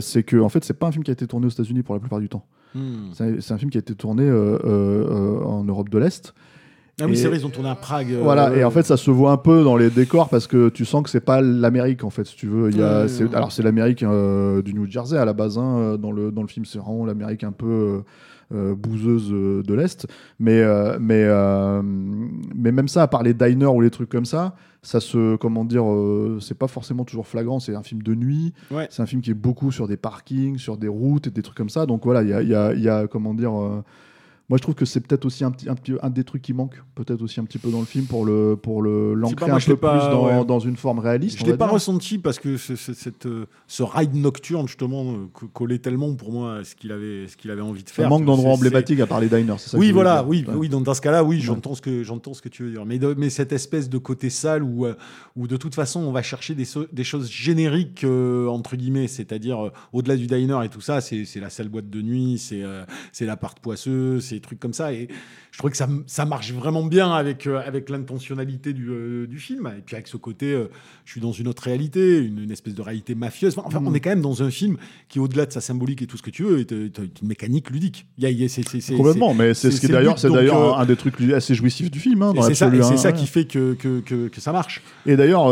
c'est 0.00 0.22
que, 0.22 0.40
en 0.40 0.48
fait, 0.48 0.64
c'est 0.64 0.78
pas 0.78 0.86
un 0.88 0.92
film 0.92 1.04
qui 1.04 1.10
a 1.10 1.14
été 1.14 1.26
tourné 1.26 1.46
aux 1.46 1.50
États-Unis 1.50 1.82
pour 1.82 1.94
la 1.94 2.00
plupart 2.00 2.20
du 2.20 2.28
temps. 2.28 2.44
Hmm. 2.74 3.10
C'est 3.12 3.52
un, 3.52 3.58
film 3.58 3.70
qui 3.70 3.78
a 3.78 3.80
été 3.80 3.94
tourné 3.94 4.30
en 4.30 5.64
Europe 5.64 5.88
de 5.88 5.98
l'Est. 5.98 6.34
Ah 7.00 7.04
oui, 7.06 7.16
c'est 7.16 7.28
vrai, 7.28 7.36
ils 7.36 7.44
ont 7.44 7.50
tourné 7.50 7.68
à 7.68 7.74
Prague. 7.74 8.10
euh, 8.10 8.20
Voilà, 8.22 8.56
et 8.56 8.64
en 8.64 8.70
fait, 8.70 8.82
ça 8.84 8.96
se 8.96 9.10
voit 9.10 9.30
un 9.30 9.36
peu 9.36 9.62
dans 9.62 9.76
les 9.76 9.90
décors 9.90 10.30
parce 10.30 10.46
que 10.46 10.70
tu 10.70 10.86
sens 10.86 11.02
que 11.02 11.10
c'est 11.10 11.20
pas 11.20 11.42
l'Amérique 11.42 12.04
en 12.04 12.10
fait, 12.10 12.24
si 12.24 12.36
tu 12.36 12.46
veux. 12.46 12.70
Il 12.70 12.78
y 12.78 12.82
a, 12.82 13.06
alors 13.34 13.52
c'est 13.52 13.62
l'Amérique 13.62 14.02
euh, 14.02 14.62
du 14.62 14.72
New 14.72 14.86
Jersey 14.90 15.18
à 15.18 15.26
la 15.26 15.34
base 15.34 15.58
hein, 15.58 15.76
euh, 15.78 15.96
dans 15.98 16.10
le 16.10 16.32
dans 16.32 16.40
le 16.40 16.48
film, 16.48 16.64
c'est 16.64 16.78
vraiment 16.78 17.04
l'Amérique 17.04 17.44
un 17.44 17.52
peu 17.52 17.66
euh, 17.66 18.00
euh, 18.54 18.74
bouseuse 18.74 19.28
euh, 19.30 19.62
de 19.62 19.74
l'est. 19.74 20.06
Mais 20.40 20.62
euh, 20.62 20.96
mais 20.98 21.22
euh, 21.24 21.82
mais 21.84 22.72
même 22.72 22.88
ça, 22.88 23.02
à 23.02 23.08
part 23.08 23.22
les 23.22 23.34
diners 23.34 23.66
ou 23.66 23.82
les 23.82 23.90
trucs 23.90 24.08
comme 24.08 24.24
ça, 24.24 24.54
ça 24.80 24.98
se 25.00 25.36
comment 25.36 25.66
dire, 25.66 25.84
euh, 25.84 26.38
c'est 26.40 26.56
pas 26.56 26.68
forcément 26.68 27.04
toujours 27.04 27.26
flagrant. 27.26 27.60
C'est 27.60 27.74
un 27.74 27.82
film 27.82 28.02
de 28.02 28.14
nuit. 28.14 28.54
Ouais. 28.70 28.86
C'est 28.88 29.02
un 29.02 29.06
film 29.06 29.20
qui 29.20 29.32
est 29.32 29.34
beaucoup 29.34 29.70
sur 29.70 29.86
des 29.86 29.98
parkings, 29.98 30.56
sur 30.56 30.78
des 30.78 30.88
routes 30.88 31.26
et 31.26 31.30
des 31.30 31.42
trucs 31.42 31.58
comme 31.58 31.68
ça. 31.68 31.84
Donc 31.84 32.04
voilà, 32.04 32.22
il 32.22 32.30
y 32.48 32.54
a, 32.54 32.72
y 32.72 32.88
a, 32.88 33.06
comment 33.06 33.34
dire. 33.34 33.52
Moi, 34.48 34.58
je 34.58 34.62
trouve 34.62 34.74
que 34.76 34.84
c'est 34.84 35.00
peut-être 35.00 35.24
aussi 35.24 35.42
un, 35.44 35.50
petit, 35.50 35.68
un, 35.68 35.74
petit, 35.74 35.92
un 36.02 36.10
des 36.10 36.22
trucs 36.22 36.42
qui 36.42 36.52
manque, 36.52 36.80
peut-être 36.94 37.20
aussi 37.22 37.40
un 37.40 37.44
petit 37.44 37.58
peu 37.58 37.70
dans 37.70 37.80
le 37.80 37.84
film 37.84 38.04
pour 38.06 38.24
le 38.24 38.56
pour 38.56 38.80
le 38.80 39.12
l'ancrer 39.14 39.50
un 39.50 39.58
peu 39.58 39.76
pas- 39.76 39.98
plus 39.98 40.08
dans, 40.10 40.26
ouais. 40.26 40.44
dans 40.44 40.60
une 40.60 40.76
forme 40.76 41.00
réaliste. 41.00 41.38
Je 41.40 41.44
l'ai 41.44 41.56
pas 41.56 41.64
dire. 41.66 41.74
ressenti 41.74 42.18
parce 42.18 42.38
que 42.38 42.56
ce, 42.56 42.76
ce- 42.76 42.94
cette, 42.94 43.26
euh, 43.26 43.46
ce 43.66 43.82
ride 43.82 44.14
nocturne 44.14 44.68
justement 44.68 45.02
euh, 45.12 45.16
co- 45.32 45.48
collait 45.48 45.78
tellement 45.78 46.14
pour 46.14 46.30
moi 46.32 46.58
à 46.58 46.64
ce 46.64 46.76
qu'il 46.76 46.92
avait, 46.92 47.26
ce 47.26 47.36
qu'il 47.36 47.50
avait 47.50 47.60
envie 47.60 47.82
de 47.82 47.90
faire. 47.90 48.08
manque 48.08 48.24
d'endroits 48.24 48.52
emblématiques 48.52 49.00
à 49.00 49.06
part 49.06 49.20
les 49.20 49.28
diners. 49.28 49.54
c'est 49.58 49.70
ça 49.70 49.78
Oui, 49.78 49.90
voilà, 49.90 50.24
oui, 50.24 50.44
Ouais. 50.46 50.54
oui. 50.54 50.68
Dans, 50.68 50.80
dans 50.80 50.94
ce 50.94 51.00
cas-là, 51.00 51.24
oui, 51.24 51.36
Ouais. 51.36 51.42
j'entends 51.42 51.74
ce 51.74 51.82
que 51.82 52.04
j'entends 52.04 52.32
ce 52.34 52.40
que 52.42 52.48
tu 52.48 52.62
veux 52.62 52.70
dire. 52.70 52.84
Mais, 52.86 52.98
de- 53.00 53.14
mais 53.18 53.30
cette 53.30 53.52
espèce 53.52 53.88
de 53.90 53.98
côté 53.98 54.30
sale 54.30 54.62
où, 54.62 54.86
euh, 54.86 54.94
où 55.34 55.48
de 55.48 55.56
toute 55.56 55.74
façon 55.74 56.00
on 56.00 56.12
va 56.12 56.22
chercher 56.22 56.54
des, 56.54 56.64
so- 56.64 56.86
des 56.92 57.04
choses 57.04 57.28
génériques 57.30 58.04
euh, 58.04 58.46
entre 58.46 58.76
guillemets, 58.76 59.08
c'est-à-dire 59.08 59.66
euh, 59.66 59.70
au-delà 59.92 60.16
du 60.16 60.28
diner 60.28 60.58
et 60.64 60.68
tout 60.68 60.80
ça, 60.80 61.00
c'est 61.00 61.24
c'est 61.24 61.40
la 61.40 61.50
salle 61.50 61.68
boîte 61.68 61.90
de 61.90 62.00
nuit, 62.00 62.38
c'est 62.38 62.62
euh, 62.62 62.84
c'est 63.12 63.26
l'appart 63.26 63.58
poisseux, 63.58 64.20
c'est 64.20 64.35
des 64.36 64.40
trucs 64.40 64.60
comme 64.60 64.72
ça. 64.74 64.92
Et 64.92 65.08
je 65.50 65.58
trouvais 65.58 65.70
que 65.70 65.76
ça, 65.76 65.88
ça 66.06 66.24
marche 66.26 66.52
vraiment 66.52 66.84
bien 66.84 67.10
avec 67.12 67.46
euh, 67.46 67.60
avec 67.66 67.88
l'intentionnalité 67.88 68.72
du, 68.74 68.88
euh, 68.90 69.26
du 69.26 69.38
film. 69.38 69.70
Et 69.78 69.80
puis 69.80 69.96
avec 69.96 70.06
ce 70.08 70.16
côté, 70.16 70.52
euh, 70.52 70.66
je 71.04 71.12
suis 71.12 71.20
dans 71.20 71.32
une 71.32 71.48
autre 71.48 71.62
réalité, 71.62 72.18
une, 72.18 72.40
une 72.40 72.50
espèce 72.50 72.74
de 72.74 72.82
réalité 72.82 73.14
mafieuse. 73.14 73.54
Enfin, 73.56 73.82
on 73.84 73.94
est 73.94 74.00
quand 74.00 74.10
même 74.10 74.20
dans 74.20 74.42
un 74.42 74.50
film 74.50 74.76
qui, 75.08 75.18
au-delà 75.18 75.46
de 75.46 75.52
sa 75.52 75.60
symbolique 75.60 76.02
et 76.02 76.06
tout 76.06 76.16
ce 76.18 76.22
que 76.22 76.30
tu 76.30 76.42
veux, 76.44 76.60
est, 76.60 76.70
une 76.72 77.28
mécanique 77.28 77.70
ludique. 77.70 78.06
Il 78.18 78.24
y 78.24 78.26
a, 78.26 78.30
il 78.30 78.40
y 78.40 78.44
a- 78.44 78.48
c'est- 78.48 78.68
c'est- 78.68 78.80
c'est- 78.80 78.94
Complètement, 78.96 79.32
mais 79.34 79.54
c'est 79.54 79.70
ce 79.70 79.80
qui 79.80 79.88
d'ailleurs, 79.88 80.18
c'est 80.18 80.30
d'ailleurs 80.30 80.78
un 80.78 80.84
des 80.86 80.96
trucs 80.96 81.20
assez 81.32 81.54
jouissifs 81.54 81.90
du 81.90 82.00
film. 82.00 82.22
hein, 82.22 82.32
c'est 82.42 82.54
ça, 82.54 82.66
hein, 82.66 82.96
ça 82.98 83.12
qui 83.12 83.26
fait 83.26 83.46
que, 83.46 83.74
que, 83.74 84.00
que, 84.00 84.28
que 84.28 84.40
ça 84.40 84.52
marche. 84.52 84.82
Et 85.06 85.16
d'ailleurs, 85.16 85.48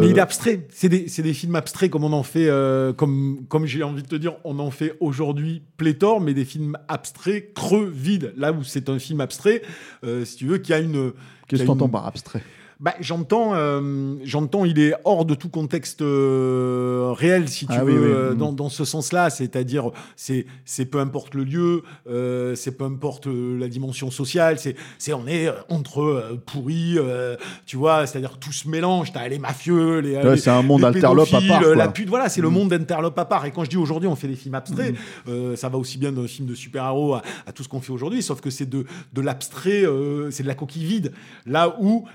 Mais 0.00 0.08
il 0.10 0.16
est 0.16 0.20
abstrait. 0.20 0.66
C'est 0.70 0.88
des, 0.88 1.06
des 1.06 1.32
films 1.34 1.56
abstraits 1.56 1.90
comme 1.90 2.04
on 2.04 2.12
en 2.12 2.22
fait, 2.22 2.48
comme, 2.96 3.40
comme 3.48 3.66
j'ai 3.66 3.82
envie 3.82 4.02
de 4.02 4.08
te 4.08 4.16
dire, 4.16 4.34
on 4.44 4.58
en 4.58 4.70
fait 4.70 4.94
aujourd'hui 5.00 5.62
pléthore, 5.76 6.20
mais 6.20 6.34
des 6.34 6.44
films 6.44 6.76
abstraits, 6.88 7.52
creux 7.54 7.87
vide. 7.88 8.32
Là 8.36 8.52
où 8.52 8.62
c'est 8.64 8.88
un 8.88 8.98
film 8.98 9.20
abstrait, 9.20 9.62
euh, 10.04 10.24
si 10.24 10.36
tu 10.36 10.46
veux, 10.46 10.58
qui 10.58 10.72
a 10.72 10.78
une. 10.78 11.12
Qu'est-ce 11.46 11.46
que 11.48 11.56
qui 11.56 11.62
a 11.62 11.64
tu 11.66 11.70
entends 11.70 11.86
une- 11.86 11.90
par 11.92 12.06
abstrait? 12.06 12.42
Bah, 12.80 12.94
j'entends, 13.00 13.54
euh, 13.54 14.14
j'entends, 14.24 14.64
il 14.64 14.78
est 14.78 14.94
hors 15.04 15.24
de 15.24 15.34
tout 15.34 15.48
contexte 15.48 16.00
euh, 16.00 17.12
réel, 17.16 17.48
si 17.48 17.66
tu 17.66 17.72
Ah 17.76 17.84
veux, 17.84 17.92
oui, 17.92 17.98
oui. 17.98 18.12
euh, 18.12 18.34
Mm. 18.34 18.38
dans, 18.38 18.52
dans 18.52 18.68
ce 18.68 18.84
sens-là. 18.84 19.30
C'est-à-dire, 19.30 19.90
c'est, 20.16 20.46
c'est 20.64 20.84
peu 20.84 20.98
importe 21.00 21.34
le 21.34 21.44
lieu, 21.44 21.82
c'est 22.54 22.76
peu 22.76 22.84
importe 22.84 23.26
la 23.26 23.68
dimension 23.68 24.10
sociale. 24.10 24.58
C'est, 24.58 24.76
c'est 24.98 25.12
on 25.12 25.26
est 25.26 25.48
entre 25.68 26.38
pourris, 26.46 26.98
tu 27.66 27.76
vois. 27.76 28.06
C'est-à-dire 28.06 28.38
tout 28.38 28.52
se 28.52 28.68
mélange. 28.68 29.12
T'as 29.12 29.26
les 29.28 29.38
mafieux, 29.38 29.98
les, 30.00 30.16
Ouais, 30.16 30.30
les- 30.32 30.36
c'est 30.36 30.50
un 30.50 30.62
monde 30.62 30.84
interlope 30.84 31.32
à 31.34 31.40
part, 31.40 31.62
La 31.74 31.88
pute, 31.88 32.08
voilà, 32.08 32.28
c'est 32.28 32.40
le 32.40 32.48
Mm. 32.50 32.52
monde 32.54 32.72
interlope 32.72 33.18
à 33.18 33.24
part. 33.24 33.44
Et 33.46 33.50
quand 33.50 33.64
je 33.64 33.70
dis 33.70 33.76
aujourd'hui, 33.76 34.08
on 34.08 34.16
fait 34.16 34.28
des 34.28 34.36
films 34.36 34.54
abstraits, 34.54 34.94
Mm. 35.26 35.56
ça 35.56 35.68
va 35.68 35.78
aussi 35.78 35.98
bien 35.98 36.12
d'un 36.12 36.26
film 36.26 36.46
de 36.46 36.54
super-héros 36.54 37.14
à, 37.14 37.22
à 37.46 37.52
tout 37.52 37.62
ce 37.62 37.68
qu'on 37.68 37.80
fait 37.80 37.92
aujourd'hui, 37.92 38.22
sauf 38.22 38.40
que 38.40 38.50
c'est 38.50 38.68
de, 38.68 38.84
de 39.12 39.20
l'abstrait, 39.20 39.84
c'est 40.30 40.42
de 40.42 40.48
la 40.48 40.54
coquille 40.54 40.84
vide. 40.84 41.12
Là 41.46 41.76
où 41.80 42.06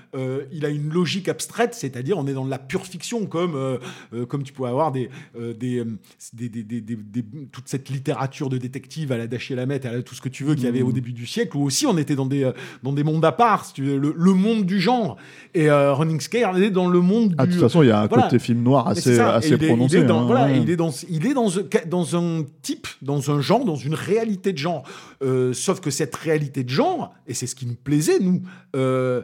il 0.54 0.64
a 0.64 0.68
une 0.70 0.90
logique 0.92 1.28
abstraite, 1.28 1.74
c'est-à-dire 1.74 2.16
on 2.18 2.26
est 2.26 2.32
dans 2.32 2.44
de 2.44 2.50
la 2.50 2.58
pure 2.58 2.86
fiction, 2.86 3.26
comme, 3.26 3.54
euh, 3.54 3.78
euh, 4.14 4.24
comme 4.26 4.42
tu 4.42 4.52
pourrais 4.52 4.70
avoir 4.70 4.92
des, 4.92 5.10
euh, 5.38 5.52
des, 5.52 5.84
des, 6.32 6.48
des- 6.48 7.24
toute 7.52 7.68
cette 7.68 7.88
littérature 7.90 8.48
de 8.48 8.56
détective 8.58 9.12
à 9.12 9.18
la 9.18 9.26
Dachier 9.26 9.56
Lamette, 9.56 9.84
à 9.86 9.92
la- 9.92 10.02
tout 10.02 10.14
ce 10.14 10.20
que 10.20 10.28
tu 10.28 10.44
veux 10.44 10.54
qu'il 10.54 10.64
y 10.64 10.68
avait 10.68 10.82
au 10.82 10.92
début 10.92 11.12
du 11.12 11.26
siècle, 11.26 11.56
où 11.56 11.62
aussi 11.64 11.86
on 11.86 11.98
était 11.98 12.14
dans 12.16 12.26
des, 12.26 12.50
dans 12.82 12.92
des 12.92 13.02
mondes 13.04 13.24
à 13.24 13.32
part, 13.32 13.64
si 13.64 13.72
tu 13.74 13.82
veux, 13.84 13.98
le, 13.98 14.14
le 14.16 14.32
monde 14.32 14.64
du 14.64 14.80
genre. 14.80 15.16
Et 15.54 15.70
Running 15.70 16.20
Scare 16.20 16.56
est 16.58 16.70
dans 16.70 16.88
le 16.88 17.00
monde 17.00 17.34
Ah, 17.38 17.46
de 17.46 17.50
du... 17.52 17.56
toute 17.58 17.66
façon, 17.66 17.82
il 17.82 17.88
y 17.88 17.90
a 17.90 18.00
un 18.00 18.06
Voilà. 18.06 18.24
côté 18.24 18.38
film 18.38 18.62
noir 18.62 18.88
assez, 18.88 19.18
assez 19.18 19.52
est- 19.52 19.56
il 19.56 19.64
est 19.64 19.66
prononcé. 19.68 20.04
dans- 20.04 20.20
hein, 20.22 20.26
voilà, 20.26 20.46
ouais. 20.46 20.60
il 20.62 20.70
est 20.70 20.76
dans, 20.76 20.90
il 21.08 21.26
est 21.26 21.34
dans 21.34 21.58
un, 21.58 21.62
dans 21.86 22.16
un 22.16 22.44
type, 22.62 22.86
dans 23.02 23.30
un 23.30 23.40
genre, 23.40 23.64
dans 23.64 23.76
une 23.76 23.94
réalité 23.94 24.52
de 24.52 24.58
genre. 24.58 24.84
Euh, 25.22 25.52
sauf 25.52 25.80
que 25.80 25.90
cette 25.90 26.14
réalité 26.16 26.64
de 26.64 26.70
genre, 26.70 27.12
et 27.26 27.34
c'est 27.34 27.46
ce 27.46 27.54
qui 27.54 27.66
nous 27.66 27.74
plaisait, 27.74 28.18
nous, 28.20 28.42
euh, 28.76 29.22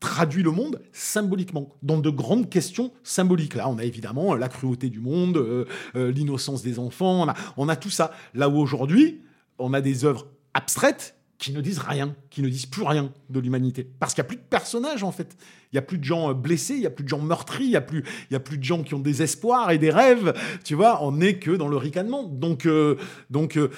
traduit 0.00 0.42
le 0.42 0.50
monde 0.50 0.80
symboliquement, 0.92 1.74
dans 1.82 1.98
de 1.98 2.10
grandes 2.10 2.48
questions 2.48 2.90
symboliques. 3.04 3.54
Là, 3.54 3.68
on 3.68 3.78
a 3.78 3.84
évidemment 3.84 4.34
la 4.34 4.48
cruauté 4.48 4.88
du 4.88 4.98
monde, 5.00 5.36
euh, 5.36 5.66
euh, 5.94 6.10
l'innocence 6.10 6.62
des 6.62 6.78
enfants, 6.78 7.22
on 7.22 7.28
a, 7.28 7.34
on 7.58 7.68
a 7.68 7.76
tout 7.76 7.90
ça. 7.90 8.10
Là 8.34 8.48
où 8.48 8.56
aujourd'hui, 8.56 9.20
on 9.58 9.74
a 9.74 9.80
des 9.82 10.06
œuvres 10.06 10.26
abstraites 10.54 11.16
qui 11.36 11.52
ne 11.52 11.60
disent 11.60 11.78
rien, 11.78 12.14
qui 12.30 12.42
ne 12.42 12.48
disent 12.48 12.66
plus 12.66 12.82
rien 12.82 13.12
de 13.30 13.40
l'humanité. 13.40 13.86
Parce 13.98 14.12
qu'il 14.14 14.22
n'y 14.22 14.26
a 14.26 14.28
plus 14.28 14.36
de 14.36 14.42
personnages, 14.42 15.02
en 15.02 15.12
fait. 15.12 15.36
Il 15.72 15.76
n'y 15.76 15.78
a 15.78 15.82
plus 15.82 15.98
de 15.98 16.04
gens 16.04 16.30
euh, 16.30 16.34
blessés, 16.34 16.74
il 16.74 16.80
n'y 16.80 16.86
a 16.86 16.90
plus 16.90 17.04
de 17.04 17.08
gens 17.08 17.18
meurtris, 17.20 17.64
il 17.64 17.70
n'y 17.70 17.76
a, 17.76 17.80
plus- 17.82 18.04
y 18.30 18.34
a 18.34 18.40
plus 18.40 18.58
de 18.58 18.64
gens 18.64 18.82
qui 18.82 18.94
ont 18.94 18.98
des 19.00 19.22
espoirs 19.22 19.70
et 19.70 19.78
des 19.78 19.90
rêves. 19.90 20.34
Tu 20.64 20.74
vois, 20.74 21.02
on 21.04 21.12
n'est 21.12 21.38
que 21.38 21.50
dans 21.50 21.68
le 21.68 21.76
ricanement. 21.76 22.24
Donc, 22.24 22.64
euh, 22.66 22.96
donc 23.30 23.56
euh, 23.56 23.68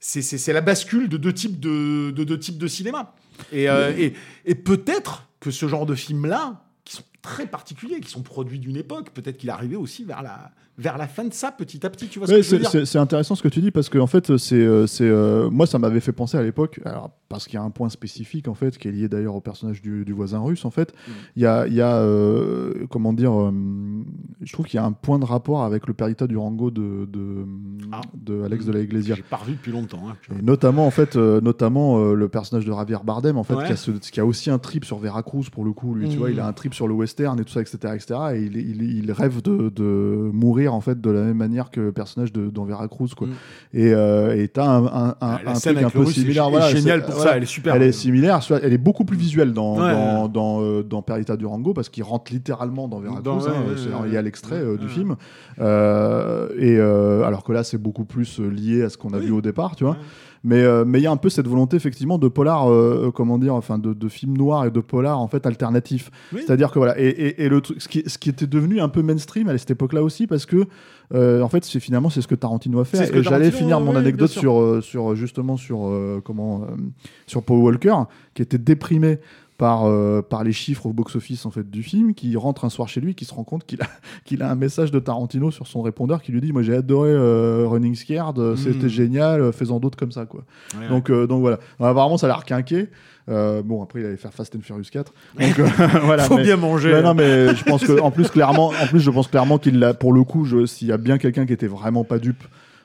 c'est- 0.00 0.52
la 0.52 0.60
bascule 0.60 1.08
de 1.08 1.16
deux 1.16 1.32
types 1.32 1.58
de, 1.60 2.10
de, 2.10 2.24
deux 2.24 2.38
types 2.38 2.58
de 2.58 2.66
cinéma. 2.68 3.14
Et, 3.52 3.68
euh, 3.68 3.92
et, 3.96 4.14
et 4.44 4.54
peut-être 4.56 5.27
que 5.40 5.50
ce 5.50 5.68
genre 5.68 5.86
de 5.86 5.94
films-là, 5.94 6.62
qui 6.84 6.96
sont 6.96 7.02
très 7.22 7.46
particuliers, 7.46 8.00
qui 8.00 8.10
sont 8.10 8.22
produits 8.22 8.58
d'une 8.58 8.76
époque, 8.76 9.10
peut-être 9.10 9.36
qu'il 9.38 9.48
est 9.50 9.52
arrivé 9.52 9.76
aussi 9.76 10.04
vers 10.04 10.22
la, 10.22 10.50
vers 10.78 10.96
la 10.96 11.06
fin 11.06 11.24
de 11.24 11.34
ça, 11.34 11.52
petit 11.52 11.84
à 11.84 11.90
petit. 11.90 12.08
Tu 12.08 12.18
vois 12.18 12.26
ce 12.28 12.32
que 12.32 12.42
je 12.42 12.56
veux 12.56 12.64
c'est- 12.64 12.78
dire? 12.78 12.86
c'est 12.86 12.98
intéressant 12.98 13.34
ce 13.34 13.42
que 13.42 13.48
tu 13.48 13.60
dis 13.60 13.70
parce 13.70 13.88
que 13.88 13.98
en 13.98 14.06
fait 14.06 14.36
c'est 14.38 14.54
euh, 14.56 14.86
c'est 14.86 15.04
euh, 15.04 15.50
moi 15.50 15.66
ça 15.66 15.78
m'avait 15.78 16.00
fait 16.00 16.12
penser 16.12 16.38
à 16.38 16.42
l'époque 16.42 16.80
alors 16.84 17.10
parce 17.28 17.44
qu'il 17.46 17.54
y 17.54 17.56
a 17.58 17.62
un 17.62 17.70
point 17.70 17.90
spécifique 17.90 18.48
en 18.48 18.54
fait 18.54 18.78
qui 18.78 18.88
est 18.88 18.92
lié 18.92 19.06
d'ailleurs 19.08 19.34
au 19.34 19.40
personnage 19.40 19.82
du, 19.82 20.04
du 20.06 20.12
voisin 20.12 20.38
russe 20.40 20.64
en 20.64 20.70
fait 20.70 20.92
Mm. 20.92 21.10
il 21.36 21.42
y 21.42 21.46
a 21.46 21.66
il 21.66 21.74
y 21.74 21.80
a 21.82 21.96
euh, 21.96 22.86
comment 22.90 23.12
dire 23.12 23.32
euh, 23.38 23.52
je 24.40 24.52
trouve 24.52 24.66
qu'il 24.66 24.76
y 24.78 24.80
a 24.80 24.84
un 24.84 24.92
point 24.92 25.18
de 25.18 25.24
rapport 25.24 25.62
avec 25.62 25.86
le 25.86 25.94
Perdita 25.94 26.26
Durango 26.26 26.70
de 26.70 27.06
de, 27.10 27.44
Ah. 27.92 28.00
de 28.14 28.42
Alex 28.44 28.64
de 28.64 28.72
la 28.72 28.80
Iglesia 28.80 29.14
J'ai 29.14 29.22
pas 29.22 29.36
revu 29.36 29.52
depuis 29.52 29.72
longtemps. 29.72 30.02
hein. 30.08 30.16
et 30.38 30.42
notamment 30.42 30.86
en 30.86 30.90
fait 30.90 31.16
euh, 31.16 31.40
notamment 31.40 31.98
euh, 31.98 32.14
le 32.14 32.28
personnage 32.28 32.64
de 32.64 32.72
Javier 32.72 32.96
Bardem 33.04 33.36
en 33.36 33.42
fait 33.44 33.54
Ouais. 33.54 33.66
qui, 33.66 33.72
a 33.72 33.76
ce- 33.76 33.90
qui 33.90 34.20
a 34.20 34.24
aussi 34.26 34.50
un 34.50 34.58
trip 34.58 34.84
sur 34.84 34.98
Veracruz 34.98 35.44
pour 35.50 35.64
le 35.64 35.72
coup 35.72 35.94
lui 35.94 36.08
tu 36.08 36.16
Mm. 36.16 36.18
vois 36.18 36.30
il 36.30 36.40
a 36.40 36.46
un 36.46 36.52
trip 36.52 36.72
sur 36.74 36.88
le 36.88 36.94
western 36.94 37.38
et 37.40 37.44
tout 37.44 37.52
ça 37.52 37.60
etc 37.60 37.76
etc 37.94 38.20
et 38.34 38.40
il, 38.42 38.56
il, 38.56 38.82
il 39.04 39.12
rêve 39.12 39.42
de, 39.42 39.68
de 39.68 40.30
mourir 40.32 40.72
en 40.74 40.80
fait 40.80 40.98
de 41.00 41.10
la 41.10 41.22
même 41.22 41.36
manière 41.36 41.70
que 41.70 41.80
le 41.80 41.92
personnage 41.92 42.32
de 42.32 42.48
dans 42.48 42.64
Veracruz 42.64 43.08
quoi 43.16 43.26
Mm. 43.26 43.32
et 43.74 43.92
euh, 43.92 44.36
et 44.42 44.48
t'as 44.48 44.66
un, 44.66 44.86
un, 44.86 45.08
un, 45.08 45.14
Ah, 45.20 45.40
un 45.46 45.54
scène 45.56 45.74
truc 45.74 45.86
un 45.86 45.90
peu 45.90 46.06
similaire 46.06 46.48
voilà, 46.50 46.66
pour 47.00 47.17
voilà. 47.18 47.30
ça, 47.32 47.36
elle 47.36 47.42
est 47.42 47.46
super. 47.46 47.74
elle 47.74 47.82
est 47.82 47.92
similaire 47.92 48.40
elle 48.62 48.72
est 48.72 48.78
beaucoup 48.78 49.04
plus 49.04 49.16
visuelle 49.16 49.52
dans 49.52 49.78
Ouais. 49.78 49.92
dans 49.92 50.28
dans, 50.28 50.62
euh, 50.62 50.82
dans 50.82 51.02
Perdita 51.02 51.36
Durango 51.36 51.74
parce 51.74 51.88
qu'il 51.88 52.02
rentre 52.02 52.32
littéralement 52.32 52.88
dans 52.88 52.98
Veracruz 53.00 53.46
ouais, 53.46 53.52
hein, 53.94 54.02
il 54.06 54.12
y 54.12 54.16
a 54.16 54.22
l'extrait 54.22 54.56
euh, 54.60 54.76
du 54.76 54.88
film 54.88 55.16
euh, 55.60 56.48
et 56.58 56.76
euh, 56.78 57.24
alors 57.24 57.44
que 57.44 57.52
là 57.52 57.64
c'est 57.64 57.78
beaucoup 57.78 58.04
plus 58.04 58.40
lié 58.40 58.82
à 58.82 58.88
ce 58.88 58.96
qu'on 58.96 59.12
a 59.12 59.18
Oui. 59.18 59.26
vu 59.26 59.32
au 59.32 59.40
départ 59.40 59.76
tu 59.76 59.84
vois. 59.84 59.96
Mais 60.44 60.62
euh, 60.62 60.84
mais 60.86 61.00
il 61.00 61.02
y 61.02 61.06
a 61.06 61.10
un 61.10 61.16
peu 61.16 61.28
cette 61.28 61.48
volonté 61.48 61.76
effectivement 61.76 62.18
de 62.18 62.28
polar 62.28 62.70
euh, 62.70 63.10
comment 63.14 63.38
dire 63.38 63.54
enfin 63.54 63.78
de, 63.78 63.92
de 63.92 64.08
film 64.08 64.36
noir 64.36 64.66
et 64.66 64.70
de 64.70 64.80
polar 64.80 65.18
en 65.20 65.28
fait 65.28 65.46
alternatif. 65.46 66.10
Oui. 66.32 66.42
c'est-à-dire 66.44 66.70
que 66.70 66.78
voilà 66.78 66.98
et, 66.98 67.08
et, 67.08 67.44
et 67.44 67.48
le 67.48 67.60
truc 67.60 67.80
ce 67.80 67.88
qui, 67.88 68.02
ce 68.06 68.18
qui 68.18 68.30
était 68.30 68.46
devenu 68.46 68.80
un 68.80 68.88
peu 68.88 69.02
mainstream 69.02 69.48
à 69.48 69.56
cette 69.58 69.70
époque-là 69.70 70.02
aussi 70.02 70.26
parce 70.26 70.46
que 70.46 70.66
euh, 71.14 71.40
en 71.42 71.48
fait 71.48 71.64
c'est 71.64 71.80
finalement 71.80 72.10
c'est 72.10 72.20
ce 72.20 72.28
que 72.28 72.34
Tarantino 72.34 72.80
a 72.80 72.84
fait. 72.84 73.14
Et 73.14 73.22
j'allais 73.22 73.50
finir 73.50 73.80
mon 73.80 73.92
oui, 73.92 73.98
anecdote 73.98 74.30
sur 74.30 74.60
euh, 74.60 74.80
sur 74.80 75.14
justement 75.14 75.56
sur 75.56 75.86
euh, 75.86 76.20
comment 76.24 76.62
euh, 76.62 76.76
sur 77.26 77.42
Paul 77.42 77.58
Walker 77.58 77.94
qui 78.34 78.42
était 78.42 78.58
déprimé 78.58 79.18
par, 79.58 79.84
euh, 79.86 80.22
par 80.22 80.44
les 80.44 80.52
chiffres 80.52 80.86
au 80.86 80.92
box-office 80.92 81.44
en 81.44 81.50
fait 81.50 81.68
du 81.68 81.82
film, 81.82 82.14
qui 82.14 82.34
rentre 82.36 82.64
un 82.64 82.70
soir 82.70 82.88
chez 82.88 83.00
lui, 83.00 83.14
qui 83.14 83.24
se 83.26 83.34
rend 83.34 83.44
compte 83.44 83.66
qu'il 83.66 83.82
a, 83.82 83.86
qu'il 84.24 84.42
a 84.42 84.50
un 84.50 84.54
message 84.54 84.90
de 84.92 84.98
Tarantino 85.00 85.50
sur 85.50 85.66
son 85.66 85.82
répondeur 85.82 86.22
qui 86.22 86.32
lui 86.32 86.40
dit 86.40 86.52
moi 86.52 86.62
j'ai 86.62 86.74
adoré 86.76 87.10
euh, 87.10 87.66
Running 87.66 87.94
Scared, 87.96 88.38
euh, 88.38 88.56
c'était 88.56 88.86
Mm. 88.86 88.88
génial, 88.88 89.52
fais-en 89.52 89.80
d'autres 89.80 89.98
comme 89.98 90.12
ça 90.12 90.24
quoi. 90.26 90.44
Ouais, 90.80 90.88
Donc, 90.88 91.10
donc 91.10 91.40
voilà. 91.40 91.58
Alors, 91.78 91.90
apparemment, 91.90 92.16
ça 92.18 92.28
l'a 92.28 92.36
requinqué. 92.36 92.88
Euh, 93.28 93.60
bon, 93.62 93.82
après, 93.82 94.00
il 94.00 94.06
allait 94.06 94.16
faire 94.16 94.32
Fast 94.32 94.56
and 94.56 94.60
Furious 94.62 94.84
4. 94.90 95.12
Donc, 95.38 95.58
euh, 95.58 95.66
voilà. 96.04 96.22
Faut 96.24 96.36
mais- 96.36 96.44
bien 96.44 96.56
manger. 96.56 97.02
Non, 97.02 97.12
mais 97.12 97.54
je 97.54 97.62
pense 97.64 97.84
que, 97.84 98.00
en 98.00 98.10
plus, 98.10 98.28
clairement, 98.30 98.68
en 98.68 98.86
plus, 98.86 99.00
je 99.00 99.10
pense 99.10 99.28
clairement 99.28 99.58
qu'il 99.58 99.78
l'a, 99.78 99.92
pour 99.92 100.14
le 100.14 100.24
coup, 100.24 100.46
s'il 100.66 100.88
y 100.88 100.92
a 100.92 100.96
bien 100.96 101.18
quelqu'un 101.18 101.44
qui 101.44 101.52
était 101.52 101.66
vraiment 101.66 102.04
pas 102.04 102.18
dupe. 102.18 102.42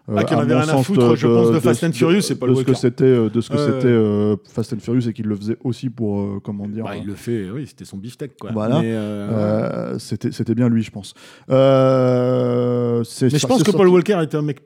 Euh, 0.09 0.15
Ah, 0.17 0.23
qui 0.25 0.33
en 0.35 0.39
à 0.39 0.41
avait 0.41 0.53
rien 0.53 0.63
à 0.63 0.65
sens, 0.67 0.85
foutre, 0.85 1.15
je 1.15 1.27
pense, 1.27 1.51
de 1.51 1.59
Fast 1.59 1.83
and 1.85 1.91
Furious, 1.93 2.21
c'est 2.21 2.35
pas 2.35 2.45
de 2.45 2.51
le 2.51 2.57
ce 2.57 2.61
que 2.63 2.67
Walker. 2.71 2.79
c'était, 2.81 3.03
euh, 3.05 3.29
de 3.29 3.39
ce 3.41 3.49
que 3.49 3.57
c'était 3.57 3.87
euh, 3.87 4.35
Fast 4.49 4.73
and 4.73 4.79
Furious 4.79 5.07
et 5.07 5.13
qu'il 5.13 5.25
le 5.27 5.35
faisait 5.35 5.57
aussi 5.63 5.89
pour, 5.89 6.19
euh, 6.21 6.39
comment 6.43 6.67
dire, 6.67 6.83
Bah, 6.83 6.97
il 6.97 7.05
le 7.05 7.15
fait, 7.15 7.49
oui, 7.49 7.65
c'était 7.67 7.85
son 7.85 7.97
beefsteak, 7.97 8.33
quoi. 8.39 8.51
Voilà. 8.53 8.79
Euh, 8.79 9.91
euh, 9.93 9.99
c'était, 9.99 10.31
c'était 10.31 10.55
bien 10.55 10.67
lui, 10.69 10.83
je 10.83 10.91
pense. 10.91 11.13
Euh, 12.07 13.03
mais 13.21 13.29
je 13.29 13.47
pense 13.47 13.59
que 13.63 13.71
sorti- 13.71 13.77
Paul 13.77 13.87
Walker 13.89 14.19
était 14.21 14.37
un 14.37 14.41
mec 14.41 14.59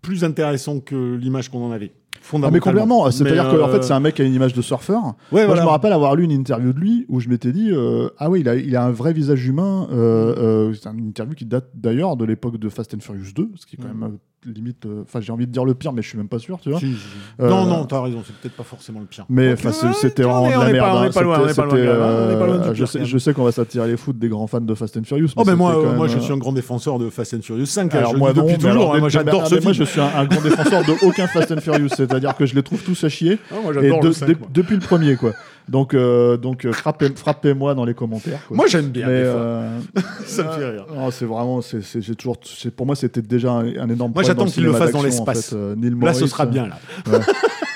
plus 0.00 0.24
intéressant 0.24 0.80
que 0.80 1.14
l'image 1.16 1.48
qu'on 1.48 1.64
en 1.64 1.70
avait. 1.70 1.92
Ah 2.34 2.50
mais 2.52 2.60
complètement, 2.60 3.10
c'est-à-dire 3.10 3.44
Mais, 3.52 3.58
qu'en 3.58 3.68
euh, 3.68 3.72
fait 3.72 3.82
c'est 3.82 3.92
un 3.92 4.00
mec 4.00 4.14
qui 4.14 4.22
a 4.22 4.24
une 4.24 4.34
image 4.34 4.52
de 4.52 4.62
surfeur. 4.62 5.02
Ouais, 5.32 5.44
Moi 5.44 5.46
voilà. 5.46 5.62
je 5.62 5.66
me 5.66 5.70
rappelle 5.70 5.92
avoir 5.92 6.14
lu 6.14 6.22
une 6.24 6.30
interview 6.30 6.72
de 6.72 6.78
lui 6.78 7.04
où 7.08 7.18
je 7.20 7.28
m'étais 7.28 7.50
dit 7.52 7.70
euh, 7.72 8.08
ah 8.18 8.30
oui 8.30 8.40
il 8.40 8.48
a, 8.48 8.54
il 8.54 8.76
a 8.76 8.84
un 8.84 8.90
vrai 8.92 9.12
visage 9.12 9.44
humain. 9.46 9.88
euh, 9.90 10.68
euh, 10.70 10.74
c'est 10.74 10.88
une 10.90 11.06
interview 11.08 11.34
qui 11.34 11.46
date 11.46 11.70
d'ailleurs 11.74 12.16
de 12.16 12.24
l'époque 12.24 12.58
de 12.58 12.68
Fast 12.68 12.94
and 12.94 13.00
Furious 13.00 13.32
2, 13.34 13.50
ce 13.56 13.66
qui 13.66 13.74
est 13.76 13.78
quand 13.82 13.92
Mm. 13.92 13.98
même 14.00 14.18
limite. 14.46 14.86
euh, 14.86 15.02
Enfin 15.02 15.20
j'ai 15.20 15.32
envie 15.32 15.46
de 15.46 15.52
dire 15.52 15.64
le 15.64 15.74
pire 15.74 15.92
mais 15.92 16.02
je 16.02 16.08
suis 16.08 16.18
même 16.18 16.28
pas 16.28 16.38
sûr 16.38 16.58
tu 16.60 16.70
vois. 16.70 16.78
Si, 16.80 16.86
si, 16.86 16.92
si. 16.94 17.06
Euh, 17.40 17.48
non, 17.48 17.64
non, 17.66 17.84
t'as 17.84 18.00
raison, 18.00 18.22
c'est 18.26 18.34
peut-être 18.36 18.56
pas 18.56 18.62
forcément 18.64 19.00
le 19.00 19.06
pire. 19.06 19.24
Mais 19.28 19.52
enfin 19.52 19.70
c'était 19.94 20.22
vraiment 20.22 20.46
de 20.46 20.52
la 20.52 20.72
merde. 20.72 20.76
pas- 20.86 20.94
on 20.94 20.98
hein. 20.98 21.06
est 21.06 21.14
pas 21.14 21.22
loin, 21.22 21.40
on 21.42 21.48
est 21.48 21.54
pas 21.54 21.64
loin, 21.64 21.74
on 21.74 22.30
est 22.30 22.38
pas 22.38 22.46
loin 22.46 22.58
du 22.70 22.74
Je 22.76 22.84
sais, 22.84 23.04
je 23.04 23.18
sais 23.18 23.32
qu'on 23.34 23.44
va 23.44 23.52
s'attirer 23.52 23.88
les 23.88 23.96
foot 23.96 24.18
des 24.18 24.28
grands 24.28 24.46
fans 24.46 24.60
de 24.60 24.74
Fast 24.74 24.96
and 24.96 25.04
Furious. 25.04 25.28
Oh, 25.36 25.44
ben 25.44 25.54
moi, 25.54 25.76
euh, 25.76 25.94
moi 25.96 26.08
je 26.08 26.18
suis 26.18 26.32
un 26.32 26.36
grand 26.38 26.52
défenseur 26.52 26.98
de 26.98 27.08
Fast 27.10 27.34
and 27.34 27.42
Furious 27.42 27.66
5. 27.66 27.94
hein, 27.94 27.98
alors 27.98 28.12
je 28.12 28.16
moi 28.18 28.32
non, 28.32 28.42
depuis 28.42 28.52
mais 28.52 28.58
toujours. 28.58 28.70
alors, 28.70 28.94
hein, 28.96 29.00
moi 29.00 29.08
j'adore 29.08 29.46
ce 29.46 29.54
mais 29.54 29.60
Moi 29.60 29.72
film. 29.74 29.86
je 29.86 29.90
suis 29.90 30.00
un, 30.00 30.10
un 30.16 30.24
grand 30.24 30.40
défenseur 30.42 30.82
de 30.84 31.06
aucun 31.06 31.26
Fast 31.26 31.52
and 31.52 31.60
Furious, 31.60 31.88
c'est-à-dire 31.96 32.36
que 32.36 32.46
je 32.46 32.54
les 32.54 32.62
trouve 32.62 32.82
tous 32.82 33.02
à 33.04 33.08
chier. 33.08 33.38
Ah, 33.50 33.54
moi 33.62 33.72
Et 33.72 33.74
j'adore 33.82 34.00
de- 34.00 34.06
le 34.08 34.12
5. 34.12 34.26
de- 34.28 34.34
moi. 34.38 34.48
depuis 34.52 34.74
le 34.74 34.80
premier, 34.80 35.16
quoi. 35.16 35.32
Donc, 35.68 35.94
euh, 35.94 36.36
donc 36.36 36.64
euh, 36.64 36.72
frappez, 36.72 37.08
frappez-moi 37.14 37.74
dans 37.74 37.84
les 37.84 37.94
commentaires. 37.94 38.40
Quoi. 38.48 38.56
Moi 38.56 38.66
j'aime 38.66 38.88
bien. 38.88 39.06
mais 39.06 39.22
des 39.22 39.30
fois. 39.30 39.40
euh, 39.40 39.78
Ça 40.26 40.42
me 40.44 40.50
fait 40.50 40.70
rire. 40.70 40.86
non, 40.94 41.10
c'est 41.10 41.24
vraiment, 41.24 41.60
c'est, 41.62 41.80
toujours, 42.16 42.36
pour 42.76 42.86
moi, 42.86 42.96
c'était 42.96 43.22
déjà 43.22 43.52
un, 43.52 43.66
un 43.76 43.88
énorme. 43.88 44.12
Moi, 44.14 44.22
j'attends 44.22 44.46
qu'il 44.46 44.64
le 44.64 44.72
fasse 44.72 44.92
dans 44.92 45.00
en 45.00 45.02
l'espace. 45.02 45.50
fait. 45.50 45.90
Là 46.04 46.14
ce 46.14 46.26
sera 46.26 46.46
bien 46.46 46.68
là. 46.68 46.78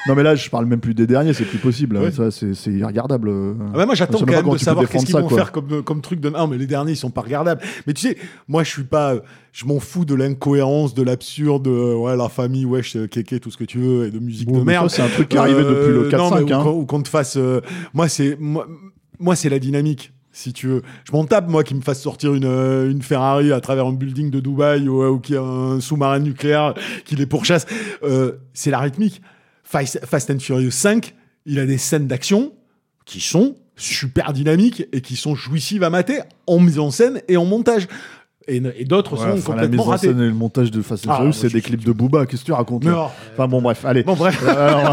Non, 0.09 0.14
mais 0.14 0.23
là, 0.23 0.35
je 0.35 0.49
parle 0.51 0.66
même 0.66 0.81
plus 0.81 0.95
des 0.95 1.07
derniers, 1.07 1.33
c'est 1.33 1.45
plus 1.45 1.59
possible. 1.59 1.97
Ouais. 1.97 2.11
Ça, 2.11 2.31
c'est, 2.31 2.53
irregardable. 2.71 3.29
euh. 3.29 3.55
Ah 3.75 3.79
bah 3.79 3.87
moi 3.87 3.95
j'attends 3.95 4.19
quand 4.19 4.27
même 4.27 4.49
de 4.51 4.57
savoir 4.59 4.88
qu'est-ce 4.88 5.07
qu'ils 5.07 5.14
vont 5.16 5.27
quoi. 5.29 5.37
faire 5.38 5.53
comme, 5.53 5.83
comme 5.83 6.01
truc 6.01 6.21
de 6.21 6.29
non 6.31 6.47
mais 6.47 6.59
les 6.59 6.66
derniers 6.66 6.92
ils 6.92 6.97
sont 6.97 7.11
pas 7.11 7.23
regardables 7.23 7.61
mais 7.87 7.92
tu 7.92 8.09
sais 8.09 8.16
moi 8.49 8.62
je 8.64 8.71
suis 8.71 8.85
pas 8.85 9.14
euh, 9.14 9.21
je 9.53 9.64
m'en 9.66 9.81
fous 9.81 10.05
de 10.05 10.14
l'incohérence 10.14 10.95
de 10.95 11.03
l'absurde 11.03 11.66
euh, 11.69 11.95
ouais 11.97 12.16
la 12.16 12.29
famille 12.29 12.64
wesh 12.64 12.97
euh, 12.97 13.07
kéké 13.07 13.40
tout 13.40 13.51
ce 13.51 13.57
que 13.57 13.64
tu 13.64 13.79
veux 13.79 14.07
et 14.07 14.11
de 14.11 14.19
musique 14.19 14.49
Bon, 14.49 14.59
de 14.59 14.64
merde 14.64 14.90
c'est 14.90 15.03
un 15.03 15.09
truc 15.09 15.29
qui 15.29 15.37
est 15.37 15.40
arrivé 15.40 15.61
Euh, 15.62 15.71
depuis 15.71 15.92
le 16.12 16.19
non, 16.19 16.31
mais 16.35 16.42
4-5. 16.42 16.45
ou 16.51 16.55
hein. 16.55 16.62
qu'on- 16.64 16.73
ou 16.81 16.87
qu'on 16.87 17.03
te 17.03 17.09
fasse 17.09 17.37
euh, 17.37 17.61
moi 17.95 18.09
c'est 18.09 18.37
moi, 18.38 18.66
moi 19.19 19.35
c'est 19.37 19.49
la 19.49 19.59
dynamique 19.59 20.12
si 20.33 20.53
tu 20.53 20.66
veux. 20.66 20.83
Je 21.05 21.12
m'en 21.12 21.25
tape, 21.25 21.49
moi, 21.49 21.64
qui 21.64 21.75
me 21.75 21.81
fasse 21.81 22.03
sortir 22.03 22.35
une, 22.35 22.45
euh, 22.45 22.90
une 22.90 23.01
Ferrari 23.01 23.53
à 23.55 23.61
travers 23.62 23.87
un 23.87 23.95
building 23.95 24.31
de 24.31 24.38
Dubaï 24.38 24.87
ou, 24.87 25.03
ou 25.03 25.19
qu'il 25.19 25.35
y 25.37 25.38
a 25.38 25.42
un 25.42 25.81
sous-marin 25.81 26.19
nucléaire 26.19 26.75
qui 27.07 27.16
les 27.16 27.25
pourchasse. 27.25 27.64
Euh, 28.03 28.33
c'est 28.53 28.71
la 28.71 28.81
rythmique. 28.81 29.23
Fast, 29.66 30.31
and 30.31 30.38
Furious 30.38 30.70
5, 30.70 31.14
il 31.44 31.59
a 31.59 31.66
des 31.66 31.79
scènes 31.79 32.07
d'action 32.07 32.52
qui 33.05 33.20
sont 33.20 33.57
super 33.76 34.33
dynamiques 34.33 34.85
et 34.92 35.00
qui 35.00 35.16
sont 35.16 35.35
jouissives 35.35 35.83
à 35.83 35.90
mater 35.90 36.20
en 36.46 36.61
mise 36.61 36.79
en 36.79 36.90
scène 36.90 37.20
et 37.29 37.37
en 37.37 37.44
montage. 37.44 37.88
Et, 38.49 38.63
et 38.79 38.85
d'autres 38.85 39.15
Ouais, 39.15 39.19
sont 39.19 39.25
enfin, 39.51 39.57
la 39.57 39.63
complètement 39.63 39.83
en 39.83 39.91
ratés. 39.91 40.07
et 40.07 40.13
le 40.13 40.33
montage 40.33 40.71
de 40.71 40.81
Fast 40.81 41.09
and 41.09 41.13
Ah, 41.13 41.25
c'est 41.33 41.53
des 41.53 41.61
clips 41.61 41.85
de 41.85 41.91
Booba. 41.91 42.27
Qu'est-ce 42.27 42.43
que 42.43 42.47
tu 42.47 42.53
racontes 42.53 42.85
là 42.85 42.91
alors, 42.93 43.13
Enfin 43.33 43.49
bon, 43.49 43.61
bref, 43.61 43.85
allez. 43.85 44.05
Bon, 44.05 44.15
bref. 44.15 44.41
Euh, 44.47 44.71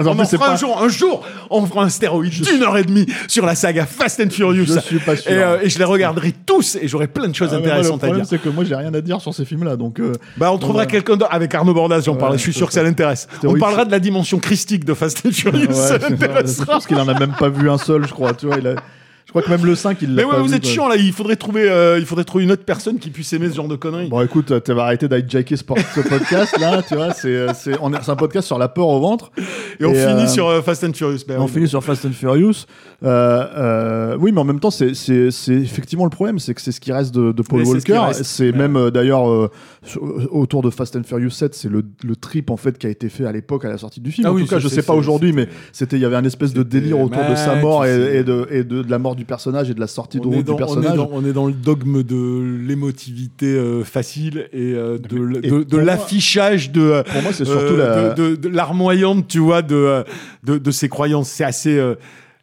on 0.00 0.06
en 0.06 0.12
On 0.12 0.14
plus, 0.14 0.22
en 0.22 0.24
fera 0.24 0.46
pas- 0.46 0.52
un 0.52 0.56
jour, 0.56 0.82
un 0.82 0.88
jour, 0.88 1.22
on 1.50 1.66
fera 1.66 1.84
un 1.84 1.88
stéroïde 1.90 2.32
d'une 2.42 2.62
heure 2.62 2.78
et 2.78 2.84
demie 2.84 3.04
sur 3.28 3.44
la 3.44 3.54
saga 3.54 3.84
Fast 3.84 4.20
and 4.24 4.30
Furious. 4.30 4.64
Je 4.66 4.80
suis 4.80 4.98
pas 4.98 5.14
sûr. 5.14 5.30
Et, 5.30 5.34
euh, 5.42 5.58
et 5.62 5.68
je 5.68 5.78
les 5.78 5.84
regarderai 5.84 6.32
tous 6.46 6.76
et 6.80 6.88
j'aurai 6.88 7.06
plein 7.06 7.28
de 7.28 7.34
choses 7.34 7.50
Ah, 7.52 7.56
mais 7.56 7.66
moi, 7.66 7.70
intéressantes 7.74 7.90
le 8.00 8.04
à 8.04 8.06
problème, 8.08 8.22
dire. 8.24 8.30
c'est 8.30 8.42
que 8.42 8.48
moi, 8.48 8.64
j'ai 8.64 8.74
rien 8.76 8.94
à 8.94 9.00
dire 9.02 9.20
sur 9.20 9.34
ces 9.34 9.44
films-là, 9.44 9.76
donc. 9.76 10.00
euh, 10.00 10.12
Bah, 10.38 10.50
on 10.50 10.56
trouvera 10.56 10.86
quelqu'un 10.86 11.16
d'autre 11.16 11.30
avec 11.34 11.54
Arnaud 11.54 11.74
Bordas, 11.74 12.00
j'en 12.00 12.14
parle. 12.16 12.32
Je 12.38 12.42
suis 12.42 12.54
sûr 12.54 12.66
que 12.68 12.72
ça. 12.72 12.82
l'intéresse. 12.82 13.28
On 13.44 13.58
parlera 13.58 13.84
de 13.84 13.90
la 13.90 14.00
dimension 14.00 14.38
christique 14.38 14.86
de 14.86 14.94
Fast 14.94 15.22
and 15.26 15.32
Furious. 15.32 15.72
ça 15.72 15.98
l'intéressera. 15.98 16.64
pense 16.64 16.86
qu'il 16.86 16.96
en 16.98 17.08
a 17.08 17.18
même 17.18 17.34
pas 17.38 17.50
vu 17.50 17.68
un 17.68 17.76
seul, 17.78 18.06
je 18.06 18.12
crois. 18.14 18.32
Tu 18.32 18.46
vois, 18.46 18.56
il 18.58 18.66
a- 18.68 18.76
crois 19.40 19.42
que 19.42 19.50
même 19.50 19.66
le 19.66 19.74
5, 19.74 19.98
il 20.02 20.14
l'a 20.14 20.14
Mais 20.16 20.22
pas 20.22 20.36
ouais, 20.36 20.42
vous 20.42 20.48
vu, 20.48 20.54
êtes 20.54 20.62
quoi. 20.62 20.70
chiant 20.70 20.88
là. 20.88 20.96
Il 20.96 21.12
faudrait 21.12 21.36
trouver, 21.36 21.68
euh, 21.68 21.98
il 21.98 22.06
faudrait 22.06 22.24
trouver 22.24 22.44
une 22.44 22.52
autre 22.52 22.64
personne 22.64 22.98
qui 22.98 23.10
puisse 23.10 23.32
aimer 23.32 23.50
ce 23.50 23.54
genre 23.56 23.68
de 23.68 23.76
conneries. 23.76 24.08
Bon, 24.08 24.20
écoute, 24.22 24.52
tu 24.64 24.72
vas 24.72 24.84
arrêter 24.84 25.08
d'hijacker 25.08 25.56
ce, 25.56 25.64
podcast 25.64 26.58
là, 26.58 26.82
tu 26.82 26.94
vois. 26.94 27.12
C'est 27.12 27.28
euh, 27.28 27.52
c'est 27.54 27.72
on 27.80 27.92
est- 27.92 28.02
c'est 28.02 28.10
un 28.10 28.16
podcast 28.16 28.46
sur 28.46 28.58
la 28.58 28.68
peur 28.68 28.88
au 28.88 29.00
ventre. 29.00 29.30
et 29.80 29.84
on 29.84 29.92
finit 29.92 30.22
euh, 30.24 30.26
sur 30.26 30.48
euh, 30.48 30.62
Fast 30.62 30.84
and 30.84 30.92
Furious. 30.94 31.20
Ben 31.28 31.36
on 31.38 31.44
oui. 31.44 31.50
finit 31.50 31.68
sur 31.68 31.82
Fast 31.84 32.04
and 32.06 32.12
Furious. 32.12 32.64
Euh, 33.04 33.46
euh, 33.56 34.16
oui, 34.18 34.32
mais 34.32 34.40
en 34.40 34.44
même 34.44 34.60
temps, 34.60 34.70
c'est- 34.70 34.92
effectivement 35.50 36.04
le 36.04 36.10
problème, 36.10 36.38
c'est 36.38 36.54
que 36.54 36.60
c'est 36.60 36.72
ce 36.72 36.80
qui 36.80 36.92
reste 36.92 37.14
de, 37.14 37.32
de 37.32 37.42
Paul 37.42 37.60
Mais 37.60 37.68
Walker. 37.68 38.00
C'est 38.22 38.52
même 38.52 38.76
euh, 38.76 38.90
d'ailleurs 38.90 39.28
euh, 39.28 39.50
autour 40.30 40.62
de 40.62 40.70
Fast 40.70 40.96
and 40.96 41.04
Furious 41.04 41.30
7, 41.30 41.54
c'est 41.54 41.68
le, 41.68 41.84
le 42.04 42.16
trip 42.16 42.50
en 42.50 42.56
fait 42.56 42.78
qui 42.78 42.86
a 42.86 42.90
été 42.90 43.08
fait 43.08 43.26
à 43.26 43.32
l'époque 43.32 43.64
à 43.64 43.68
la 43.68 43.78
sortie 43.78 44.00
du 44.00 44.10
film. 44.10 44.26
Ah 44.26 44.32
en 44.32 44.34
oui, 44.34 44.42
tout 44.42 44.48
cas, 44.48 44.58
je 44.58 44.68
sais 44.68 44.82
pas 44.82 44.94
aujourd'hui, 44.94 45.32
mais 45.32 45.48
c'était 45.72 45.96
il 45.96 46.02
y 46.02 46.04
avait 46.04 46.16
un 46.16 46.24
espèce 46.24 46.52
de 46.52 46.62
délire 46.62 47.00
autour 47.00 47.22
de 47.28 47.34
sa 47.34 47.56
mort 47.56 47.84
et, 47.86 48.24
de, 48.24 48.46
et 48.50 48.64
de, 48.64 48.82
de 48.82 48.90
la 48.90 48.98
mort 48.98 49.16
du 49.16 49.24
personnage 49.24 49.70
et 49.70 49.74
de 49.74 49.80
la 49.80 49.86
sortie 49.86 50.20
de 50.20 50.26
route 50.26 50.44
dans, 50.44 50.54
du 50.56 50.62
on, 50.62 50.66
est 50.66 50.74
personnage. 50.82 50.96
dans, 50.96 51.10
on 51.12 51.24
est 51.24 51.32
dans 51.32 51.46
le 51.46 51.52
dogme 51.52 52.02
de 52.02 52.58
l'émotivité 52.66 53.46
euh, 53.46 53.84
facile 53.84 54.48
et 54.52 54.74
euh, 54.74 54.98
de, 54.98 55.40
Et 55.42 55.50
de, 55.50 55.62
de 55.62 55.76
l'affichage 55.76 56.72
de, 56.72 56.80
euh, 56.80 57.02
Pour 57.02 57.22
moi, 57.22 57.32
c'est 57.32 57.44
surtout 57.44 57.74
euh, 57.74 58.08
la. 58.08 58.14
de, 58.14 58.48
larmoyante, 58.48 59.28
tu 59.28 59.38
vois, 59.38 59.62
de, 59.62 59.74
euh, 59.74 60.02
de, 60.44 60.58
de 60.58 60.70
ses 60.70 60.88
croyances. 60.88 61.28
C'est 61.28 61.44
assez. 61.44 61.80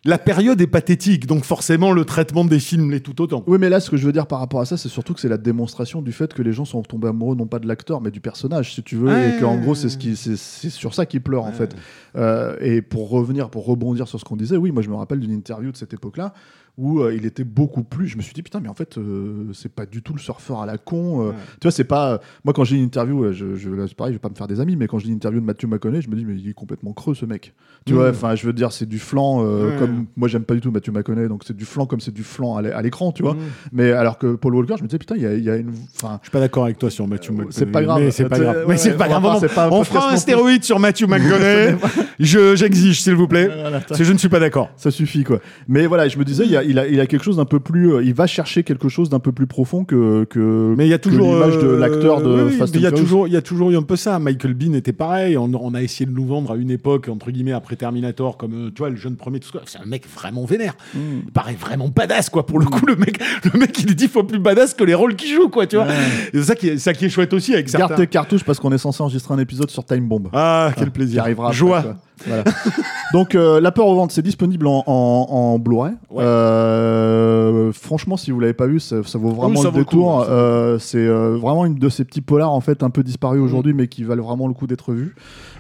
La 0.05 0.17
période 0.17 0.59
est 0.59 0.67
pathétique, 0.67 1.27
donc 1.27 1.45
forcément 1.45 1.93
le 1.93 2.03
traitement 2.03 2.43
des 2.43 2.59
films 2.59 2.91
l'est 2.91 2.99
tout 2.99 3.21
autant. 3.21 3.43
Oui, 3.47 3.57
mais 3.57 3.69
là, 3.69 3.79
ce 3.79 3.89
que 3.89 3.95
je 3.95 4.05
veux 4.05 4.11
dire 4.11 4.27
par 4.27 4.39
rapport 4.39 4.59
à 4.59 4.65
ça, 4.65 4.75
c'est 4.75 4.89
surtout 4.89 5.13
que 5.13 5.21
c'est 5.21 5.29
la 5.29 5.37
démonstration 5.37 6.01
du 6.01 6.11
fait 6.11 6.33
que 6.33 6.41
les 6.41 6.51
gens 6.51 6.65
sont 6.65 6.81
tombés 6.81 7.07
amoureux 7.07 7.35
non 7.37 7.47
pas 7.47 7.59
de 7.59 7.67
l'acteur, 7.67 8.01
mais 8.01 8.11
du 8.11 8.19
personnage, 8.19 8.73
si 8.75 8.83
tu 8.83 8.97
veux, 8.97 9.07
Ouais. 9.07 9.37
et 9.37 9.39
qu'en 9.39 9.55
gros, 9.57 9.75
c'est 9.75 9.87
ce 9.89 9.97
qui, 9.97 10.15
c'est 10.17 10.35
c'est 10.35 10.69
sur 10.69 10.93
ça 10.93 11.05
qu'ils 11.05 11.21
pleurent 11.21 11.45
en 11.45 11.53
fait. 11.53 11.73
Euh, 12.17 12.55
et 12.59 12.81
pour 12.81 13.09
revenir, 13.09 13.49
pour 13.49 13.65
rebondir 13.65 14.07
sur 14.07 14.19
ce 14.19 14.25
qu'on 14.25 14.35
disait, 14.35 14.57
oui, 14.57 14.71
moi, 14.71 14.83
je 14.83 14.89
me 14.89 14.95
rappelle 14.95 15.19
d'une 15.21 15.31
interview 15.31 15.71
de 15.71 15.77
cette 15.77 15.93
époque-là 15.93 16.33
où 16.77 17.01
euh, 17.01 17.13
il 17.13 17.25
était 17.25 17.43
beaucoup 17.43 17.83
plus. 17.83 18.07
Je 18.07 18.17
me 18.17 18.21
suis 18.23 18.33
dit 18.33 18.41
putain, 18.41 18.59
mais 18.59 18.69
en 18.69 18.73
fait, 18.73 18.97
euh, 18.97 19.51
c'est 19.53 19.71
pas 19.71 19.85
du 19.85 20.01
tout 20.01 20.13
le 20.13 20.19
surfeur 20.19 20.61
à 20.61 20.65
la 20.65 20.77
con. 20.77 21.21
euh, 21.21 21.29
Ouais. 21.29 21.35
Tu 21.59 21.65
vois, 21.67 21.71
c'est 21.71 21.83
pas. 21.83 22.19
Moi, 22.43 22.53
quand 22.53 22.63
j'ai 22.63 22.77
une 22.77 22.83
interview, 22.83 23.31
je, 23.31 23.55
je, 23.55 23.69
là, 23.69 23.85
c'est 23.87 23.95
pareil, 23.95 24.13
je 24.13 24.15
vais 24.17 24.21
pas 24.21 24.29
me 24.29 24.35
faire 24.35 24.47
des 24.47 24.59
amis, 24.59 24.75
mais 24.75 24.87
quand 24.87 24.97
dis 24.97 25.07
une 25.07 25.13
interview 25.15 25.39
de 25.39 25.45
Matthew 25.45 25.65
McConaughey, 25.67 26.01
je 26.01 26.09
me 26.09 26.15
dis 26.15 26.25
mais 26.25 26.35
il 26.35 26.49
est 26.49 26.53
complètement 26.53 26.93
creux 26.93 27.13
ce 27.15 27.25
mec. 27.25 27.53
Tu 27.85 27.93
Mm. 27.93 27.95
vois, 27.97 28.09
enfin, 28.09 28.33
je 28.35 28.45
veux 28.47 28.53
dire, 28.53 28.71
c'est 28.71 28.87
du 28.87 28.97
flanc 28.99 29.43
euh, 29.45 29.69
Ouais. 29.71 29.77
comme 29.77 30.05
moi, 30.15 30.27
j'aime 30.27 30.43
pas 30.45 30.53
du 30.55 30.61
tout 30.61 30.71
Matthew 30.71 30.89
McConaughey, 30.91 31.27
donc 31.27 31.43
c'est 31.45 31.55
du 31.55 31.65
flanc 31.65 31.85
comme 31.85 31.99
c'est 31.99 32.13
du 32.13 32.23
flanc 32.23 32.55
à 32.55 32.61
l'é- 32.61 32.71
à 32.71 32.81
l'écran, 32.81 33.11
tu 33.11 33.21
vois. 33.23 33.33
Mmh. 33.35 33.39
Mais 33.71 33.91
alors 33.91 34.17
que 34.17 34.33
Paul 34.35 34.55
Walker, 34.55 34.75
je 34.77 34.83
me 34.83 34.87
disais, 34.87 34.97
putain, 34.99 35.15
il 35.15 35.21
y 35.21 35.25
a, 35.27 35.33
il 35.35 35.43
y 35.43 35.49
a 35.49 35.57
une. 35.57 35.71
Enfin, 35.95 36.17
Je 36.21 36.27
suis 36.27 36.31
pas 36.31 36.39
d'accord 36.39 36.63
avec 36.65 36.79
toi 36.79 36.89
sur 36.89 37.07
Matthew 37.07 37.29
Euh, 37.29 37.33
McConaughey. 37.33 37.51
c'est 37.51 37.65
pas 37.67 37.83
grave. 37.83 37.99
Mais 38.01 38.11
c'est 38.11 38.25
pas 38.29 38.39
Euh, 38.39 38.43
grave. 38.43 38.55
ouais, 38.57 38.63
Mais 38.69 38.77
c'est 38.77 38.91
ouais, 38.91 38.97
pas 38.97 39.05
on 39.05 39.09
grave. 39.09 39.21
pas- 39.23 39.35
On, 39.35 39.39
c'est 39.39 39.53
pas 39.53 39.63
un 39.65 39.67
on 39.67 39.69
podcast 39.69 39.89
fera 39.91 39.99
non 39.99 40.07
un 40.07 40.09
plus. 40.11 40.19
stéroïde 40.21 40.63
sur 40.63 40.79
Matthew 40.79 41.03
McConaughey. 41.07 41.75
je, 42.19 42.55
j'exige, 42.55 43.01
s'il 43.01 43.15
vous 43.15 43.27
plaît. 43.27 43.47
voilà, 43.47 43.79
Parce 43.81 43.99
que 43.99 44.03
je 44.05 44.13
ne 44.13 44.17
suis 44.17 44.29
pas 44.29 44.39
d'accord. 44.39 44.69
ça 44.77 44.89
suffit, 44.91 45.23
quoi. 45.23 45.39
Mais 45.67 45.85
voilà, 45.87 46.07
je 46.07 46.17
me 46.17 46.23
disais, 46.23 46.45
il 46.45 46.51
y 46.51 46.57
a, 46.57 46.62
il 46.63 46.79
a, 46.79 46.87
il 46.87 46.99
a 46.99 47.05
quelque 47.07 47.23
chose 47.23 47.37
d'un 47.37 47.45
peu 47.45 47.59
plus. 47.59 47.93
euh, 47.93 48.03
il 48.03 48.13
va 48.13 48.27
chercher 48.27 48.63
quelque 48.63 48.89
chose 48.89 49.09
d'un 49.09 49.19
peu 49.19 49.31
plus 49.31 49.47
profond 49.47 49.83
que. 49.85 50.25
que 50.29 50.73
Mais 50.77 50.85
il 50.87 50.89
y 50.89 50.93
a 50.93 50.99
toujours 50.99 51.33
l'image 51.33 51.57
de 51.59 51.67
euh, 51.67 51.79
l'acteur 51.79 52.21
de 52.21 52.43
oui, 52.45 52.51
Fast 52.53 52.75
il 52.75 52.81
y 52.81 52.85
and 52.85 52.87
a 52.87 52.89
Furious. 52.91 53.03
toujours, 53.03 53.27
il 53.27 53.33
y 53.33 53.37
a 53.37 53.41
toujours 53.41 53.71
eu 53.71 53.77
un 53.77 53.81
peu 53.83 53.95
ça. 53.95 54.19
Michael 54.19 54.53
Bean 54.53 54.73
était 54.73 54.93
pareil. 54.93 55.37
On, 55.37 55.51
on 55.53 55.73
a 55.73 55.81
essayé 55.81 56.05
de 56.05 56.11
nous 56.11 56.25
vendre 56.25 56.51
à 56.51 56.55
une 56.55 56.71
époque 56.71 57.07
entre 57.09 57.31
guillemets 57.31 57.51
après 57.53 57.75
Terminator 57.75 58.37
comme 58.37 58.53
euh, 58.53 58.69
tu 58.73 58.79
vois 58.79 58.89
le 58.89 58.95
jeune 58.95 59.15
premier. 59.15 59.39
Tout 59.39 59.49
ça. 59.51 59.59
C'est 59.65 59.79
un 59.79 59.85
mec 59.85 60.03
vraiment 60.07 60.45
vénère. 60.45 60.75
Mm. 60.95 60.99
Il 61.25 61.31
paraît 61.31 61.55
vraiment 61.59 61.89
badass 61.89 62.29
quoi. 62.29 62.45
Pour 62.45 62.59
le 62.59 62.65
coup, 62.65 62.85
le 62.85 62.95
mec, 62.95 63.19
le 63.53 63.59
mec, 63.59 63.77
il 63.83 63.91
est 63.91 63.95
dix 63.95 64.07
fois 64.07 64.25
plus 64.27 64.39
badass 64.39 64.73
que 64.73 64.83
les 64.83 64.93
rôles 64.95 65.15
qu'il 65.15 65.33
joue 65.33 65.49
quoi. 65.49 65.67
Tu 65.67 65.75
vois. 65.75 65.85
Ouais. 65.85 65.93
C'est 66.33 66.43
ça 66.43 66.55
qui 66.55 66.69
est, 66.69 66.77
ça 66.77 66.93
qui 66.93 67.05
est 67.05 67.09
chouette 67.09 67.33
aussi 67.33 67.53
avec 67.53 67.67
Garde 67.71 67.89
certains. 67.89 67.95
tes 68.03 68.07
cartouches 68.07 68.43
parce 68.43 68.59
qu'on 68.59 68.71
est 68.71 68.77
censé 68.77 69.01
enregistrer 69.01 69.33
un 69.33 69.39
épisode 69.39 69.69
sur 69.69 69.83
Time 69.85 70.07
Bomb. 70.07 70.29
Ah 70.33 70.71
quel 70.75 70.85
Qui 70.85 70.91
plaisir. 70.91 71.21
arrivera 71.23 71.51
Joie. 71.51 71.95
Voilà. 72.27 72.43
Donc, 73.13 73.35
euh, 73.35 73.59
La 73.61 73.71
peur 73.71 73.87
au 73.87 73.95
ventre, 73.95 74.13
c'est 74.13 74.21
disponible 74.21 74.65
en, 74.67 74.83
en, 74.87 75.27
en 75.29 75.59
Blu-ray. 75.59 75.93
Ouais. 76.09 76.23
Euh, 76.23 77.71
franchement, 77.73 78.17
si 78.17 78.31
vous 78.31 78.39
l'avez 78.39 78.53
pas 78.53 78.67
vu, 78.67 78.79
ça, 78.79 78.97
ça 79.03 79.17
vaut 79.17 79.29
vraiment 79.31 79.61
ça 79.61 79.67
le 79.67 79.71
vaut 79.73 79.77
le 79.79 79.83
coup, 79.85 79.95
détour. 79.97 80.17
ouais, 80.19 80.25
ça 80.25 80.31
Euh, 80.31 80.79
c'est 80.79 80.97
euh, 81.05 81.37
vraiment 81.37 81.65
une 81.65 81.75
de 81.75 81.89
ces 81.89 82.05
petits 82.05 82.21
polars 82.21 82.51
en 82.53 82.61
fait 82.61 82.83
un 82.83 82.89
peu 82.89 83.03
disparus 83.03 83.41
aujourd'hui, 83.41 83.73
mais 83.73 83.87
qui 83.87 84.03
valent 84.03 84.23
vraiment 84.23 84.47
le 84.47 84.53
coup 84.53 84.67
d'être 84.67 84.93
vus. 84.93 85.15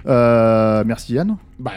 Euh, 0.07 0.83
merci 0.85 1.13
Yann. 1.13 1.37
Bah, 1.59 1.71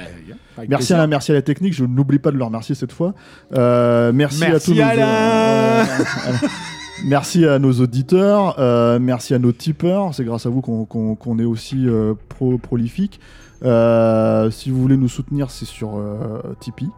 Merci 0.68 0.86
plaisir. 0.88 1.00
à, 1.00 1.06
merci 1.06 1.30
à 1.32 1.34
la 1.34 1.42
technique. 1.42 1.74
Je 1.74 1.84
n'oublie 1.84 2.18
pas 2.18 2.30
de 2.30 2.36
le 2.38 2.44
remercier 2.44 2.74
cette 2.74 2.92
fois. 2.92 3.14
Euh, 3.54 4.10
merci, 4.14 4.44
à 4.44 4.48
Merci 4.50 4.72
tous 4.72 4.78
nos- 4.78 4.82
Alain. 4.84 5.84
Merci 7.04 7.44
à 7.44 7.58
nos 7.58 7.72
auditeurs, 7.74 8.56
euh, 8.58 8.98
merci 8.98 9.34
à 9.34 9.38
nos 9.38 9.52
tipeurs, 9.52 10.14
c'est 10.14 10.24
grâce 10.24 10.46
à 10.46 10.48
vous 10.48 10.62
qu'on 10.62 10.86
qu'on- 10.86 11.14
qu'on 11.14 11.38
est 11.38 11.44
aussi 11.44 11.86
euh, 11.86 12.14
pro, 12.30 12.56
prolifique. 12.56 13.20
Euh, 13.62 14.50
si 14.50 14.70
vous 14.70 14.80
voulez 14.80 14.96
nous 14.96 15.08
soutenir, 15.08 15.50
c'est 15.50 15.64
sur 15.64 15.96
euh, 15.96 16.54
Tipeee, 16.60 16.90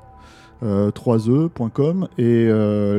euh, 0.63 0.91
3e.com 0.91 2.09
et 2.19 2.49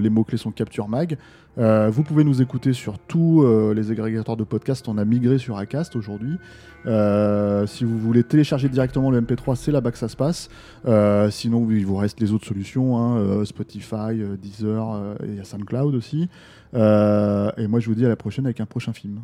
les 0.01 0.09
mots-clés 0.09 0.37
sont 0.37 0.51
Capture 0.51 0.87
Mag. 0.87 1.17
Vous 1.57 2.03
pouvez 2.03 2.23
nous 2.23 2.41
écouter 2.41 2.71
sur 2.71 2.97
tous 2.99 3.45
les 3.73 3.91
agrégateurs 3.91 4.37
de 4.37 4.45
podcasts. 4.45 4.87
On 4.87 4.97
a 4.97 5.03
migré 5.03 5.37
sur 5.37 5.57
Acast 5.57 5.97
aujourd'hui. 5.97 6.37
Si 6.85 7.83
vous 7.83 7.99
voulez 7.99 8.23
télécharger 8.23 8.69
directement 8.69 9.11
le 9.11 9.19
MP3, 9.19 9.55
c'est 9.55 9.73
là-bas 9.73 9.91
que 9.91 9.97
ça 9.97 10.07
se 10.07 10.15
passe. 10.15 10.49
Sinon, 11.31 11.67
il 11.69 11.85
vous 11.85 11.97
reste 11.97 12.21
les 12.21 12.31
autres 12.31 12.47
solutions 12.47 12.97
hein, 12.97 13.43
Spotify, 13.43 14.23
Deezer 14.41 15.15
et 15.23 15.43
SoundCloud 15.43 15.95
aussi. 15.95 16.29
Et 16.73 16.77
moi, 17.67 17.81
je 17.81 17.87
vous 17.87 17.95
dis 17.95 18.05
à 18.05 18.09
la 18.09 18.15
prochaine 18.15 18.45
avec 18.45 18.61
un 18.61 18.65
prochain 18.65 18.93
film. 18.93 19.23